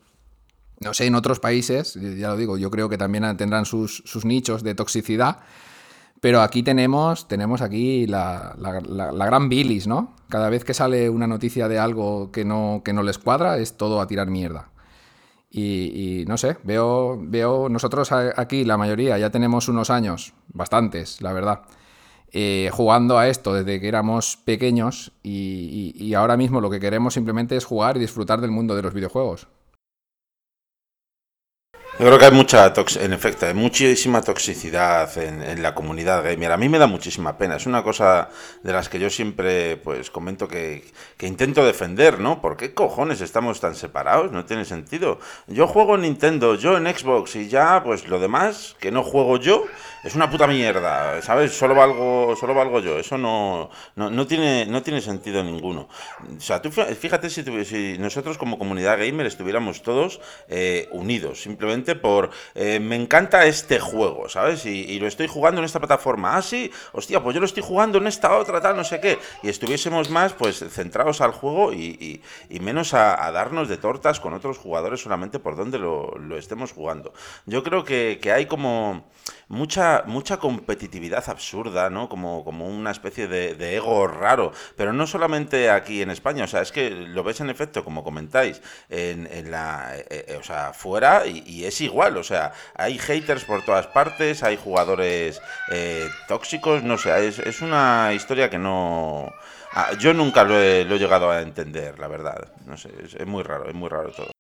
[0.79, 4.63] No sé, en otros países, ya lo digo, yo creo que también tendrán sus, nichos
[4.63, 5.39] de toxicidad,
[6.19, 10.15] pero aquí tenemos, tenemos aquí la, gran bilis, ¿no?
[10.27, 13.77] Cada vez que sale una noticia de algo que no, que no les cuadra, es
[13.77, 14.69] todo a tirar mierda.
[15.51, 21.21] Y, y, no sé, veo, veo, nosotros aquí, la mayoría, ya tenemos unos años, bastantes,
[21.21, 21.61] la verdad,
[22.33, 27.57] eh, jugando a esto desde que éramos pequeños y, ahora mismo lo que queremos simplemente
[27.57, 29.47] es jugar y disfrutar del mundo de los videojuegos.
[31.99, 36.51] Yo creo que hay mucha, en efecto, hay muchísima toxicidad en, la comunidad gamer.
[36.51, 37.57] A mí me da muchísima pena.
[37.57, 38.29] Es una cosa
[38.63, 40.83] de las que yo siempre pues comento que,
[41.19, 42.41] intento defender, ¿no?
[42.41, 44.31] ¿Por qué cojones estamos tan separados?
[44.31, 45.19] No tiene sentido.
[45.47, 49.37] Yo juego en Nintendo, yo en Xbox y ya, pues lo demás que no juego
[49.37, 49.65] yo
[50.03, 51.55] es una puta mierda, ¿sabes?
[51.55, 52.97] Solo valgo, solo valgo yo.
[52.97, 55.87] Eso no, no, tiene, no tiene sentido ninguno.
[56.35, 62.31] O sea, tú fíjate si, nosotros como comunidad gamer estuviéramos todos eh, unidos, simplemente por
[62.55, 64.65] eh, me encanta este juego, ¿sabes?
[64.65, 66.35] Y, lo estoy jugando en esta plataforma.
[66.35, 69.17] Ah, sí, hostia, pues yo lo estoy jugando en esta otra, tal, no sé qué.
[69.41, 74.57] Y estuviésemos más, pues, centrados al juego y, menos a, darnos de tortas con otros
[74.57, 77.13] jugadores solamente por donde lo, estemos jugando.
[77.45, 79.09] Yo creo que, que hay como
[79.51, 82.09] mucha, mucha competitividad absurda, ¿no?
[82.09, 84.53] Como, como una especie de, ego raro.
[84.75, 88.03] Pero no solamente aquí en España, o sea, es que lo ves en efecto, como
[88.03, 92.97] comentáis, en, en la, eh, eh, o sea, fuera y, es igual, o sea, hay
[92.97, 95.41] haters por todas partes, hay jugadores
[95.71, 99.31] eh, tóxicos, no sé, es, es una historia que no...
[99.73, 102.51] Ah, yo nunca lo he, lo he, llegado a entender, la verdad.
[102.65, 104.30] No sé, es muy raro, es muy raro todo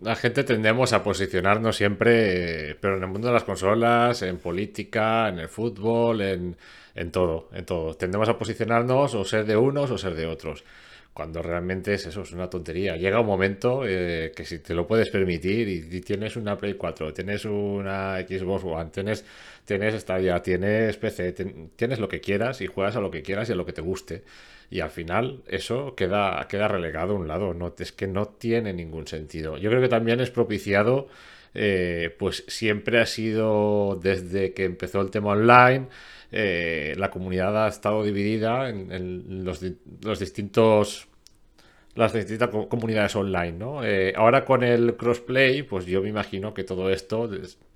[0.00, 5.28] la gente tendemos a posicionarnos siempre, pero en el mundo de las consolas, en política,
[5.28, 6.56] en el fútbol, en,
[6.94, 7.94] en todo, en todo.
[7.94, 10.64] Tendemos a posicionarnos o ser de unos o ser de otros.
[11.12, 12.96] Cuando realmente es eso, es una tontería.
[12.96, 17.14] Llega un momento eh, que si te lo puedes permitir y, tienes una Play 4,
[17.14, 19.24] tienes una Xbox One, tienes,
[19.64, 21.32] tienes Stadia, tienes PC,
[21.74, 23.80] tienes lo que quieras y juegas a lo que quieras y a lo que te
[23.80, 24.24] guste
[24.70, 27.54] y al final eso queda, queda relegado a un lado.
[27.54, 29.56] No, es que no tiene ningún sentido.
[29.58, 31.08] Yo creo que también es propiciado,
[31.54, 35.88] eh, pues siempre ha sido desde que empezó el tema online.
[36.32, 39.60] Eh, la comunidad ha estado dividida en, los,
[40.18, 41.08] distintos
[41.94, 43.84] las distintas comunidades online, ¿no?
[43.84, 47.30] Eh, ahora con el crossplay, pues yo me imagino que todo esto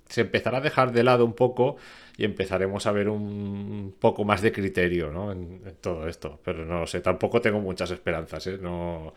[0.08, 1.76] se empezará a dejar de lado un poco
[2.20, 5.32] y empezaremos a ver un poco más de criterio ¿no?
[5.32, 6.38] en, todo esto.
[6.44, 8.58] Pero no sé, tampoco tengo muchas esperanzas, ¿eh?
[8.60, 9.14] No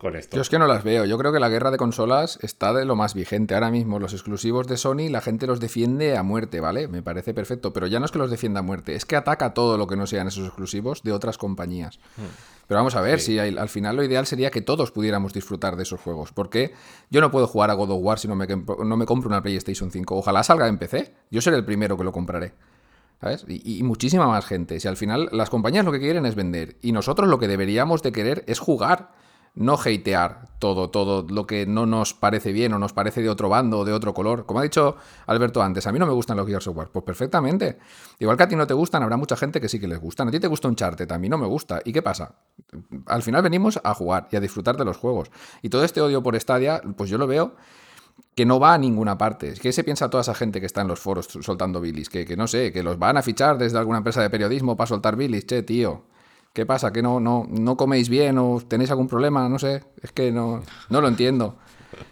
[0.00, 0.36] con esto.
[0.36, 1.04] Yo es que no las veo.
[1.04, 3.54] Yo creo que la guerra de consolas está de lo más vigente.
[3.54, 6.88] Ahora mismo los exclusivos de Sony, la gente los defiende a muerte, ¿vale?
[6.88, 7.72] Me parece perfecto.
[7.72, 9.96] Pero ya no es que los defienda a muerte, es que ataca todo lo que
[9.96, 11.98] no sean esos exclusivos de otras compañías.
[12.16, 12.32] Hmm.
[12.66, 15.82] Pero vamos a ver, si al, final lo ideal sería que todos pudiéramos disfrutar de
[15.82, 16.32] esos juegos.
[16.32, 16.72] Porque
[17.10, 19.42] yo no puedo jugar a God of War si no me, no me compro una
[19.42, 20.16] PlayStation 5.
[20.16, 21.12] Ojalá salga en PC.
[21.30, 22.54] Yo seré el primero que lo compraré.
[23.20, 23.44] ¿Sabes?
[23.48, 24.80] Y, y, muchísima más gente.
[24.80, 28.02] Si al final las compañías lo que quieren es vender y nosotros lo que deberíamos
[28.02, 29.10] de querer es jugar
[29.54, 33.48] no hatear todo, todo lo que no nos parece bien o nos parece de otro
[33.48, 34.46] bando o de otro color.
[34.46, 34.96] Como ha dicho
[35.26, 36.88] Alberto antes, a mí no me gustan los Gears of War.
[36.90, 37.78] Pues perfectamente.
[38.18, 40.28] Igual que a ti no te gustan, habrá mucha gente que sí que les gustan.
[40.28, 41.80] A ti te gusta un charte, a mí no me gusta.
[41.84, 42.36] ¿Y qué pasa?
[43.06, 45.30] Al final venimos a jugar y a disfrutar de los juegos.
[45.62, 47.54] Y todo este odio por Stadia, pues yo lo veo
[48.34, 49.54] que no va a ninguna parte.
[49.60, 52.08] ¿Qué se piensa toda esa gente que está en los foros soltando bilis?
[52.08, 54.88] Que, que no sé, que los van a fichar desde alguna empresa de periodismo para
[54.88, 55.46] soltar bilis.
[55.46, 56.04] Che, tío.
[56.52, 56.92] ¿Qué pasa?
[56.92, 59.48] ¿Que no, no, no coméis bien o tenéis algún problema?
[59.48, 61.56] No sé, es que no, no lo entiendo.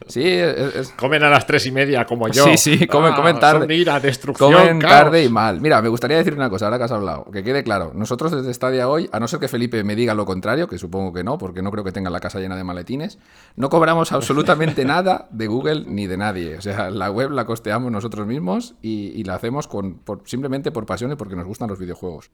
[0.07, 2.45] Sí, es, Comen a las tres y media como yo.
[2.45, 3.75] Sí, sí, comen, comen ah, tarde.
[3.75, 5.61] ira, destrucción, comen tarde y mal.
[5.61, 7.93] Mira, me gustaría decir una cosa, ahora que has hablado, que quede claro.
[7.95, 11.13] Nosotros desde Stadia hoy, a no ser que Felipe me diga lo contrario, que supongo
[11.13, 13.19] que no, porque no creo que tenga la casa llena de maletines,
[13.57, 16.57] no cobramos absolutamente nada de Google ni de nadie.
[16.57, 21.13] O sea, la web la costeamos nosotros mismos y, la hacemos con, simplemente por pasión
[21.13, 22.31] y porque nos gustan los videojuegos.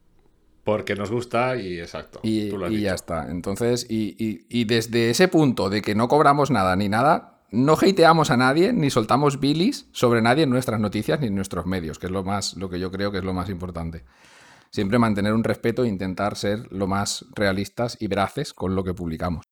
[0.65, 2.21] Porque nos gusta y exacto.
[2.23, 2.51] Y,
[2.81, 3.31] ya está.
[3.31, 8.37] Entonces, y, desde ese punto de que no cobramos nada ni nada, no hateamos a
[8.37, 12.13] nadie ni soltamos bilis sobre nadie en nuestras noticias ni en nuestros medios, que es
[12.13, 14.05] lo más, lo que yo creo que es lo más importante.
[14.71, 18.95] Siempre mantener un respeto e intentar ser lo más realistas y veraces con lo que
[18.95, 19.45] publicamos.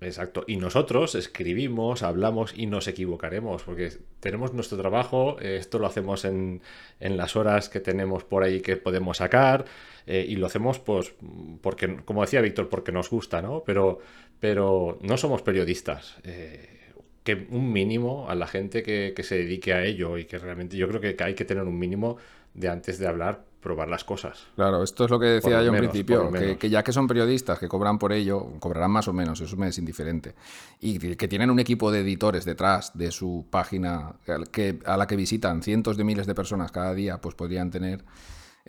[0.00, 0.44] Exacto.
[0.46, 3.90] Y nosotros escribimos, hablamos y nos equivocaremos, porque
[4.20, 6.62] tenemos nuestro trabajo, esto lo hacemos en,
[7.00, 9.64] en, las horas que tenemos por ahí que podemos sacar,
[10.10, 11.12] eh, y lo hacemos pues
[11.60, 13.62] porque, como decía Víctor, porque nos gusta, ¿no?
[13.64, 13.98] Pero,
[14.40, 16.16] pero no somos periodistas.
[16.24, 20.38] Eh, que un mínimo a la gente que, que se dedique a ello y que
[20.38, 22.16] realmente yo creo que hay que tener un mínimo
[22.54, 24.46] de antes de hablar probar las cosas.
[24.54, 27.68] Claro, esto es lo que decía yo en principio, que, ya que son periodistas que
[27.68, 30.34] cobran por ello, cobrarán más o menos, eso me es indiferente.
[30.80, 34.14] Y que tienen un equipo de editores detrás de su página
[34.52, 38.04] que, a la que visitan cientos de miles de personas cada día, pues podrían tener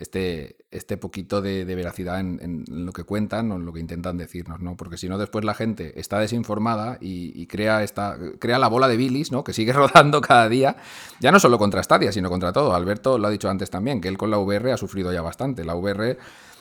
[0.00, 4.60] este, este poquito de, veracidad en, lo que cuentan o en lo que intentan decirnos,
[4.60, 4.74] ¿no?
[4.74, 8.96] Porque si no, después la gente está desinformada y, crea, esta, crea la bola de
[8.96, 9.44] bilis, ¿no?
[9.44, 10.76] Que sigue rodando cada día,
[11.20, 12.74] ya no solo contra Stadia, sino contra todo.
[12.74, 15.64] Alberto lo ha dicho antes también, que él con la VR ha sufrido ya bastante.
[15.64, 16.16] La VR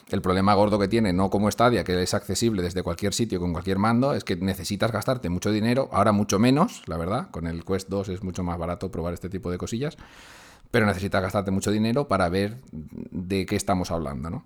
[0.09, 3.53] el problema gordo que tiene, no como Stadia, que es accesible desde cualquier sitio con
[3.53, 7.29] cualquier mando, es que necesitas gastarte mucho dinero, ahora mucho menos, la verdad.
[7.31, 9.97] Con el Quest 2 es mucho más barato probar este tipo de cosillas
[10.71, 14.45] pero necesitas gastarte mucho dinero para ver de qué estamos hablando, ¿no?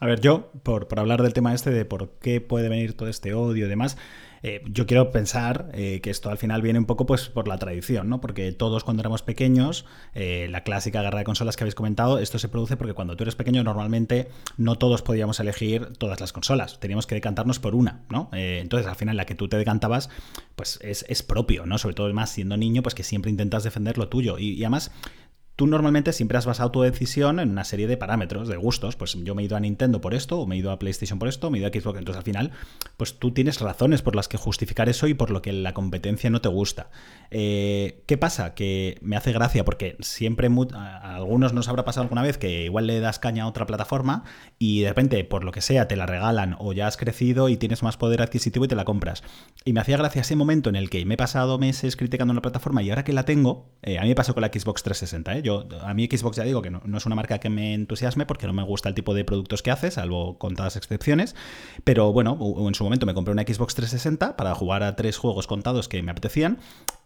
[0.00, 3.08] A ver, yo, por, por hablar del tema este de por qué puede venir todo
[3.08, 3.96] este odio y demás,
[4.42, 7.58] eh, yo quiero pensar eh, que esto al final viene un poco pues por la
[7.58, 8.20] tradición, ¿no?
[8.20, 9.84] Porque todos cuando éramos pequeños,
[10.14, 13.24] eh, la clásica guerra de consolas que habéis comentado, esto se produce porque cuando tú
[13.24, 18.02] eres pequeño normalmente no todos podíamos elegir todas las consolas, teníamos que decantarnos por una,
[18.10, 18.30] ¿no?
[18.32, 20.08] entonces al final la que tú te decantabas
[20.56, 21.78] pues es, es, propio, ¿no?
[21.78, 24.90] Sobre todo más siendo niño, pues que siempre intentas defender lo tuyo y, y además
[25.56, 28.96] tú normalmente siempre has basado tu decisión en una serie de parámetros, de gustos.
[28.96, 31.18] Pues yo me he ido a Nintendo por esto, o me he ido a PlayStation
[31.18, 31.98] por esto, o me he ido a Xbox.
[31.98, 32.50] Entonces al final,
[32.96, 36.30] pues tú tienes razones por las que justificar eso y por lo que la competencia
[36.30, 36.90] no te gusta.
[37.30, 38.54] Eh, ¿Qué pasa?
[38.54, 42.86] Que me hace gracia porque siempre a algunos nos habrá pasado alguna vez que igual
[42.86, 44.24] le das caña a otra plataforma
[44.58, 47.56] y de repente, por lo que sea, te la regalan o ya has crecido y
[47.56, 49.22] tienes más poder adquisitivo y te la compras.
[49.64, 52.42] Y me hacía gracia ese momento en el que me he pasado meses criticando una
[52.42, 55.36] plataforma y ahora que la tengo, eh, a mí me pasó con la Xbox 360,
[55.36, 55.41] ¿eh?
[55.42, 58.46] Yo, a mí Xbox ya digo que no, es una marca que me entusiasme porque
[58.46, 61.34] no me gusta el tipo de productos que hace, salvo contadas excepciones.
[61.84, 65.46] Pero bueno, en su momento me compré una Xbox 360 para jugar a tres juegos
[65.46, 66.58] contados que me apetecían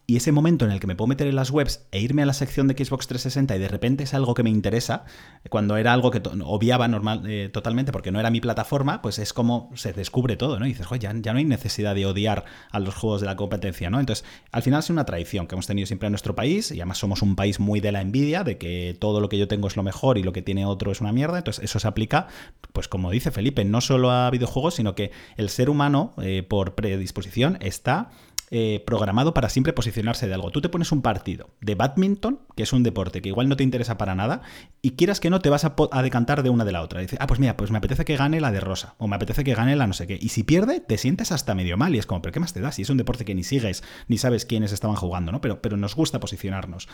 [0.09, 2.25] y ese momento en el que me puedo meter en las webs e irme a
[2.25, 5.03] la sección de Xbox 360 y de repente es algo que me interesa,
[5.49, 9.33] cuando era algo que obviaba normal, eh, totalmente porque no era mi plataforma, pues es
[9.33, 10.65] como se descubre todo, ¿no?
[10.65, 13.99] Y dices, ya, no hay necesidad de odiar a los juegos de la competencia, ¿no?
[13.99, 16.99] Entonces, al final es una tradición que hemos tenido siempre en nuestro país y además
[16.99, 19.75] somos un país muy de la envidia, de que todo lo que yo tengo es
[19.75, 22.27] lo mejor y lo que tiene otro es una mierda, entonces eso se aplica,
[22.71, 26.75] pues como dice Felipe, no solo a videojuegos, sino que el ser humano, eh, por
[26.75, 28.09] predisposición, está
[28.49, 30.51] eh, programado para siempre posicionarse de algo.
[30.51, 33.63] Tú te pones un partido de badminton, que es un deporte que igual no te
[33.63, 34.41] interesa para nada,
[34.81, 37.01] y quieras que no, te vas a, decantar de una de la otra.
[37.01, 39.43] Dices, ah, pues mira, pues me apetece que gane la de rosa, o me apetece
[39.43, 40.17] que gane la no sé qué.
[40.21, 42.61] Y si pierde, te sientes hasta medio mal, y es como, ¿pero qué más te
[42.61, 42.71] da?
[42.71, 45.41] Si es un deporte que ni sigues, ni sabes quiénes estaban jugando, ¿no?
[45.41, 46.87] Pero, pero nos gusta posicionarnos.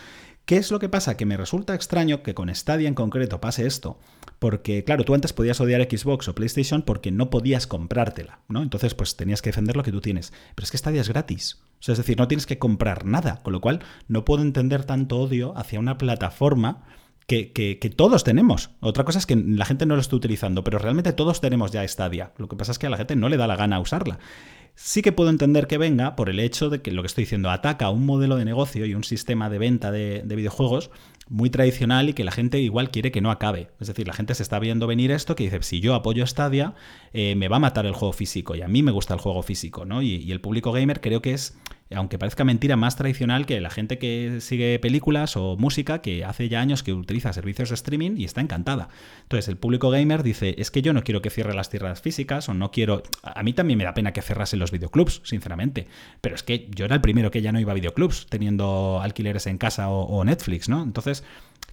[0.45, 1.17] ¿Qué es lo que pasa?
[1.17, 3.99] Que me resulta extraño que con Stadia en concreto pase esto,
[4.39, 8.63] porque claro, tú antes podías odiar Xbox o PlayStation porque no podías comprártela, ¿no?
[8.63, 10.33] Entonces, pues tenías que defender lo que tú tienes.
[10.55, 11.42] Pero es que Stadia es gratis.
[11.51, 14.85] O sea, es decir, no tienes que comprar nada, con lo cual no puedo entender
[14.85, 16.83] tanto odio hacia una plataforma
[17.27, 18.71] que, que, que, todos tenemos.
[18.79, 21.87] Otra cosa es que la gente no lo está utilizando, pero realmente todos tenemos ya
[21.87, 22.31] Stadia.
[22.37, 24.19] Lo que pasa es que a la gente no le da la gana usarla.
[24.75, 27.51] Sí que puedo entender que venga por el hecho de que lo que estoy diciendo
[27.51, 30.89] ataca un modelo de negocio y un sistema de venta de, de videojuegos
[31.29, 33.69] muy tradicional y que la gente igual quiere que no acabe.
[33.79, 36.75] Es decir, la gente se está viendo venir esto que dice, si yo apoyo Stadia,
[37.13, 38.55] eh, me va a matar el juego físico.
[38.55, 40.01] Y a mí me gusta el juego físico, ¿no?
[40.01, 41.57] Y, y, el público gamer creo que es,
[41.95, 46.49] aunque parezca mentira, más tradicional que la gente que sigue películas o música, que hace
[46.49, 48.89] ya años que utiliza servicios de streaming y está encantada.
[49.23, 52.49] Entonces, el público gamer dice, es que yo no quiero que cierre las tierras físicas
[52.49, 53.03] o no quiero...
[53.23, 55.87] A mí también me da pena que cerrasen los videoclubs, sinceramente.
[56.21, 59.47] Pero es que yo era el primero que ya no iba a videoclubs, teniendo alquileres
[59.47, 60.83] en casa o, o Netflix, ¿no?
[60.83, 61.23] Entonces,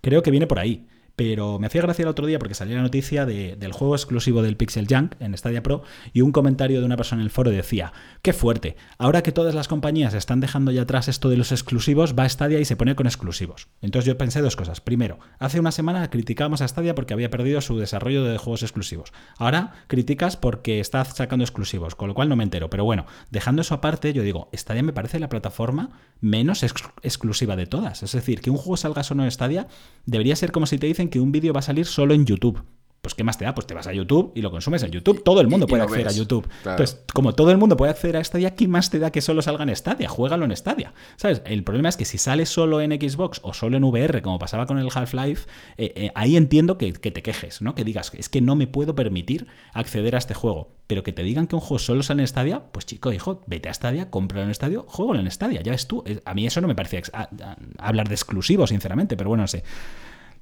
[0.00, 0.86] creo que viene por ahí.
[1.20, 4.40] Pero me hacía gracia el otro día porque salió la noticia de, del juego exclusivo
[4.40, 5.82] del Pixel Junk en Stadia Pro
[6.14, 7.92] y un comentario de una persona en el foro decía,
[8.22, 12.14] qué fuerte, ahora que todas las compañías están dejando ya atrás esto de los exclusivos,
[12.18, 13.68] va a Stadia y se pone con exclusivos.
[13.82, 14.80] Entonces yo pensé dos cosas.
[14.80, 19.12] Primero, hace una semana criticábamos a Stadia porque había perdido su desarrollo de juegos exclusivos.
[19.36, 22.70] Ahora criticas porque está sacando exclusivos, con lo cual no me entero.
[22.70, 25.90] Pero bueno, dejando eso aparte, yo digo, Stadia me parece la plataforma
[26.22, 28.02] menos ex exclusiva de todas.
[28.02, 29.68] Es decir, que un juego salga solo en Stadia
[30.06, 32.64] debería ser como si te dicen que un vídeo va a salir solo en YouTube.
[33.00, 33.54] Pues ¿qué más te da?
[33.54, 35.22] Pues te vas a YouTube y lo consumes en YouTube.
[35.24, 36.14] Todo el mundo puede acceder ves.
[36.14, 36.46] a YouTube.
[36.62, 36.82] Claro.
[36.82, 39.40] Entonces, como todo el mundo puede acceder a Stadia, ¿qué más te da que solo
[39.40, 40.08] salga en Stadia?
[40.08, 40.92] Juégalo en Stadia.
[41.16, 41.40] ¿Sabes?
[41.46, 44.66] El problema es que si sale solo en Xbox o solo en VR, como pasaba
[44.66, 47.74] con el Half-Life, eh, eh, ahí entiendo que, que, te quejes, ¿no?
[47.74, 50.76] Que digas, es que no me puedo permitir acceder a este juego.
[50.86, 53.70] Pero que te digan que un juego solo sale en Stadia, pues chico, hijo, vete
[53.70, 55.62] a Stadia, cómpralo en Stadia, juégalo en Stadia.
[55.62, 56.04] Ya ves tú.
[56.26, 59.48] A mí eso no me parece a, a, hablar de exclusivo, sinceramente, pero bueno, no
[59.48, 59.64] sé.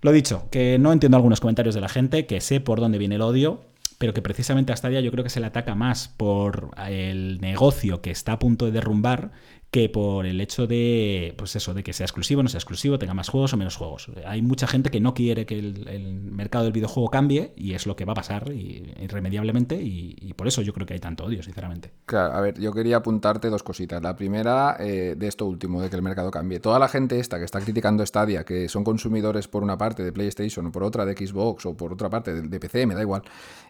[0.00, 3.16] Lo dicho, que no entiendo algunos comentarios de la gente, que sé por dónde viene
[3.16, 3.64] el odio,
[3.98, 8.00] pero que precisamente a Stadia yo creo que se le ataca más por el negocio
[8.00, 9.32] que está a punto de derrumbar
[9.70, 13.12] que por el hecho de, pues eso, de que sea exclusivo, no sea exclusivo, tenga
[13.12, 14.10] más juegos o menos juegos.
[14.24, 17.96] Hay mucha gente que no quiere que el, mercado del videojuego cambie y es lo
[17.96, 21.42] que va a pasar irremediablemente y, y, por eso yo creo que hay tanto odio,
[21.42, 21.90] sinceramente.
[22.06, 24.00] Claro, a ver, yo quería apuntarte dos cositas.
[24.00, 26.60] La primera, eh, de esto último, de que el mercado cambie.
[26.60, 30.12] Toda la gente esta que está criticando Stadia, que son consumidores por una parte de
[30.12, 33.02] PlayStation o por otra de Xbox o por otra parte de, de PC, me da
[33.02, 33.22] igual,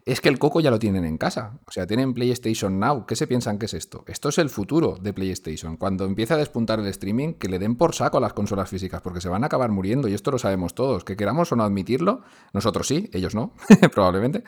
[0.05, 1.59] es que el coco ya lo tienen en casa.
[1.67, 3.07] O sea, tienen PlayStation Now.
[3.07, 4.05] ¿Qué se piensan que es esto?
[4.07, 5.77] Esto es el futuro de PlayStation.
[5.89, 9.01] Cuando empiece a despuntar el streaming, que le den por saco a las consolas físicas,
[9.01, 11.65] porque se van a acabar muriendo, y esto lo sabemos todos, que queramos o no
[11.65, 12.21] admitirlo,
[12.53, 13.53] nosotros sí, ellos no,
[13.95, 14.45] probablemente.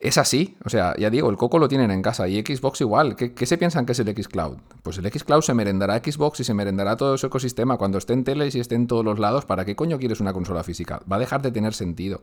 [0.00, 3.14] Es así, o sea, ya digo, el coco lo tienen en casa y Xbox igual.
[3.14, 4.56] ¿Qué, ¿Qué, se piensan que es el Xcloud?
[4.82, 8.24] Pues el Xcloud se merendará Xbox y se merendará todo su ecosistema cuando esté en
[8.24, 9.44] teles y esté en todos los lados.
[9.44, 11.00] ¿Para qué coño quieres una consola física?
[11.10, 12.22] Va a dejar de tener sentido.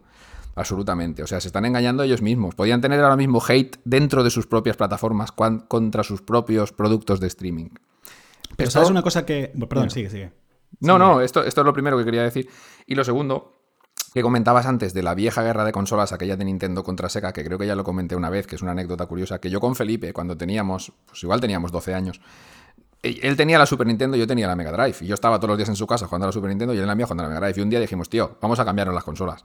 [0.56, 1.23] Absolutamente.
[1.23, 2.53] O sea, se están engañando ellos mismos.
[2.53, 7.28] Podían tener ahora mismo hate dentro de sus propias plataformas contra sus propios productos de
[7.28, 7.69] streaming.
[8.61, 8.79] Pero esto...
[8.79, 9.51] sabes una cosa que.
[9.67, 10.31] Perdón, sigue, sigue.
[10.79, 12.49] No, no, esto, esto es lo primero que quería decir.
[12.88, 13.53] Y lo segundo,
[14.13, 17.43] que comentabas antes de la vieja guerra de consolas, aquella de Nintendo contra Sega, que
[17.43, 19.75] creo que ya lo comenté una vez, que es una anécdota curiosa, que yo con
[19.75, 22.21] Felipe, cuando teníamos, pues igual teníamos 12 años,
[23.03, 24.97] él tenía la Super Nintendo y yo tenía la Mega Drive.
[25.01, 26.77] Y yo estaba todos los días en su casa jugando a la Super Nintendo y
[26.77, 27.59] él en la mía jugando a la Mega Drive.
[27.59, 29.43] Y un día dijimos, tío, vamos a cambiarnos las consolas.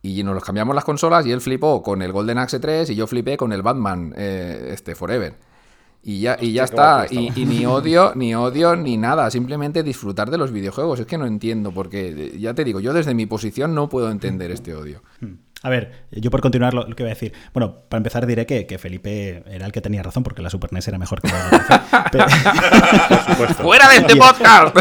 [0.00, 2.94] Y nos los cambiamos las consolas y él flipó con el Golden Axe 3 y
[2.94, 5.34] yo flipé con el Batman eh, este, Forever.
[6.04, 7.06] Y ya, y ya está.
[7.10, 9.30] Y, y, ni odio, ni odio, ni nada.
[9.30, 11.00] Simplemente disfrutar de los videojuegos.
[11.00, 14.50] Es que no entiendo, porque ya te digo, yo desde mi posición no puedo entender
[14.50, 15.02] este odio.
[15.64, 17.32] A ver, yo por continuar lo, lo, que voy a decir.
[17.54, 20.74] Bueno, para empezar diré que, que, Felipe era el que tenía razón, porque la Super
[20.74, 22.26] NES era mejor que la Pero...
[23.54, 24.76] ¡Fuera de este podcast!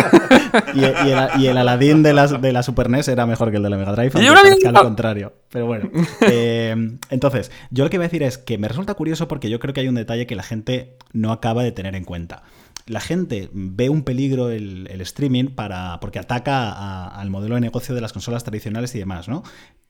[0.73, 3.57] y, y, el, y, el, Aladdin de la, de la, Super NES era mejor que
[3.57, 5.34] el de la Mega Drive, aunque al contrario.
[5.49, 5.89] Pero bueno.
[6.19, 6.76] Eh,
[7.10, 9.73] entonces, yo lo que voy a decir es que me resulta curioso porque yo creo
[9.73, 12.43] que hay un detalle que la gente no acaba de tener en cuenta
[12.85, 17.61] la gente ve un peligro el, el streaming para, porque ataca a, al modelo de
[17.61, 19.43] negocio de las consolas tradicionales y demás, ¿no?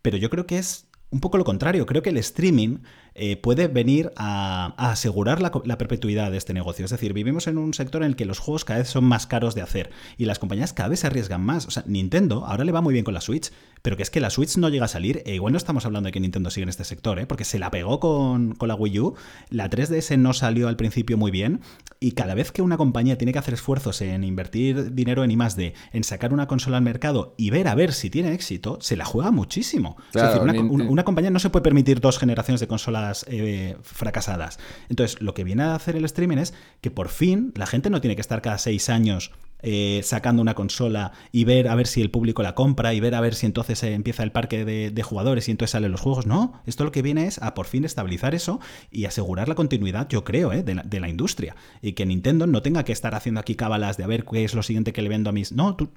[0.04, 1.86] Pero yo creo que es un poco lo contrario.
[1.86, 2.80] Creo que el streaming
[3.14, 6.86] eh, puede venir a, asegurar la, la, perpetuidad de este negocio.
[6.86, 9.28] Es decir, vivimos en un sector en el que los juegos cada vez son más
[9.28, 11.68] caros de hacer y las compañías cada vez se arriesgan más.
[11.68, 13.52] O sea, Nintendo ahora le va muy bien con la Switch,
[13.84, 15.22] pero que es que la Switch no llega a salir.
[15.26, 17.28] E igual no estamos hablando de que Nintendo sigue en este sector, ¿eh?
[17.28, 19.16] porque se la pegó con, con la Wii U.
[19.50, 21.60] La 3DS no salió al principio muy bien
[22.00, 25.74] y cada vez que una compañía tiene que hacer esfuerzos en invertir dinero en I+D,
[25.92, 29.04] en sacar una consola al mercado y ver a ver si tiene éxito, se la
[29.04, 29.98] juega muchísimo.
[30.14, 33.76] Claro, es decir, una, una, compañía no se puede permitir dos generaciones de consolas eh,
[33.82, 34.60] fracasadas.
[34.88, 38.00] Entonces, lo que viene a hacer el streaming es que por fin la gente no
[38.00, 39.32] tiene que estar cada seis años
[39.64, 43.16] eh, sacando una consola y ver a ver si el público la compra y ver
[43.16, 46.26] a ver si entonces empieza el parque de, jugadores y entonces salen los juegos.
[46.26, 48.60] No, esto lo que viene es a por fin estabilizar eso
[48.92, 50.64] y asegurar la continuidad, yo creo, ¿eh?
[50.64, 51.56] de, la, de industria.
[51.82, 54.54] Y que Nintendo no tenga que estar haciendo aquí cábalas de a ver qué es
[54.54, 55.52] lo siguiente que le vendo a mis...
[55.52, 55.90] No, tú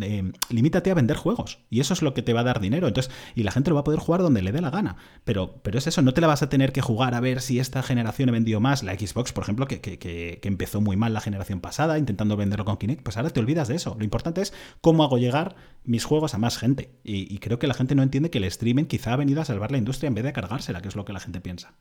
[0.00, 2.88] eh, limítate a vender juegos y eso es lo que te va a dar dinero.
[2.88, 4.96] Entonces, y la gente lo va a poder jugar donde le dé la gana.
[5.24, 7.58] Pero, pero es eso, no te la vas a tener que jugar a ver si
[7.58, 8.82] esta generación he vendido más.
[8.82, 12.76] La Xbox, por ejemplo, que, que, empezó muy mal la generación pasada intentando venderlo con
[12.76, 13.94] Kinect, pues ahora te olvidas de eso.
[13.98, 16.90] Lo importante es cómo hago llegar mis juegos a más gente.
[17.04, 19.70] Y, creo que la gente no entiende que el streaming quizá ha venido a salvar
[19.70, 21.74] la industria en vez de cargársela, que es lo que la gente piensa.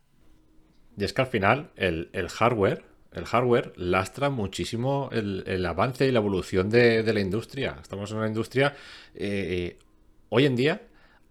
[0.98, 2.84] Y es que al final el, hardware
[3.14, 7.78] el hardware lastra muchísimo el, avance y la evolución de, la industria.
[7.82, 8.76] Estamos en una industria.
[9.16, 9.78] Eh,
[10.30, 10.82] hoy en día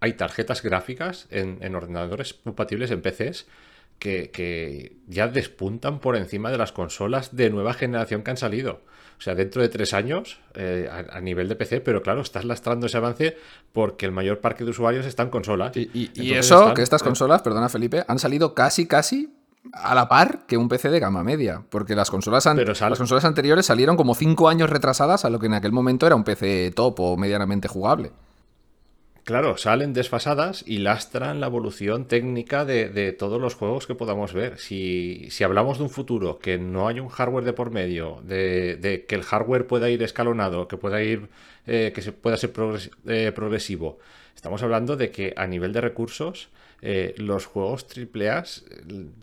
[0.01, 3.45] hay tarjetas gráficas en, ordenadores compatibles en PCs
[3.99, 8.81] que, ya despuntan por encima de las consolas de nueva generación que han salido.
[9.21, 12.87] O sea, dentro de tres años eh, a, nivel de PC, pero claro, estás lastrando
[12.87, 13.37] ese avance
[13.71, 15.73] porque el mayor parque de usuarios está en consolas.
[15.77, 19.31] Y, eso, que estas consolas, perdona Felipe, han salido casi, casi
[19.73, 23.67] a la par que un PC de gama media, porque las consolas, las consolas anteriores
[23.67, 26.99] salieron como cinco años retrasadas a lo que en aquel momento era un PC top
[26.99, 28.13] o medianamente jugable.
[29.23, 34.57] Claro, salen desfasadas y lastran la evolución técnica de, todos los juegos que podamos ver.
[34.57, 39.15] Si, hablamos de un futuro que no hay un hardware de por medio, de, que
[39.15, 41.29] el hardware pueda ir escalonado, que pueda ir,
[41.67, 42.51] eh, que se pueda ser
[43.07, 43.99] eh, progresivo,
[44.35, 46.49] estamos hablando de que a nivel de recursos
[46.83, 48.43] eh, los juegos AAA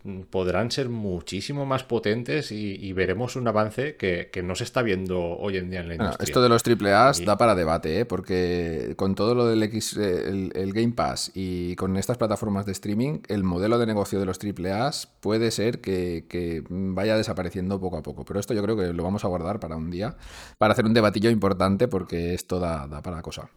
[0.05, 5.21] mm, podrán ser muchísimo más potentes y, veremos un avance que, no se está viendo
[5.21, 6.25] hoy en día en la industria.
[6.25, 8.05] esto de los AAA da para debate, ¿eh?
[8.05, 12.73] porque con todo lo del X, eh, el, Game Pass y con estas plataformas de
[12.73, 14.91] streaming, el modelo de negocio de los AAA
[15.21, 18.25] puede ser que, vaya desapareciendo poco a poco.
[18.25, 20.17] Pero esto yo creo que lo vamos a guardar para un día,
[20.59, 23.51] para hacer un debatillo importante, porque esto da, da para cosa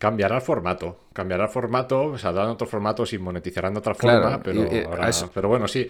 [0.00, 0.96] cambiará el formato.
[1.12, 4.66] Cambiará el formato, o sea, darán otro formato y monetizarán de otra forma, pero,
[5.32, 5.86] pero bueno, sí.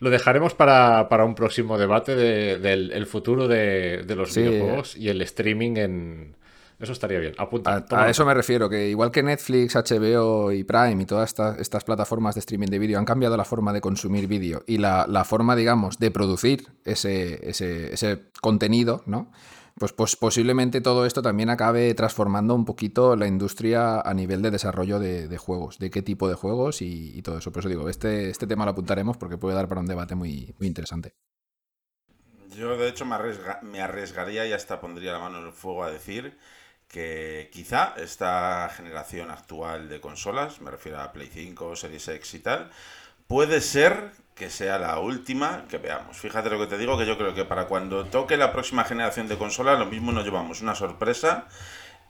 [0.00, 6.36] Lo dejaremos para, un próximo debate del futuro de, los videojuegos y el streaming en.
[6.78, 7.32] Eso estaría bien.
[7.38, 11.84] Apunta, a, eso me refiero, que igual que Netflix, HBO y Prime y todas estas,
[11.84, 15.56] plataformas de streaming de vídeo han cambiado la forma de consumir vídeo y la, forma,
[15.56, 19.30] digamos, de producir ese, ese, ese contenido, ¿no?
[19.76, 24.52] Pues, pues, posiblemente todo esto también acabe transformando un poquito la industria a nivel de
[24.52, 27.50] desarrollo de, juegos, de qué tipo de juegos y, todo eso.
[27.50, 30.54] Por eso digo, este, este tema lo apuntaremos porque puede dar para un debate muy,
[30.58, 31.14] muy interesante.
[32.56, 33.16] Yo de hecho me,
[33.62, 36.38] me arriesgaría y hasta pondría la mano en el fuego a decir
[36.86, 42.38] que quizá esta generación actual de consolas, me refiero a Play 5, Series X y
[42.38, 42.70] tal,
[43.26, 46.16] puede ser que sea la última que veamos.
[46.16, 49.28] Fíjate lo que te digo, que yo creo que para cuando toque la próxima generación
[49.28, 51.46] de consolas, lo mismo nos llevamos una sorpresa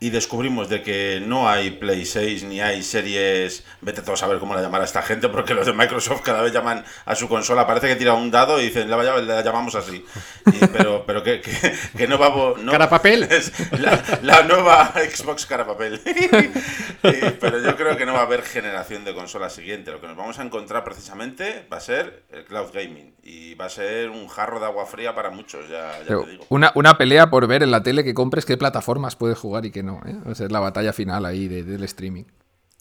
[0.05, 4.39] y descubrimos de que no hay Play 6 ni hay series, vete todos a ver
[4.39, 7.67] cómo la llamará esta gente, porque los de Microsoft cada vez llaman a su consola,
[7.67, 10.05] parece que tira un dado y dicen, la, llamamos así.
[10.75, 11.41] pero pero que,
[11.97, 13.27] que, no va no, ¿Cara papel?
[14.21, 15.99] La, nueva Xbox cara papel.
[17.41, 19.91] pero yo creo que no va a haber generación de consola siguiente.
[19.91, 23.67] Lo que nos vamos a encontrar precisamente va a ser el cloud gaming y va
[23.67, 26.45] a ser un jarro de agua fría para muchos, ya, te digo.
[26.51, 29.71] Una, una pelea por ver en la tele que compres qué plataformas puedes jugar y
[29.71, 29.94] qué no.
[30.07, 30.17] ¿Eh?
[30.31, 32.25] es la batalla final ahí del streaming.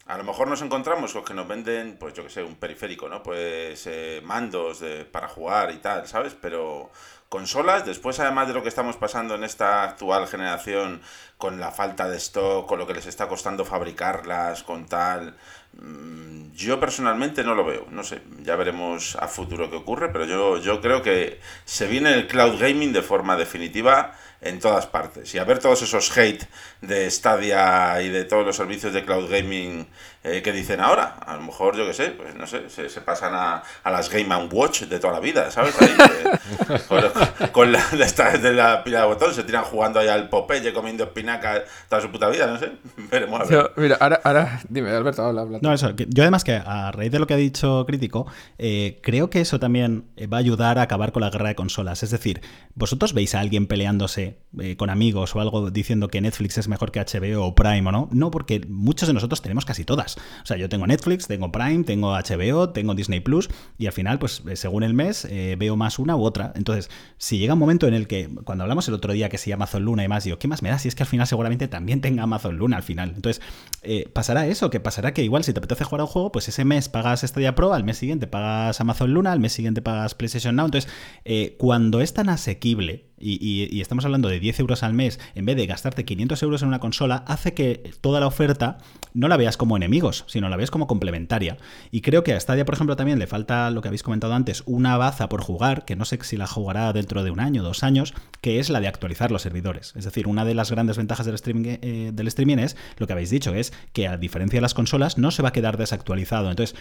[0.05, 3.07] A lo mejor nos encontramos con que nos venden, pues yo que sé, un periférico,
[3.07, 3.23] ¿no?
[3.23, 6.35] Pues eh, mandos de, para jugar y tal, ¿sabes?
[6.39, 6.91] Pero
[7.29, 11.01] consolas, después además de lo que estamos pasando en esta actual generación,
[11.37, 15.37] con la falta de stock, con lo que les está costando fabricarlas, con tal,
[15.73, 20.25] mm, yo personalmente no lo veo, no sé, ya veremos a futuro qué ocurre, pero
[20.25, 24.13] yo, yo creo que se viene el cloud gaming de forma definitiva
[24.43, 25.33] en todas partes.
[25.33, 26.43] Y a ver todos esos hate
[26.81, 29.87] de Stadia y de todos los servicios de cloud gaming
[30.23, 31.15] eh, que dicen ahora.
[31.25, 34.33] A lo mejor, yo qué sé, pues no sé, se, pasan a, a, las Game
[34.51, 35.75] Watch de toda la vida, ¿sabes?
[37.51, 41.03] con, la de, de la pila de botón se tiran jugando ahí al Popeye comiendo
[41.03, 42.71] espinaca toda su puta vida, no sé.
[43.11, 43.71] Veremos a ver.
[43.75, 45.59] mira, ahora, ahora, dime, Alberto, habla, habla.
[45.61, 48.25] No, eso, yo además que a raíz de lo que ha dicho Crítico,
[48.57, 52.03] eh, creo que eso también va a ayudar a acabar con la guerra de consolas.
[52.03, 52.41] Es decir,
[52.75, 56.91] vosotros veis a alguien peleándose eh, con amigos o algo diciendo que Netflix es mejor
[56.91, 58.09] que HBO o Prime o no.
[58.11, 60.12] No, porque muchos de nosotros tenemos casi todas.
[60.17, 64.19] O sea, yo tengo Netflix, tengo Prime, tengo HBO, tengo Disney Plus y al final,
[64.19, 66.53] pues eh, según el mes, eh, veo más una u otra.
[66.55, 69.51] Entonces, si llega un momento en el que, cuando hablamos el otro día que si
[69.51, 70.79] Amazon Luna y más, digo, ¿qué más me da?
[70.79, 73.13] Si es que al final seguramente también tenga Amazon Luna al final.
[73.15, 73.41] Entonces,
[74.13, 76.65] pasará eso, que pasará que igual si te apetece jugar a un juego, pues ese
[76.65, 80.55] mes pagas Stadia Pro, al mes siguiente pagas Amazon Luna, al mes siguiente pagas PlayStation
[80.55, 80.65] Now.
[80.65, 80.91] Entonces,
[81.57, 85.65] cuando es tan asequible, y, estamos hablando de 10 euros al mes, en vez de
[85.65, 88.77] gastarte 500 euros en una consola, hace que toda la oferta
[89.13, 91.57] no la veas como enemigos, sino la veas como complementaria.
[91.91, 94.63] Y creo que a Stadia, por ejemplo, también le falta lo que habéis comentado antes,
[94.65, 97.83] una baza por jugar, que no sé si la jugará dentro de un año, dos
[97.83, 99.93] años, que es la de actualizar los servidores.
[99.95, 103.13] Es decir, una de las grandes ventajas del streaming, eh, del streaming es lo que
[103.13, 106.49] habéis dicho, es que a diferencia de las consolas no se va a quedar desactualizado.
[106.49, 106.75] Entonces,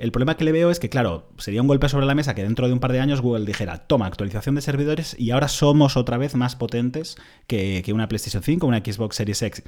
[0.00, 2.42] el problema que le veo es que, claro, sería un golpe sobre la mesa que
[2.42, 5.79] dentro de un par de años Google dijera, toma, actualización de servidores y ahora somos
[5.82, 7.16] otra vez más potentes
[7.46, 9.62] que, que una PlayStation 5 o una Xbox Series X.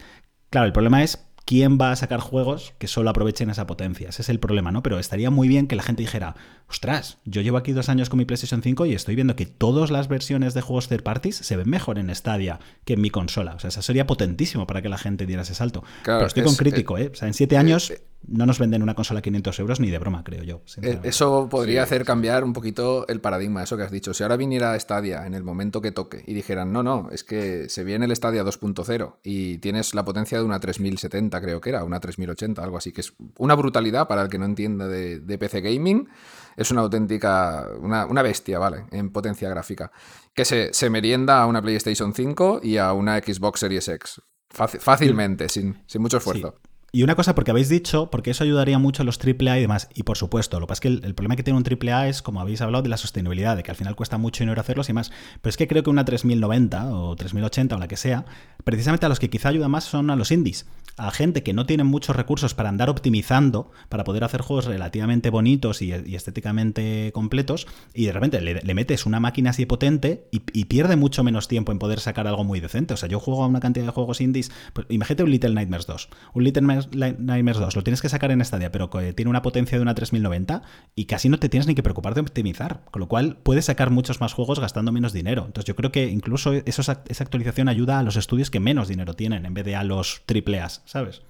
[0.50, 4.08] Claro, el problema es ¿quién va a sacar juegos que solo aprovechen esa potencia?
[4.08, 4.82] Ese es el problema, ¿no?
[4.82, 6.34] Pero estaría muy bien que la gente dijera,
[6.68, 9.90] ostras, yo llevo aquí dos años con mi PlayStation 5 y estoy viendo que todas
[9.90, 13.54] las versiones de juegos third parties se ven mejor en Stadia que en mi consola.
[13.54, 15.84] O sea, eso sería potentísimo para que la gente diera ese salto.
[16.04, 17.10] Pero estoy con crítico, ¿eh?
[17.12, 19.90] O sea, en siete años eh, no nos venden una consola a 500 euros ni
[19.90, 20.62] de broma, creo yo.
[20.82, 24.14] Eh, eso podría hacer cambiar un poquito el paradigma, eso que has dicho.
[24.14, 27.68] Si ahora viniera Stadia en el momento que toque y dijeran, no, no, es que
[27.68, 31.84] se viene el Stadia 2.0 y tienes la potencia de una 3070, creo que era,
[31.84, 35.60] una 3080, algo así, que es una brutalidad para el que no entienda de, PC
[35.60, 36.08] Gaming.
[36.56, 38.84] Es una auténtica, una, bestia, ¿vale?
[38.90, 39.90] En potencia gráfica.
[40.34, 44.20] Que se, se, merienda a una PlayStation 5 y a una Xbox Series X.
[44.50, 46.58] fácilmente, sin, sin mucho esfuerzo.
[46.94, 49.88] Y una cosa, porque habéis dicho, porque eso ayudaría mucho a los AAA y demás.
[49.94, 52.20] Y por supuesto, lo que pasa es que el, problema que tiene un AAA es,
[52.20, 54.92] como habéis hablado, de la sostenibilidad, de que al final cuesta mucho dinero hacerlos y
[54.92, 55.10] más.
[55.40, 58.26] Pero es que creo que una 3090 o 3080 o la que sea,
[58.62, 60.66] precisamente a los que quizá ayuda más son a los indies
[60.96, 65.30] a gente que no tiene muchos recursos para andar optimizando, para poder hacer juegos relativamente
[65.30, 70.96] bonitos y, estéticamente completos, y de repente le, metes una máquina así potente y, pierde
[70.96, 72.94] mucho menos tiempo en poder sacar algo muy decente.
[72.94, 75.86] O sea, yo juego a una cantidad de juegos indies, pues, imagínate un Little Nightmares
[75.86, 76.08] 2.
[76.34, 79.82] Un Little Nightmares 2 lo tienes que sacar en Stadia, pero tiene una potencia de
[79.82, 80.62] una 3090
[80.94, 83.90] y casi no te tienes ni que preocupar de optimizar, con lo cual puedes sacar
[83.90, 85.44] muchos más juegos gastando menos dinero.
[85.46, 89.46] Entonces yo creo que incluso esa actualización ayuda a los estudios que menos dinero tienen
[89.46, 90.82] en vez de a los AAAs.
[90.84, 91.22] ¿sabes?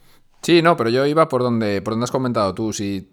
[0.44, 2.73] Sí, no, pero yo iba por donde, por donde has comentado tú.
[2.73, 3.09] Si,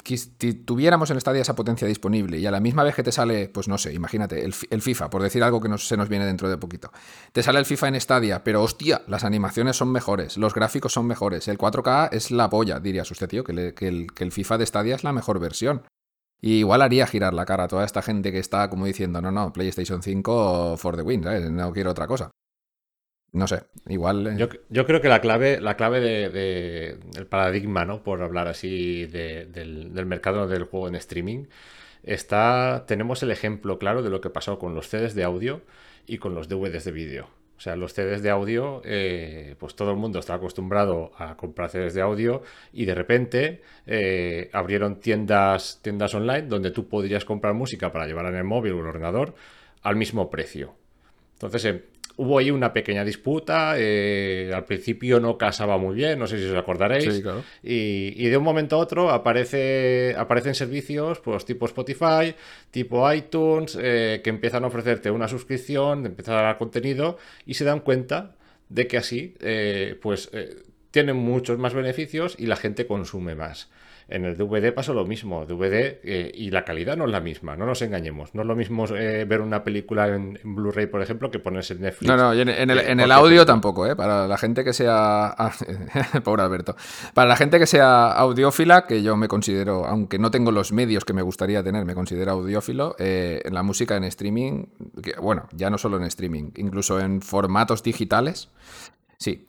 [0.66, 3.68] tuviéramos en Stadia esa potencia disponible y a la misma vez que te sale, pues
[3.68, 6.92] no sé, imagínate, el, FIFA, por decir algo que se nos viene dentro de poquito.
[7.32, 11.06] Te sale el FIFA en Stadia, pero hostia, las animaciones son mejores, los gráficos son
[11.06, 14.66] mejores, el 4K es la polla, dirías usted, tío, que, el, que el FIFA de
[14.66, 15.84] Stadia es la mejor versión.
[16.42, 19.30] Y igual haría girar la cara a toda esta gente que está como diciendo, no,
[19.30, 21.52] no, PlayStation 5 for the win, ¿sabes?
[21.52, 22.32] No quiero otra cosa.
[23.32, 24.28] No sé, igual.
[24.28, 24.48] Eh.
[24.70, 28.04] Yo, creo que la clave, la clave de, del paradigma, ¿no?
[28.04, 31.46] Por hablar así del, mercado del juego en streaming,
[32.04, 32.86] está.
[32.88, 35.62] Tenemos el ejemplo claro de lo que pasó con los CDs de audio
[36.08, 37.28] y con los DVDs de vídeo.
[37.58, 41.70] O sea, los CDs de audio, eh, pues todo el mundo está acostumbrado a comprar
[41.70, 42.42] CDs de audio
[42.72, 48.28] y de repente eh, abrieron tiendas, tiendas online donde tú podrías comprar música para llevar
[48.28, 49.36] en el móvil o el ordenador
[49.82, 50.74] al mismo precio.
[51.34, 51.82] Entonces,
[52.20, 53.76] hubo ahí una pequeña disputa.
[53.78, 57.24] Eh, al principio no casaba muy bien, no sé si os acordaréis.
[57.64, 62.36] y, de un momento a otro aparece, aparecen servicios pues, tipo Spotify,
[62.72, 67.64] tipo iTunes, eh, que empiezan a ofrecerte una suscripción, empiezan a dar contenido y se
[67.64, 68.36] dan cuenta
[68.68, 70.30] de que así eh, pues
[70.92, 73.70] tienen muchos más beneficios y la gente consume más.
[74.10, 77.56] En el DVD pasó lo mismo, DVD eh, y la calidad no es la misma,
[77.56, 78.34] no nos engañemos.
[78.34, 81.82] No es lo mismo eh, ver una película en, Blu-ray, por ejemplo, que ponerse en
[81.82, 82.08] Netflix.
[82.08, 83.96] No, no, en, el, audio tampoco, ¿eh?
[83.96, 85.36] Para la gente que sea...
[85.92, 86.76] Ah, pobre Alberto.
[87.14, 91.04] Para la gente que sea audiófila, que yo me considero, aunque no tengo los medios
[91.04, 94.66] que me gustaría tener, me considero audiófilo, eh, en la música en streaming,
[95.22, 98.50] bueno, ya no solo en streaming, incluso en formatos digitales,
[99.18, 99.46] sí.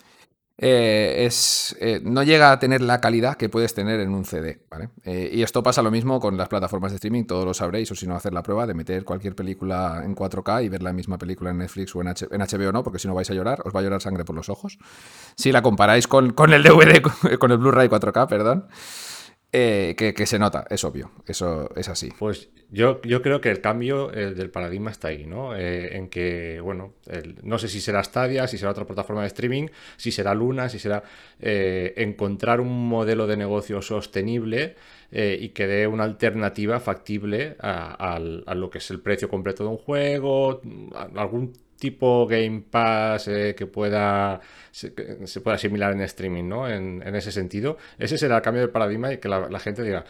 [0.62, 4.60] Eh, es, eh, no llega a tener la calidad que puedes tener en un CD.
[5.04, 7.94] Eh, y esto pasa lo mismo con las plataformas de streaming, todos lo sabréis, o
[7.94, 11.16] si no, hacer la prueba de meter cualquier película en 4K y ver la misma
[11.16, 13.80] película en Netflix o en, HBO no, porque si no vais a llorar, os va
[13.80, 14.78] a llorar sangre por los ojos.
[15.34, 17.00] Si la comparáis con, con el DVD,
[17.38, 18.66] con el Blu-ray 4K, perdón.
[19.52, 22.12] Eh, que, se nota, es obvio, eso es así.
[22.16, 25.56] Pues yo, yo creo que el cambio del paradigma está ahí, ¿no?
[25.56, 26.94] Eh, en que, bueno,
[27.42, 29.66] no sé si será Stadia, si será otra plataforma de streaming,
[29.96, 31.02] si será Luna, si será
[31.40, 34.76] eh, encontrar un modelo de negocio sostenible
[35.10, 39.70] y que dé una alternativa factible a, a, lo que es el precio completo de
[39.70, 40.60] un juego,
[41.16, 44.40] algún tipo Game Pass eh, que pueda
[44.70, 44.90] se,
[45.40, 46.68] pueda asimilar en streaming, ¿no?
[46.68, 47.76] En, ese sentido.
[47.98, 50.04] Ese será el cambio de paradigma y que la, gente diga,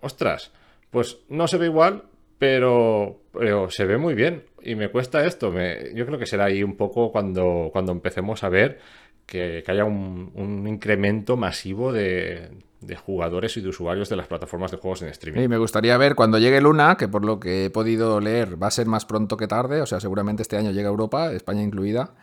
[0.00, 0.52] ostras,
[0.90, 2.04] pues no se ve igual,
[2.38, 5.50] pero, pero se ve muy bien y me cuesta esto.
[5.50, 8.78] Me, yo creo que será ahí un poco cuando, cuando empecemos a ver
[9.26, 12.48] que, haya un, incremento masivo de,
[12.80, 15.42] de jugadores y de usuarios de las plataformas de juegos en streaming.
[15.42, 18.68] Y me gustaría ver cuando llegue Luna, que por lo que he podido leer va
[18.68, 21.62] a ser más pronto que tarde, o sea, seguramente este año llega a Europa, España
[21.62, 22.14] incluida.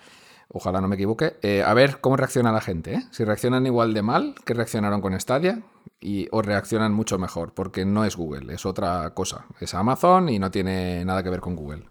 [0.47, 1.37] Ojalá no me equivoque.
[1.41, 2.93] Eh, a ver cómo reacciona la gente.
[2.93, 3.03] ¿eh?
[3.11, 5.63] Si reaccionan igual de mal que reaccionaron con Stadia
[5.99, 9.45] y, o reaccionan mucho mejor, porque no es Google, es otra cosa.
[9.59, 11.89] Es Amazon y no tiene nada que ver con Google.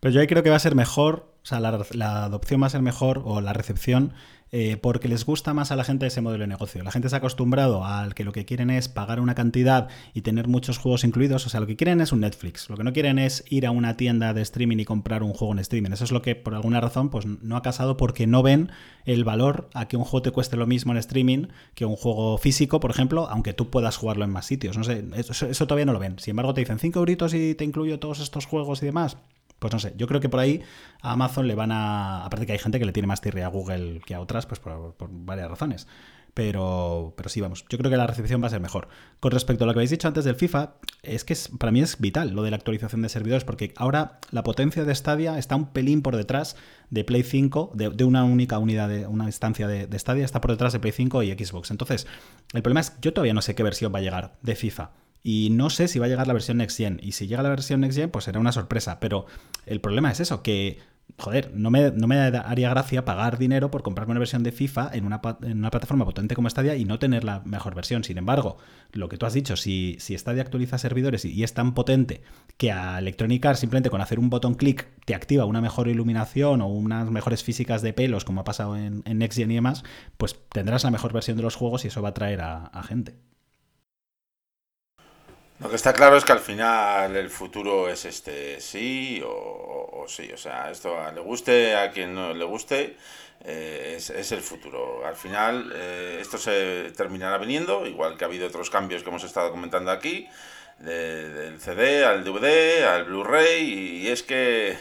[0.00, 2.66] Pero yo ahí creo que va a ser mejor, o sea, la, la adopción va
[2.66, 4.12] a ser mejor o la recepción
[4.52, 6.82] eh, porque les gusta más a la gente ese modelo de negocio.
[6.82, 10.22] La gente se ha acostumbrado al que lo que quieren es pagar una cantidad y
[10.22, 11.46] tener muchos juegos incluidos.
[11.46, 12.70] O sea, lo que quieren es un Netflix.
[12.70, 15.52] Lo que no quieren es ir a una tienda de streaming y comprar un juego
[15.52, 15.90] en streaming.
[15.90, 18.70] Eso es lo que por alguna razón pues, no ha casado porque no ven
[19.04, 22.38] el valor a que un juego te cueste lo mismo en streaming que un juego
[22.38, 24.76] físico, por ejemplo, aunque tú puedas jugarlo en más sitios.
[24.76, 26.18] No sé, eso, todavía no lo ven.
[26.18, 29.16] Sin embargo, te dicen 5 euritos y te incluyo todos estos juegos y demás.
[29.58, 30.62] Pues no sé, yo creo que por ahí
[31.00, 32.24] a Amazon le van a.
[32.24, 34.60] Aparte que hay gente que le tiene más tirria a Google que a otras, pues
[34.60, 35.86] por, varias razones.
[36.34, 38.88] Pero, pero sí, vamos, yo creo que la recepción va a ser mejor.
[39.20, 41.98] Con respecto a lo que habéis dicho antes del FIFA, es que para mí es
[41.98, 45.72] vital lo de la actualización de servidores, porque ahora la potencia de Stadia está un
[45.72, 46.56] pelín por detrás
[46.90, 50.50] de Play 5, de, una única unidad, de una instancia de, de Stadia, está por
[50.50, 51.70] detrás de Play 5 y Xbox.
[51.70, 52.06] Entonces,
[52.52, 54.90] el problema es que yo todavía no sé qué versión va a llegar de FIFA.
[55.28, 57.00] Y no sé si va a llegar la versión Next Gen.
[57.02, 59.00] Y si llega la versión Next Gen, pues será una sorpresa.
[59.00, 59.26] Pero
[59.66, 60.78] el problema es eso, que,
[61.18, 64.88] joder, no me, no me haría gracia pagar dinero por comprarme una versión de FIFA
[64.92, 68.04] en una, en una, plataforma potente como Stadia y no tener la mejor versión.
[68.04, 68.58] Sin embargo,
[68.92, 72.22] lo que tú has dicho, si, si Stadia actualiza servidores y, es tan potente
[72.56, 76.68] que a Electronic simplemente con hacer un botón clic te activa una mejor iluminación o
[76.68, 79.82] unas mejores físicas de pelos, como ha pasado en, en Next Gen y demás,
[80.18, 83.16] pues tendrás la mejor versión de los juegos y eso va a atraer a gente.
[85.58, 90.30] Lo que está claro es que al final el futuro es este sí o, sí.
[90.32, 92.96] O sea, esto le guste a quien no le guste,
[93.44, 95.06] eh, es, el futuro.
[95.06, 99.24] Al final eh, esto se terminará viniendo, igual que ha habido otros cambios que hemos
[99.24, 100.28] estado comentando aquí
[100.78, 104.76] del CD al DVD, al Blu-ray, y es que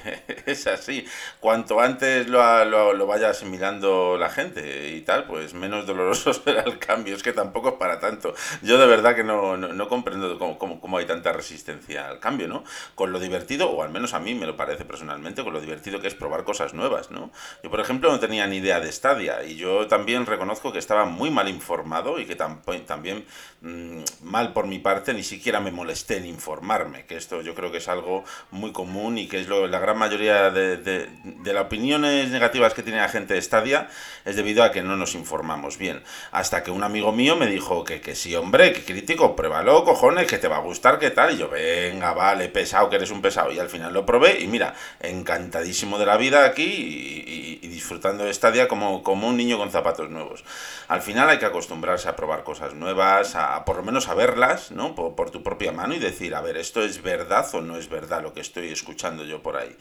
[0.51, 1.05] es así.
[1.39, 6.79] Cuanto antes lo, lo, vaya asimilando la gente y tal, pues menos doloroso será el
[6.79, 7.15] cambio.
[7.15, 8.33] Es que tampoco es para tanto.
[8.61, 12.63] Yo de verdad que no, no, comprendo cómo, cómo, hay tanta resistencia al cambio, ¿no?
[12.95, 15.99] Con lo divertido, o al menos a mí me lo parece personalmente, con lo divertido
[15.99, 17.31] que es probar cosas nuevas, ¿no?
[17.63, 21.05] Yo, por ejemplo, no tenía ni idea de Stadia, y yo también reconozco que estaba
[21.05, 23.25] muy mal informado y que también
[23.61, 27.71] mm, mal por mi parte, ni siquiera me molesté en informarme, que esto yo creo
[27.71, 31.09] que es algo muy común y que es lo, la gran mayoría de,
[31.45, 33.87] las opiniones negativas que tiene la gente de Stadia
[34.25, 36.03] es debido a que no nos informamos bien.
[36.31, 40.27] Hasta que un amigo mío me dijo que, que sí, hombre, que crítico, pruébalo, cojones,
[40.27, 41.33] que te va a gustar, qué tal.
[41.33, 43.51] Y yo, venga, vale, pesado, que eres un pesado.
[43.51, 48.33] Y al final lo probé y mira, encantadísimo de la vida aquí y, disfrutando de
[48.33, 50.43] Stadia como, como un niño con zapatos nuevos.
[50.87, 54.71] Al final hay que acostumbrarse a probar cosas nuevas, a, por lo menos a verlas,
[54.71, 54.95] ¿no?
[54.95, 57.89] Por, por tu propia mano y decir, a ver, esto es verdad o no es
[57.89, 59.75] verdad lo que estoy escuchando yo por ahí.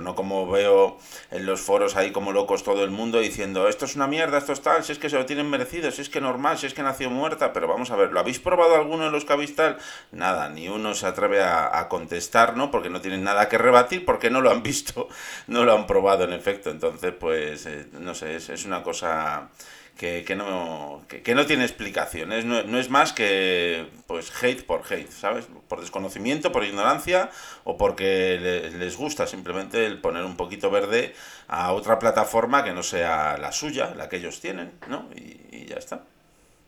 [0.00, 0.98] No como veo
[1.30, 4.52] en los foros ahí como locos todo el mundo diciendo, esto es una mierda, esto
[4.52, 6.74] es tal, si es que se lo tienen merecido, si es que normal, si es
[6.74, 9.56] que nació muerta, pero vamos a ver, ¿lo habéis probado alguno de los que habéis
[9.56, 9.78] tal?
[10.12, 12.70] Nada, ni uno se atreve a, contestar, ¿no?
[12.70, 15.08] Porque no tienen nada que rebatir, porque no lo han visto,
[15.46, 16.70] no lo han probado en efecto.
[16.70, 19.50] Entonces, pues, eh, no sé, es una cosa
[19.96, 22.44] que, que no, que, no tiene explicaciones.
[22.44, 25.46] No, no, es más que pues hate por hate, ¿sabes?
[25.68, 27.30] Por desconocimiento, por ignorancia
[27.64, 31.14] o porque les gusta simplemente el poner un poquito verde
[31.48, 35.06] a otra plataforma que no sea la suya, la que ellos tienen, ¿no?
[35.14, 36.02] Y, ya está.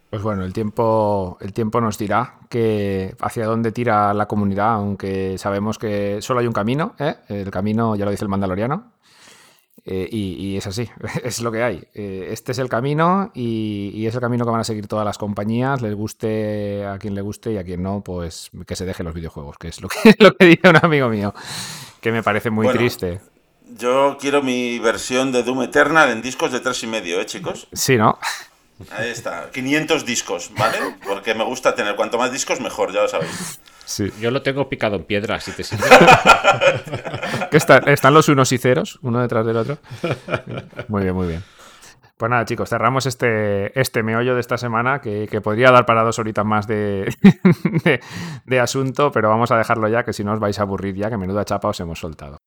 [0.09, 5.37] Pues bueno, el tiempo, el tiempo nos dirá que hacia dónde tira la comunidad, aunque
[5.37, 7.17] sabemos que solo hay un camino, ¿eh?
[7.29, 8.93] el camino ya lo dice el Mandaloriano,
[9.85, 10.89] eh, y, es así,
[11.25, 11.85] es lo que hay.
[11.95, 15.19] Eh, este es el camino y, es el camino que van a seguir todas las
[15.19, 19.05] compañías, les guste a quien le guste y a quien no, pues que se deje
[19.05, 21.35] los videojuegos, que es lo que, lo que dice un amigo mío,
[22.01, 23.21] que me parece muy triste.
[23.79, 27.69] Yo quiero mi versión de Doom Eternal en discos de tres y medio, ¿eh, chicos?
[27.73, 28.19] Sí, ¿no?
[28.91, 30.79] Ahí está, 500 discos, ¿vale?
[31.07, 33.61] Porque me gusta tener cuanto más discos mejor, ya lo sabéis.
[33.87, 34.13] Sí.
[34.21, 35.87] Yo lo tengo picado en piedra, si te sirve.
[37.53, 39.79] están, los unos y ceros, uno detrás del otro.
[40.89, 41.45] Muy bien, muy bien.
[42.17, 46.19] Pues nada, chicos, cerramos este, este meollo de esta semana que, podría dar para dos
[46.19, 47.15] horitas más de,
[48.45, 51.09] de, asunto, pero vamos a dejarlo ya, que si no os vais a aburrir ya,
[51.09, 52.39] que menuda chapa os hemos soltado.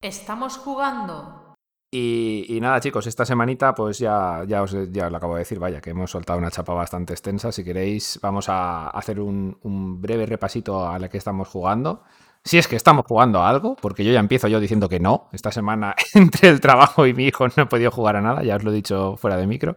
[0.00, 1.47] Estamos jugando
[1.90, 5.80] y, nada, chicos, esta semanita, pues ya, ya, os, ya lo acabo de decir, vaya,
[5.80, 7.50] que hemos soltado una chapa bastante extensa.
[7.50, 9.56] Si queréis, vamos a hacer un,
[10.00, 12.02] breve repasito a la que estamos jugando.
[12.44, 15.28] Si es que estamos jugando a algo, porque yo ya empiezo yo diciendo que no.
[15.32, 18.56] Esta semana, entre el trabajo y mi hijo, no he podido jugar a nada, ya
[18.56, 19.76] os lo he dicho fuera de micro.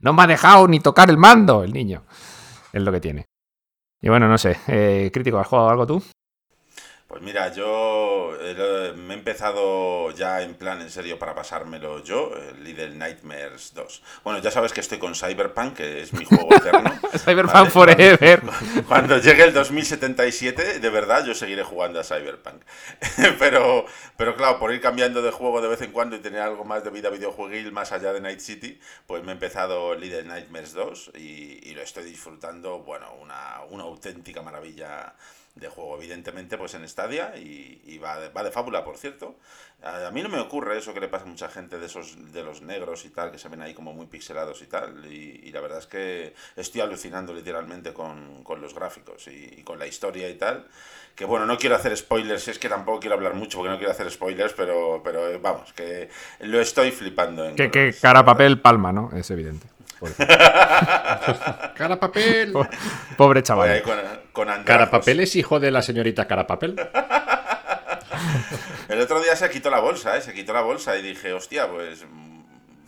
[0.00, 2.04] No me ha dejado ni tocar el mando, el niño.
[2.72, 3.26] es lo que tiene.
[4.00, 6.02] Y bueno, no sé, eh, crítico, ¿has jugado algo tú?
[7.06, 12.32] Pues mira, yo eh, me he empezado ya en plan en serio para pasármelo yo,
[12.60, 14.02] Little Nightmares 2.
[14.24, 16.90] Bueno, ya sabes que estoy con Cyberpunk, que es mi juego eterno.
[17.24, 18.42] Cyberpunk Forever.
[18.88, 22.62] Cuando llegue el 2077, de verdad yo seguiré jugando a Cyberpunk.
[23.38, 26.64] pero, pero claro, por ir cambiando de juego de vez en cuando y tener algo
[26.64, 30.72] más de vida videojueguil más allá de Night City, pues me he empezado Little Nightmares
[30.72, 35.14] 2 y, y lo estoy disfrutando, bueno, una, una auténtica maravilla
[35.56, 39.36] de juego, evidentemente, pues en Stadia y, va, de, va, de, fábula, por cierto.
[39.82, 42.32] A, a, mí no me ocurre eso que le pasa a mucha gente de esos
[42.32, 45.06] de los negros y tal, que se ven ahí como muy pixelados y tal.
[45.10, 49.62] Y, y la verdad es que estoy alucinando literalmente con, con los gráficos y, y,
[49.62, 50.66] con la historia y tal.
[51.14, 53.92] Que bueno, no quiero hacer spoilers, es que tampoco quiero hablar mucho porque no quiero
[53.92, 56.10] hacer spoilers, pero, pero eh, vamos, que
[56.40, 57.46] lo estoy flipando.
[57.46, 59.10] En que, que cara, papel, palma, ¿no?
[59.16, 59.66] Es evidente.
[60.18, 62.52] cara papel.
[63.16, 63.70] Pobre chaval.
[63.70, 63.82] Oye,
[64.36, 66.76] con, con cara papel es hijo de la señorita cara papel.
[68.88, 70.20] El otro día se quitó la bolsa, ¿eh?
[70.20, 72.04] Se quitó la bolsa y dije, hostia, pues.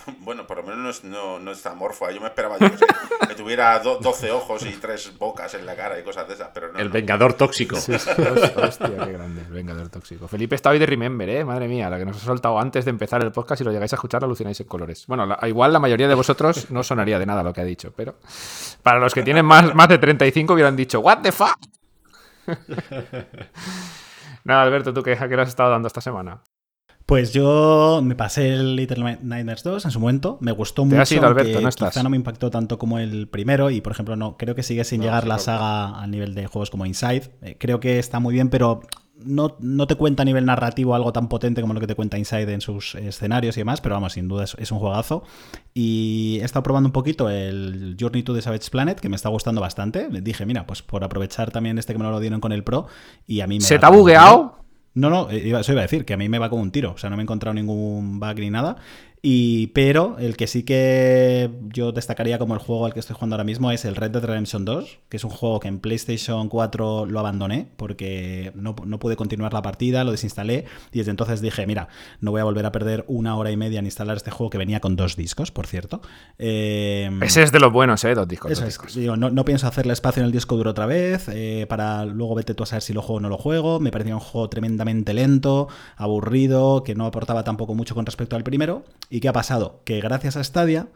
[0.20, 2.10] Bueno, por lo menos no es, no, no está morfo.
[2.10, 5.74] Yo me esperaba yo, que, que, tuviera do, 12 ojos y tres bocas en la
[5.74, 6.78] cara y cosas de esas, pero no.
[6.78, 6.92] El no.
[6.92, 7.76] vengador tóxico.
[7.76, 8.10] Sí, sí,
[8.56, 10.28] hostia, qué grande, el vengador tóxico.
[10.28, 11.44] Felipe está hoy de Remember, ¿eh?
[11.44, 13.58] Madre mía, la que nos ha soltado antes de empezar el podcast.
[13.58, 15.06] Si lo llegáis a escuchar, alucináis en colores.
[15.06, 17.92] Bueno, la, igual la mayoría de vosotros no sonaría de nada lo que ha dicho,
[17.96, 18.16] pero
[18.82, 21.58] para los que tienen más, más de 35 hubieran dicho, ¿What the fuck?
[24.44, 26.40] Nada, Alberto, ¿tú qué, a qué le has estado dando esta semana?
[27.08, 31.14] Pues yo me pasé el Little Nightmares 2 en su momento, me gustó Te mucho,
[31.14, 31.88] ido, Alberto, no estás.
[31.94, 34.84] quizá no me impactó tanto como el primero y por ejemplo no creo que sigue
[34.84, 35.40] sin No, llegar sí, la no.
[35.40, 37.30] saga al nivel de juegos como Inside.
[37.40, 38.82] Eh, creo que está muy bien, pero
[39.24, 42.18] no, no te cuenta a nivel narrativo algo tan potente como lo que te cuenta
[42.18, 45.22] Inside en sus escenarios y demás, pero vamos, sin duda es, es un juegazo.
[45.72, 49.30] Y he estado probando un poquito el Journey to the Savage Planet, que me está
[49.30, 50.08] gustando bastante.
[50.10, 52.86] Dije, mira, pues por aprovechar también este que me lo dieron con el Pro
[53.26, 54.57] y a mí me ¿Se te ha bugueado?
[54.94, 56.92] No, no, eh, eso iba a decir, que a mí me va como un tiro.
[56.92, 58.76] O sea, no me he encontrado ningún bug ni nada.
[59.20, 63.34] Y, pero el que sí que yo destacaría como el juego al que estoy jugando
[63.34, 66.48] ahora mismo es el Red Dead Redemption 2, que es un juego que en PlayStation
[66.48, 71.40] 4 lo abandoné porque no, no pude continuar la partida, lo desinstalé y desde entonces
[71.40, 71.88] dije, mira,
[72.20, 74.58] no voy a volver a perder una hora y media en instalar este juego que
[74.58, 76.00] venía con dos discos, por cierto.
[76.38, 78.14] Eh, Ese es de los buenos, ¿eh?
[78.14, 78.52] Dos discos.
[78.52, 78.74] eso dos es.
[78.74, 78.94] discos.
[78.94, 82.36] Digo, no, no pienso hacerle espacio en el disco duro otra vez, eh, para luego
[82.36, 83.80] vete tú a saber si lo juego o no lo juego.
[83.80, 88.44] Me parecía un juego tremendamente lento, aburrido, que no aportaba tampoco mucho con respecto al
[88.44, 88.84] primero.
[89.10, 89.82] ¿Y qué ha pasado?
[89.84, 90.88] Que gracias a Stadia,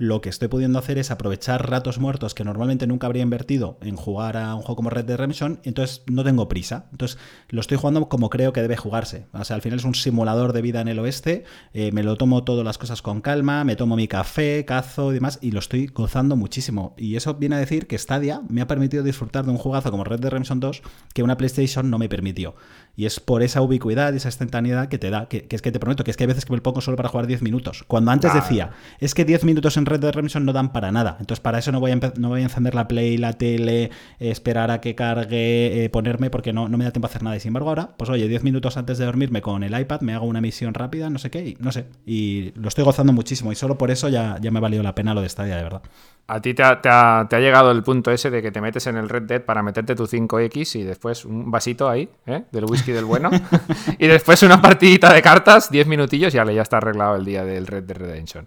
[0.00, 3.96] lo que estoy pudiendo hacer es aprovechar ratos muertos que normalmente nunca habría invertido en
[3.96, 6.86] jugar a un juego como Red Dead Redemption, entonces no tengo prisa.
[6.90, 7.18] Entonces
[7.50, 9.26] lo estoy jugando como creo que debe jugarse.
[9.34, 11.44] O sea, al final es un simulador de vida en el oeste,
[11.74, 15.14] eh, me lo tomo todas las cosas con calma, me tomo mi café, cazo y
[15.16, 16.94] demás, y lo estoy gozando muchísimo.
[16.96, 20.04] Y eso viene a decir que Stadia me ha permitido disfrutar de un jugazo como
[20.04, 20.80] Red Dead Redemption 2
[21.12, 22.54] que una PlayStation no me permitió.
[22.96, 25.72] Y es por esa ubicuidad y esa instantaneidad que te da, que, que es que
[25.72, 27.42] te prometo que es que hay veces que me lo pongo solo para jugar 10
[27.42, 27.84] minutos.
[27.86, 28.46] Cuando antes Claro.
[28.46, 31.16] decía, es que 10 minutos en Red Dead Redemption no dan para nada.
[31.20, 33.90] Entonces, para eso no voy a, no voy a encender la Play, la tele, eh,
[34.30, 37.36] esperar a que cargue, eh, ponerme, porque no, no me da tiempo a hacer nada.
[37.36, 40.14] Y sin embargo, ahora, pues oye, 10 minutos antes de dormirme con el iPad, me
[40.14, 41.86] hago una misión rápida, no sé qué, y no sé.
[42.06, 43.52] Y lo estoy gozando muchísimo.
[43.52, 45.62] Y solo por eso ya, ya me ha valido la pena lo de Stadia, de
[45.62, 45.82] verdad.
[46.26, 48.60] A ti te ha, te ha- te ha llegado el punto ese de que te
[48.60, 52.44] metes en el Red Dead para meterte tu 5X y después un vasito ahí, ¿eh?
[52.52, 53.30] Del whisky del bueno.
[53.98, 57.44] y después una partidita de cartas, 10 minutillos y ya, ya está arreglado el día
[57.44, 58.46] del Red Dead Redemption.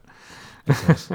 [0.66, 1.10] Eso es.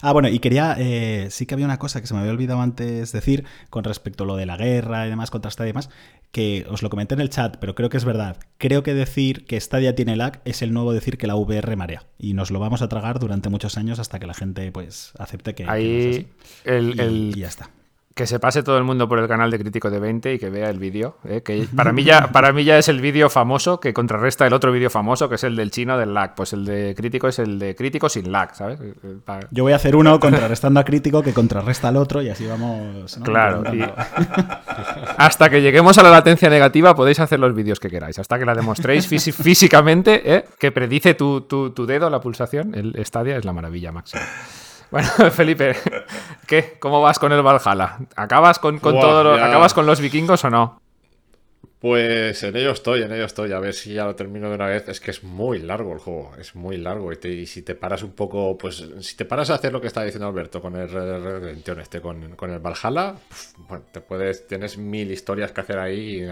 [0.00, 2.60] Ah, bueno, y quería, eh, sí que había una cosa que se me había olvidado
[2.60, 5.90] antes decir con respecto a lo de la guerra y demás, contra Stadia y demás,
[6.32, 8.36] que os lo comenté en el chat, pero creo que es verdad.
[8.58, 12.04] Creo que decir que Stadia tiene lag es el nuevo decir que la VR marea.
[12.18, 15.54] Y nos lo vamos a tragar durante muchos años hasta que la gente pues acepte
[15.54, 16.26] que, que no es Ahí así.
[16.64, 17.70] el, Y- el- y ya está.
[18.16, 20.48] Que se pase todo el mundo por el canal de Crítico de 20 y que
[20.48, 21.18] vea el vídeo.
[21.28, 21.42] ¿eh?
[21.42, 24.72] Que para mí, ya, para mí ya es el vídeo famoso que contrarresta el otro
[24.72, 26.34] vídeo famoso, que es el del chino del lag.
[26.34, 28.80] Pues el de Crítico es el de Crítico sin lag, ¿sabes?
[28.80, 32.30] Eh, para- Yo voy a hacer uno contrarrestando a crítico que contrarresta al otro y
[32.30, 33.18] así vamos.
[33.18, 33.24] ¿no?
[33.24, 33.84] Claro, y-.
[35.18, 38.18] Hasta que lleguemos a la latencia negativa podéis hacer los vídeos que queráis.
[38.18, 39.06] Hasta que la demostréis
[39.36, 40.44] físicamente, ¿eh?
[40.58, 44.22] que predice tu, tu- tu dedo la pulsación, el Stadia es la maravilla máxima.
[44.90, 45.76] Bueno, Felipe,
[46.46, 46.76] ¿qué?
[46.78, 47.98] ¿Cómo vas con el Valhalla?
[48.16, 49.34] ¿Acabas con, con Buah, todo lo-.
[49.34, 50.80] ¿Acabas con los vikingos o no?
[51.78, 53.52] Pues en ello estoy, en ello estoy.
[53.52, 54.88] A ver si ya lo termino de una vez.
[54.88, 57.12] Es que es muy largo el juego, es muy largo.
[57.12, 59.80] Y, te- y si te paras un poco, pues si te paras a hacer lo
[59.80, 63.14] que está diciendo Alberto con el Red Dead Redemption este, con, con el Valhalla,
[63.68, 66.22] bueno, te puedes, tienes mil historias que hacer ahí.
[66.24, 66.28] y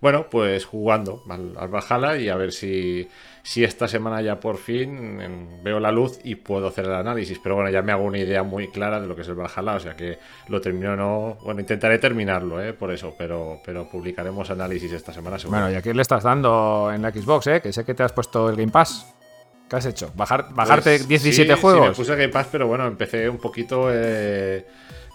[0.00, 3.08] bueno, pues jugando al, al Valhalla y a ver si,
[3.44, 7.38] si esta semana ya por fin em, veo la luz y puedo hacer el análisis.
[7.42, 9.74] Pero bueno, ya me hago una idea muy clara de lo que es el Valhalla,
[9.74, 11.38] o sea que lo termino o no.
[11.44, 12.72] Bueno, intentaré terminarlo, ¿eh?
[12.72, 15.58] por eso, pero, pero publicaremos análisis esta semana seguro.
[15.60, 17.60] Bueno, ¿y a qué le estás dando en la Xbox, eh?
[17.60, 19.12] Que sé que te has puesto el Game Pass.
[19.68, 20.12] ¿Qué has hecho?
[20.14, 21.82] ¿Bajar, ¿Bajarte Pues 17 sí, juegos?
[21.82, 23.88] Sí, me puse Game Pass, pero bueno, empecé un poquito.
[23.90, 24.66] eh,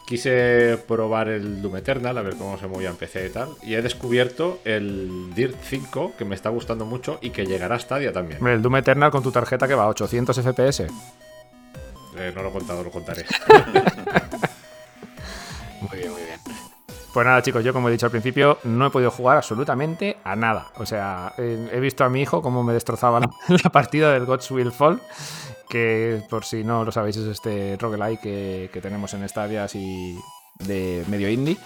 [0.08, 3.50] quise probar el Doom Eternal, a ver cómo se movía en PC y tal.
[3.62, 7.80] Y he descubierto el Dirt 5, que me está gustando mucho y que llegará a
[7.80, 8.38] Stadia también.
[8.40, 10.88] Hombre, el Doom Eternal con tu tarjeta que va a 800 FPS.
[12.18, 13.26] Eh, no lo he contado, lo contaré.
[15.82, 16.40] Muy bien, muy bien.
[17.14, 20.36] Pues nada, chicos, yo como he dicho al principio, no he podido jugar absolutamente a
[20.36, 20.72] nada.
[20.78, 23.30] O sea, eh, he visto a mi hijo cómo me destrozaba la,
[23.64, 25.00] la partida del Gods Will Fall,
[25.70, 30.18] que por si no lo sabéis es este roguelike que, que tenemos en Stadia así
[30.60, 31.58] de medio indie.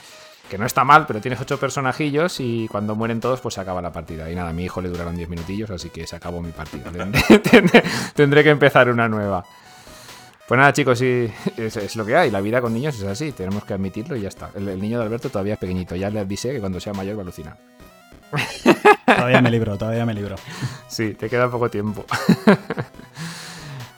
[0.50, 3.82] Que no está mal, pero tienes ocho personajillos y cuando mueren todos, pues se acaba
[3.82, 4.30] la partida.
[4.30, 6.84] Y nada, a mi hijo le duraron 10 minutillos, así que se acabó mi partida.
[6.92, 7.84] Tendré, tendré-
[8.14, 9.46] tendré que empezar una nueva.
[10.48, 12.32] Pues nada, chicos, sí, es, es lo que hay.
[12.32, 14.50] La vida con niños es así, tenemos que admitirlo y ya está.
[14.54, 17.16] El, el niño de Alberto todavía es pequeñito, ya le avisé que cuando sea mayor
[17.16, 17.58] va a alucinar.
[19.06, 20.36] Todavía me libro, todavía me libro.
[20.90, 22.04] Sí, te queda poco tiempo.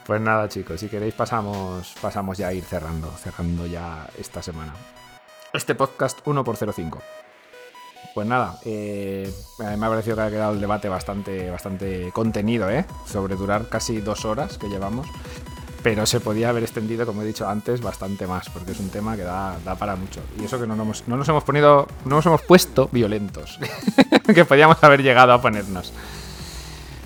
[0.06, 4.74] pues nada, chicos, si queréis pasamos, pasamos ya a ir cerrando, cerrando ya esta semana.
[5.54, 7.00] Este podcast 1 por 05
[8.14, 12.86] Pues nada, eh, me ha parecido que ha quedado el debate bastante, bastante contenido, ¿eh?
[13.06, 15.08] Sobre durar casi dos horas que llevamos.
[15.84, 19.18] Pero se podía haber extendido, como he dicho antes, bastante más, porque es un tema
[19.18, 20.22] que da, da para mucho.
[20.40, 23.60] Y eso que no nos, no nos hemos ponido, no nos hemos puesto violentos,
[24.34, 25.94] que podíamos haber llegado a ponernos.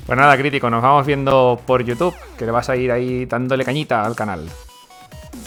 [0.08, 3.66] Pues nada, crítico, nos vamos viendo por YouTube, que le vas a ir ahí dándole
[3.66, 4.48] cañita al canal.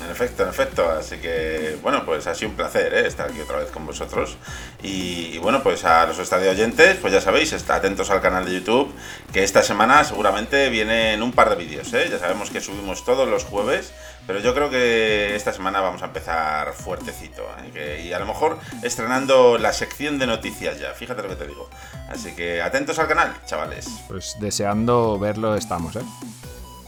[0.05, 0.89] En efecto, en efecto.
[0.91, 3.07] Así que, bueno, pues ha sido un placer ¿eh?
[3.07, 4.37] estar aquí otra vez con vosotros.
[4.83, 8.45] Y, y bueno, pues a los estadio oyentes, pues ya sabéis, está atentos al canal
[8.47, 8.93] de YouTube,
[9.33, 11.93] que esta semana seguramente vienen un par de vídeos.
[11.93, 12.09] ¿eh?
[12.11, 13.93] Ya sabemos que subimos todos los jueves,
[14.27, 17.43] pero yo creo que esta semana vamos a empezar fuertecito.
[17.65, 17.71] ¿eh?
[17.73, 21.47] Que- y a lo mejor estrenando la sección de noticias ya, fíjate lo que te
[21.47, 21.69] digo.
[22.09, 23.87] Así que atentos al canal, chavales.
[24.09, 26.03] Pues deseando verlo estamos, ¿eh?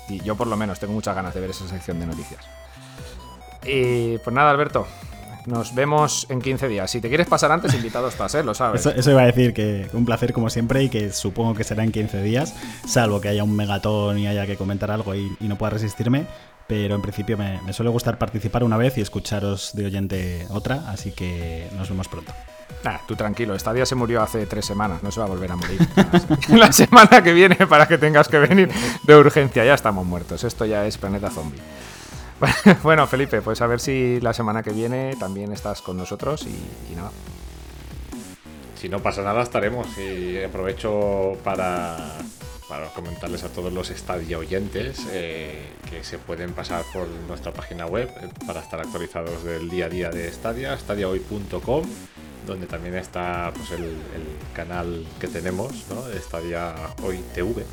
[0.09, 2.45] Y yo por lo menos tengo muchas ganas de ver esa sección de noticias.
[3.65, 4.87] Y pues nada, Alberto,
[5.47, 6.91] nos vemos en 15 días.
[6.91, 8.43] Si te quieres pasar antes, invitado estás, ¿eh?
[8.43, 8.81] Lo sabes.
[8.81, 11.85] Eso, eso iba a decir que un placer como siempre y que supongo que será
[11.85, 12.55] en 15 días,
[12.87, 16.27] salvo que haya un megatón y haya que comentar algo y, y no pueda resistirme.
[16.69, 20.85] Pero en principio me, me suele gustar participar una vez y escucharos de oyente otra,
[20.89, 22.33] así que nos vemos pronto.
[22.85, 25.57] Nah, tú tranquilo, Stadia se murió hace tres semanas, no se va a volver a
[25.57, 25.79] morir.
[26.49, 28.71] La semana que viene para que tengas que venir
[29.05, 30.45] de urgencia, ya estamos muertos.
[30.45, 31.61] Esto ya es planeta zombie.
[32.83, 36.93] Bueno, Felipe, pues a ver si la semana que viene también estás con nosotros y,
[36.93, 37.11] y nada.
[38.83, 39.87] Si no pasa nada, estaremos.
[39.97, 41.97] Y aprovecho para,
[42.97, 48.11] comentarles a todos los Stadia oyentes eh, que se pueden pasar por nuestra página web
[48.21, 51.85] eh, para estar actualizados del día a día de Stadia, stadiahoy.com,
[52.45, 56.03] donde también está pues, el, el canal que tenemos, ¿no?
[56.19, 56.75] Stadia
[57.05, 57.65] Hoy TV,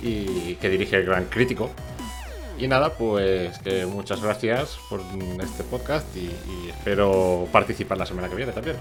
[0.00, 1.70] y que dirige el Gran Crítico.
[2.60, 5.00] Y nada, pues que muchas gracias por
[5.42, 8.76] este podcast y, y espero participar la semana que viene también.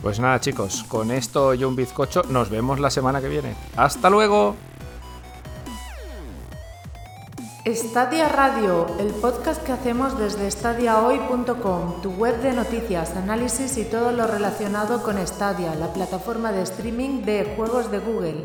[0.00, 3.54] Pues nada, chicos, con esto yo un bizcocho, nos vemos la semana que viene.
[3.76, 4.56] ¡Hasta luego!
[7.66, 14.12] Stadia Radio, el podcast que hacemos desde stadiahoy.com, tu web de noticias, análisis y todo
[14.12, 18.44] lo relacionado con Stadia, la plataforma de streaming de juegos de Google.